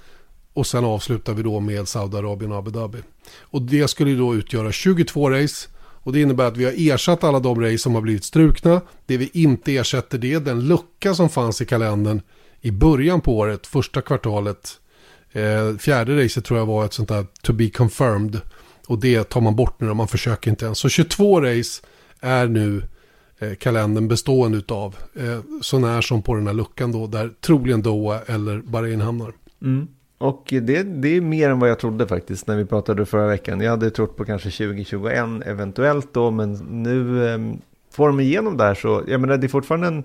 Och 0.52 0.66
sen 0.66 0.84
avslutar 0.84 1.34
vi 1.34 1.42
då 1.42 1.60
med 1.60 1.88
Saudiarabien 1.88 2.52
och 2.52 2.58
Abu 2.58 2.70
Dhabi. 2.70 2.98
Och 3.40 3.62
det 3.62 3.88
skulle 3.88 4.14
då 4.14 4.34
utgöra 4.34 4.72
22 4.72 5.30
race. 5.30 5.68
Och 6.02 6.12
det 6.12 6.20
innebär 6.20 6.44
att 6.44 6.56
vi 6.56 6.64
har 6.64 6.94
ersatt 6.94 7.24
alla 7.24 7.40
de 7.40 7.60
race 7.60 7.78
som 7.78 7.94
har 7.94 8.02
blivit 8.02 8.24
strukna. 8.24 8.80
Det 9.06 9.16
vi 9.16 9.30
inte 9.32 9.76
ersätter 9.76 10.18
det 10.18 10.32
är 10.32 10.40
den 10.40 10.68
lucka 10.68 11.14
som 11.14 11.28
fanns 11.28 11.60
i 11.60 11.66
kalendern 11.66 12.20
i 12.60 12.70
början 12.70 13.20
på 13.20 13.38
året, 13.38 13.66
första 13.66 14.00
kvartalet. 14.00 14.80
Eh, 15.32 15.76
fjärde 15.76 16.24
racet 16.24 16.44
tror 16.44 16.58
jag 16.58 16.66
var 16.66 16.84
ett 16.84 16.92
sånt 16.92 17.08
där 17.08 17.26
to 17.42 17.52
be 17.52 17.70
confirmed. 17.70 18.40
Och 18.86 18.98
det 18.98 19.24
tar 19.24 19.40
man 19.40 19.56
bort 19.56 19.80
nu 19.80 19.90
och 19.90 19.96
man 19.96 20.08
försöker 20.08 20.50
inte 20.50 20.64
ens. 20.64 20.78
Så 20.78 20.88
22 20.88 21.40
race 21.40 21.82
är 22.20 22.46
nu 22.46 22.82
eh, 23.38 23.54
kalendern 23.54 24.08
bestående 24.08 24.58
utav, 24.58 24.96
Eh, 25.14 25.40
så 25.60 25.78
när 25.78 26.00
som 26.00 26.22
på 26.22 26.34
den 26.34 26.46
här 26.46 26.54
luckan 26.54 26.92
då, 26.92 27.06
där 27.06 27.30
troligen 27.40 27.82
Doha 27.82 28.20
eller 28.26 28.58
Bahrain 28.58 29.00
hamnar. 29.00 29.32
Mm. 29.62 29.88
Och 30.18 30.44
det, 30.46 30.82
det 30.82 31.08
är 31.08 31.20
mer 31.20 31.50
än 31.50 31.58
vad 31.58 31.70
jag 31.70 31.78
trodde 31.78 32.06
faktiskt 32.06 32.46
när 32.46 32.56
vi 32.56 32.64
pratade 32.64 33.06
förra 33.06 33.26
veckan. 33.26 33.60
Jag 33.60 33.70
hade 33.70 33.90
trott 33.90 34.16
på 34.16 34.24
kanske 34.24 34.50
2021 34.50 35.24
eventuellt 35.46 36.14
då, 36.14 36.30
men 36.30 36.52
nu 36.52 37.28
eh, 37.28 37.38
får 37.92 38.06
de 38.06 38.20
igenom 38.20 38.56
det 38.56 38.64
här 38.64 38.74
så, 38.74 39.02
jag 39.06 39.20
menar 39.20 39.36
det 39.36 39.46
är 39.46 39.48
fortfarande 39.48 39.86
en 39.86 40.04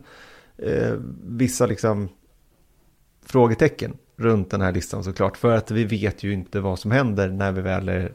eh, 0.57 0.93
vissa 1.23 1.65
liksom 1.65 2.09
frågetecken 3.26 3.97
runt 4.17 4.51
den 4.51 4.61
här 4.61 4.71
listan 4.71 5.03
såklart. 5.03 5.38
För 5.38 5.57
att 5.57 5.71
vi 5.71 5.84
vet 5.84 6.23
ju 6.23 6.34
inte 6.34 6.59
vad 6.59 6.80
som 6.80 6.91
händer 6.91 7.30
när 7.30 7.51
vi 7.51 7.61
väl, 7.61 7.89
är, 7.89 8.13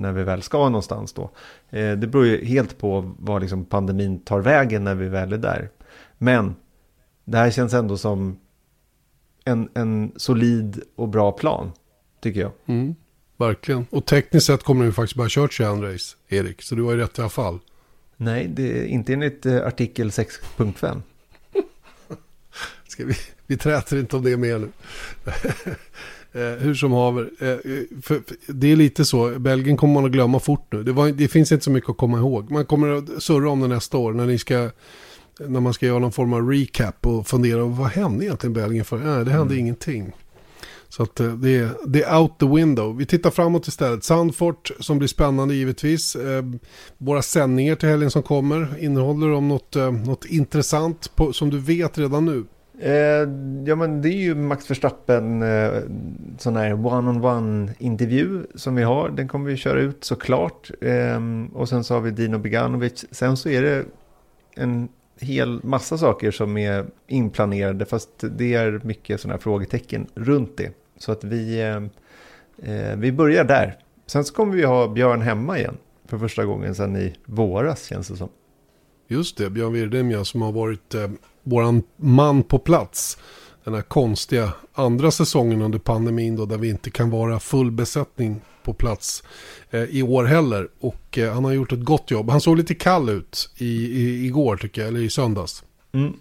när 0.00 0.12
vi 0.12 0.22
väl 0.22 0.42
ska 0.42 0.58
någonstans 0.58 1.12
då. 1.12 1.30
Eh, 1.70 1.92
det 1.92 2.06
beror 2.06 2.26
ju 2.26 2.44
helt 2.44 2.78
på 2.78 3.14
vad 3.18 3.42
liksom 3.42 3.64
pandemin 3.64 4.20
tar 4.20 4.40
vägen 4.40 4.84
när 4.84 4.94
vi 4.94 5.08
väl 5.08 5.32
är 5.32 5.38
där. 5.38 5.70
Men 6.18 6.54
det 7.24 7.38
här 7.38 7.50
känns 7.50 7.74
ändå 7.74 7.96
som 7.96 8.38
en, 9.44 9.68
en 9.74 10.12
solid 10.16 10.82
och 10.96 11.08
bra 11.08 11.32
plan, 11.32 11.72
tycker 12.20 12.40
jag. 12.40 12.52
Mm, 12.66 12.94
verkligen. 13.36 13.86
Och 13.90 14.06
tekniskt 14.06 14.46
sett 14.46 14.62
kommer 14.62 14.84
vi 14.84 14.92
faktiskt 14.92 15.16
bara 15.16 15.28
kört 15.30 15.52
21 15.52 15.68
race, 15.68 16.16
Erik. 16.28 16.62
Så 16.62 16.74
du 16.74 16.82
har 16.82 16.92
ju 16.92 16.98
rätt 16.98 17.18
i 17.18 17.20
alla 17.20 17.30
fall. 17.30 17.58
Nej, 18.16 18.48
det 18.48 18.78
är 18.78 18.84
inte 18.84 19.12
enligt 19.12 19.46
eh, 19.46 19.66
artikel 19.66 20.10
6.5. 20.10 21.02
Ska 22.94 23.04
vi, 23.04 23.14
vi 23.46 23.56
träter 23.56 23.96
inte 23.96 24.16
om 24.16 24.24
det 24.24 24.36
mer 24.36 24.58
nu. 24.58 24.68
eh, 26.40 26.58
hur 26.58 26.74
som 26.74 26.92
haver. 26.92 27.22
Eh, 27.22 27.56
för, 28.02 28.14
för, 28.14 28.36
det 28.46 28.72
är 28.72 28.76
lite 28.76 29.04
så. 29.04 29.38
Belgien 29.38 29.76
kommer 29.76 29.94
man 29.94 30.04
att 30.04 30.12
glömma 30.12 30.40
fort 30.40 30.72
nu. 30.72 30.82
Det, 30.82 30.92
var, 30.92 31.08
det, 31.08 31.28
finns 31.28 31.52
inte 31.52 31.64
så 31.64 31.70
mycket 31.70 31.90
att 31.90 31.96
komma 31.96 32.18
ihåg. 32.18 32.50
Man 32.50 32.66
kommer 32.66 32.88
att 32.88 33.22
surra 33.22 33.50
om 33.50 33.60
det 33.60 33.68
nästa 33.68 33.98
år. 33.98 34.12
När, 34.12 34.26
ni 34.26 34.38
ska, 34.38 34.70
när 35.40 35.60
man 35.60 35.74
ska 35.74 35.86
göra 35.86 35.98
någon 35.98 36.12
form 36.12 36.32
av 36.32 36.50
recap 36.50 37.06
och 37.06 37.26
fundera. 37.26 37.64
Vad 37.64 37.88
hände 37.88 38.24
egentligen 38.24 38.52
Belgien? 38.52 38.84
För? 38.84 38.98
Nej, 38.98 39.24
det 39.24 39.30
hände 39.30 39.54
mm. 39.54 39.58
ingenting. 39.58 40.12
Så 40.88 41.02
att 41.02 41.20
eh, 41.20 41.32
det 41.32 41.56
är, 41.56 41.70
det 41.86 42.02
är 42.02 42.18
out 42.18 42.38
the 42.38 42.46
window. 42.46 42.96
Vi 42.96 43.06
tittar 43.06 43.30
framåt 43.30 43.68
istället. 43.68 44.04
Sandfort 44.04 44.70
som 44.80 44.98
blir 44.98 45.08
spännande 45.08 45.54
givetvis. 45.54 46.16
Eh, 46.16 46.44
våra 46.98 47.22
sändningar 47.22 47.74
till 47.74 47.88
helgen 47.88 48.10
som 48.10 48.22
kommer. 48.22 48.74
Innehåller 48.80 49.28
de 49.28 49.48
något, 49.48 49.76
eh, 49.76 49.92
något 49.92 50.24
intressant 50.24 51.16
på, 51.16 51.32
som 51.32 51.50
du 51.50 51.58
vet 51.58 51.98
redan 51.98 52.24
nu? 52.24 52.44
Eh, 52.78 53.28
ja 53.64 53.76
men 53.76 54.02
det 54.02 54.08
är 54.08 54.18
ju 54.18 54.34
Max 54.34 54.70
Verstappen 54.70 55.42
eh, 55.42 55.72
sån 56.38 56.56
här 56.56 56.72
one-on-one 56.72 57.70
intervju 57.78 58.46
som 58.54 58.74
vi 58.74 58.82
har. 58.82 59.08
Den 59.08 59.28
kommer 59.28 59.50
vi 59.50 59.56
köra 59.56 59.80
ut 59.80 60.04
såklart. 60.04 60.70
Eh, 60.80 61.20
och 61.52 61.68
sen 61.68 61.84
så 61.84 61.94
har 61.94 62.00
vi 62.00 62.10
Dino 62.10 62.38
Beganovic. 62.38 63.04
Sen 63.10 63.36
så 63.36 63.48
är 63.48 63.62
det 63.62 63.84
en 64.54 64.88
hel 65.20 65.60
massa 65.64 65.98
saker 65.98 66.30
som 66.30 66.56
är 66.56 66.86
inplanerade 67.06 67.84
fast 67.84 68.10
det 68.38 68.54
är 68.54 68.80
mycket 68.84 69.20
sådana 69.20 69.34
här 69.34 69.40
frågetecken 69.40 70.06
runt 70.14 70.56
det. 70.56 70.70
Så 70.98 71.12
att 71.12 71.24
vi, 71.24 71.60
eh, 71.60 71.76
eh, 72.72 72.96
vi 72.96 73.12
börjar 73.12 73.44
där. 73.44 73.78
Sen 74.06 74.24
så 74.24 74.34
kommer 74.34 74.56
vi 74.56 74.64
ha 74.64 74.88
Björn 74.88 75.22
hemma 75.22 75.58
igen 75.58 75.76
för 76.04 76.18
första 76.18 76.44
gången 76.44 76.74
sedan 76.74 76.96
i 76.96 77.14
våras 77.24 77.84
känns 77.84 78.08
det 78.08 78.16
som. 78.16 78.28
Just 79.08 79.38
det, 79.38 79.50
Björn 79.50 79.72
Wirdemja 79.72 80.24
som 80.24 80.42
har 80.42 80.52
varit 80.52 80.94
eh, 80.94 81.08
våran 81.44 81.82
man 81.96 82.42
på 82.42 82.58
plats. 82.58 83.18
Den 83.64 83.74
här 83.74 83.82
konstiga 83.82 84.52
andra 84.72 85.10
säsongen 85.10 85.62
under 85.62 85.78
pandemin 85.78 86.36
då 86.36 86.46
där 86.46 86.58
vi 86.58 86.68
inte 86.68 86.90
kan 86.90 87.10
vara 87.10 87.40
full 87.40 87.70
besättning 87.70 88.40
på 88.62 88.74
plats 88.74 89.22
eh, 89.70 89.82
i 89.82 90.02
år 90.02 90.24
heller. 90.24 90.68
Och 90.80 91.18
eh, 91.18 91.32
han 91.32 91.44
har 91.44 91.52
gjort 91.52 91.72
ett 91.72 91.84
gott 91.84 92.10
jobb. 92.10 92.30
Han 92.30 92.40
såg 92.40 92.56
lite 92.56 92.74
kall 92.74 93.08
ut 93.08 93.50
i, 93.56 93.64
i, 93.64 94.26
igår 94.26 94.56
tycker 94.56 94.80
jag, 94.80 94.88
eller 94.88 95.00
i 95.00 95.10
söndags. 95.10 95.64
Mm. 95.92 96.12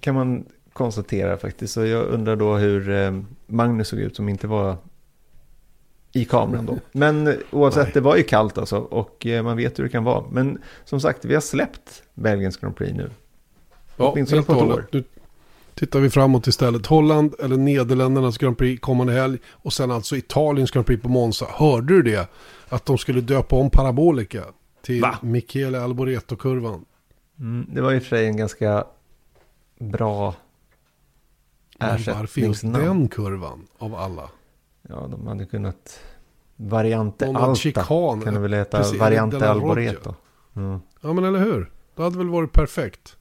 Kan 0.00 0.14
man 0.14 0.44
konstatera 0.72 1.36
faktiskt. 1.36 1.74
Så 1.74 1.84
jag 1.84 2.06
undrar 2.06 2.36
då 2.36 2.56
hur 2.56 2.90
eh, 2.90 3.20
Magnus 3.46 3.88
såg 3.88 3.98
ut 3.98 4.16
som 4.16 4.28
inte 4.28 4.46
var 4.46 4.76
i 6.12 6.24
kameran 6.24 6.66
då. 6.66 6.78
Men 6.92 7.38
oavsett, 7.50 7.84
Nej. 7.84 7.90
det 7.94 8.00
var 8.00 8.16
ju 8.16 8.22
kallt 8.22 8.58
alltså 8.58 8.78
och 8.78 9.26
eh, 9.26 9.42
man 9.42 9.56
vet 9.56 9.78
hur 9.78 9.84
det 9.84 9.90
kan 9.90 10.04
vara. 10.04 10.24
Men 10.30 10.58
som 10.84 11.00
sagt, 11.00 11.24
vi 11.24 11.34
har 11.34 11.40
släppt 11.40 12.02
Belgiens 12.14 12.56
Grand 12.56 12.76
Prix 12.76 12.96
nu. 12.96 13.10
Ja, 14.00 14.14
helt 14.14 14.48
och 14.48 14.54
hållet. 14.54 14.92
Nu 14.92 15.04
tittar 15.74 16.00
vi 16.00 16.10
framåt 16.10 16.46
istället. 16.46 16.86
Holland 16.86 17.34
eller 17.38 17.56
Nederländernas 17.56 18.38
Grand 18.38 18.58
Prix 18.58 18.80
kommande 18.80 19.12
helg. 19.12 19.38
Och 19.48 19.72
sen 19.72 19.90
alltså 19.90 20.16
Italiens 20.16 20.70
Grand 20.70 20.86
Prix 20.86 21.02
på 21.02 21.08
Monza. 21.08 21.46
Hörde 21.50 21.94
du 21.94 22.02
det? 22.02 22.30
Att 22.68 22.86
de 22.86 22.98
skulle 22.98 23.20
döpa 23.20 23.56
om 23.56 23.70
Parabolika 23.70 24.44
till 24.82 25.02
Va? 25.02 25.18
Michele 25.22 25.80
Alboreto-kurvan. 25.80 26.84
Mm, 27.38 27.66
det 27.74 27.80
var 27.80 27.92
i 27.92 27.98
och 27.98 28.02
för 28.02 28.08
sig 28.08 28.26
en 28.26 28.36
ganska 28.36 28.84
bra 29.78 30.34
ersättningsnamn. 31.78 32.20
Varför 32.20 32.40
just 32.40 32.62
den 32.62 33.08
kurvan 33.08 33.66
av 33.78 33.94
alla? 33.94 34.30
Ja, 34.88 35.06
de 35.10 35.26
hade 35.26 35.46
kunnat... 35.46 36.00
Variante 36.56 37.26
Alta 37.26 37.54
chikan. 37.54 38.20
kan 38.20 38.34
det 38.34 38.40
väl 38.40 38.54
heta. 38.54 38.78
Precis, 38.78 39.00
variante 39.00 39.50
Alboreto. 39.50 40.14
Mm. 40.56 40.80
Ja, 41.00 41.12
men 41.12 41.24
eller 41.24 41.38
hur? 41.38 41.70
Det 41.96 42.02
hade 42.02 42.18
väl 42.18 42.28
varit 42.28 42.52
perfekt. 42.52 43.16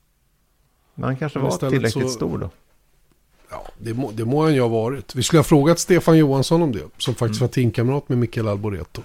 Men 0.99 1.07
han 1.07 1.15
kanske 1.15 1.39
var 1.39 1.69
tillräckligt 1.69 1.91
så... 1.91 2.09
stor 2.09 2.37
då. 2.37 2.49
Ja, 3.49 3.67
det 3.77 3.93
må, 3.93 4.11
det 4.11 4.25
må 4.25 4.43
han 4.43 4.53
ju 4.53 4.61
ha 4.61 4.67
varit. 4.67 5.15
Vi 5.15 5.23
skulle 5.23 5.39
ha 5.39 5.43
frågat 5.43 5.79
Stefan 5.79 6.17
Johansson 6.17 6.61
om 6.61 6.71
det. 6.71 6.83
Som 6.97 7.15
faktiskt 7.15 7.41
mm. 7.41 7.47
var 7.47 7.53
teamkamrat 7.53 8.09
med 8.09 8.17
Mikael 8.17 8.47
Alboreto. 8.47 9.01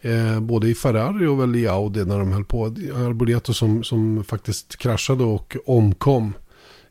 Eh, 0.00 0.40
både 0.40 0.68
i 0.68 0.74
Ferrari 0.74 1.26
och 1.26 1.40
väl 1.40 1.56
i 1.56 1.68
Audi 1.68 2.04
när 2.04 2.18
de 2.18 2.32
höll 2.32 2.44
på. 2.44 2.64
Alboreto 2.94 3.54
som, 3.54 3.84
som 3.84 4.24
faktiskt 4.24 4.76
kraschade 4.76 5.24
och 5.24 5.56
omkom. 5.66 6.32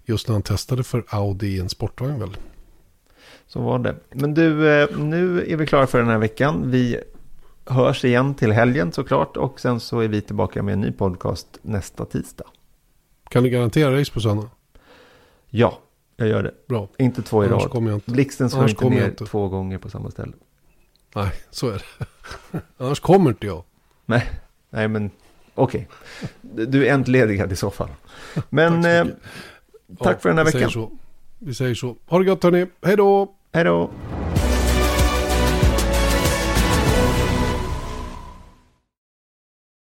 Just 0.06 0.28
när 0.28 0.34
han 0.34 0.42
testade 0.42 0.84
för 0.84 1.04
Audi 1.10 1.48
i 1.48 1.60
en 1.60 1.70
sportvagn 1.70 2.20
väl. 2.20 2.38
Så 3.48 3.62
var 3.62 3.80
det. 3.80 3.96
Men 4.12 4.34
du, 4.34 4.70
eh, 4.70 4.98
nu 4.98 5.46
är 5.48 5.56
vi 5.56 5.68
klara 5.68 5.88
för 5.88 6.00
den 6.00 6.08
här 6.08 6.18
veckan. 6.18 6.72
Vi 6.72 7.00
hörs 7.66 8.06
igen 8.06 8.36
till 8.36 8.52
helgen 8.52 8.92
såklart. 8.92 9.38
Och 9.38 9.60
sen 9.60 9.80
så 9.80 10.00
är 10.00 10.08
vi 10.08 10.22
tillbaka 10.22 10.64
med 10.64 10.74
en 10.74 10.82
ny 10.82 10.92
podcast 10.92 11.48
nästa 11.62 12.06
tisdag. 12.06 12.46
Kan 13.30 13.44
du 13.44 13.50
garantera 13.50 14.00
race 14.00 14.12
på 14.12 14.20
söndag? 14.20 14.50
Ja, 15.50 15.80
jag 16.16 16.28
gör 16.28 16.44
det. 16.44 16.54
Bra. 16.68 16.88
Inte 16.98 17.22
två 17.22 17.46
i 17.46 17.48
rad. 17.48 17.70
Kommer 17.70 17.90
jag 17.90 17.98
inte. 17.98 18.12
Blixten 18.12 18.50
slår 18.50 18.70
inte 18.70 18.90
ner 18.90 19.06
inte. 19.06 19.26
två 19.26 19.48
gånger 19.48 19.78
på 19.78 19.90
samma 19.90 20.12
ställe. 20.12 20.34
Nej, 21.16 21.32
så 21.50 21.70
är 21.70 21.74
det. 21.74 22.06
Annars 22.78 23.00
kommer 23.00 23.30
inte 23.30 23.46
jag. 23.46 23.64
Nej, 24.06 24.30
nej 24.70 24.88
men 24.88 25.12
okej. 25.56 25.88
Okay. 26.42 26.66
Du 26.66 26.88
är 26.88 26.94
entledigad 26.94 27.52
i 27.52 27.56
så 27.56 27.70
fall. 27.70 27.90
Men 28.50 28.84
tack, 28.84 28.92
eh, 28.92 29.06
tack 30.00 30.16
ja, 30.16 30.20
för 30.20 30.30
den 30.30 30.38
här 30.38 30.46
veckan. 30.46 30.72
Säger. 30.72 30.90
Vi 31.40 31.54
säger 31.54 31.76
så. 31.76 31.96
Ha 32.06 32.20
det 32.20 32.26
gott 32.26 32.44
hörni. 32.44 32.68
Hej 32.82 32.98
då! 32.98 33.36
Hej 33.52 33.64
då! 33.64 33.90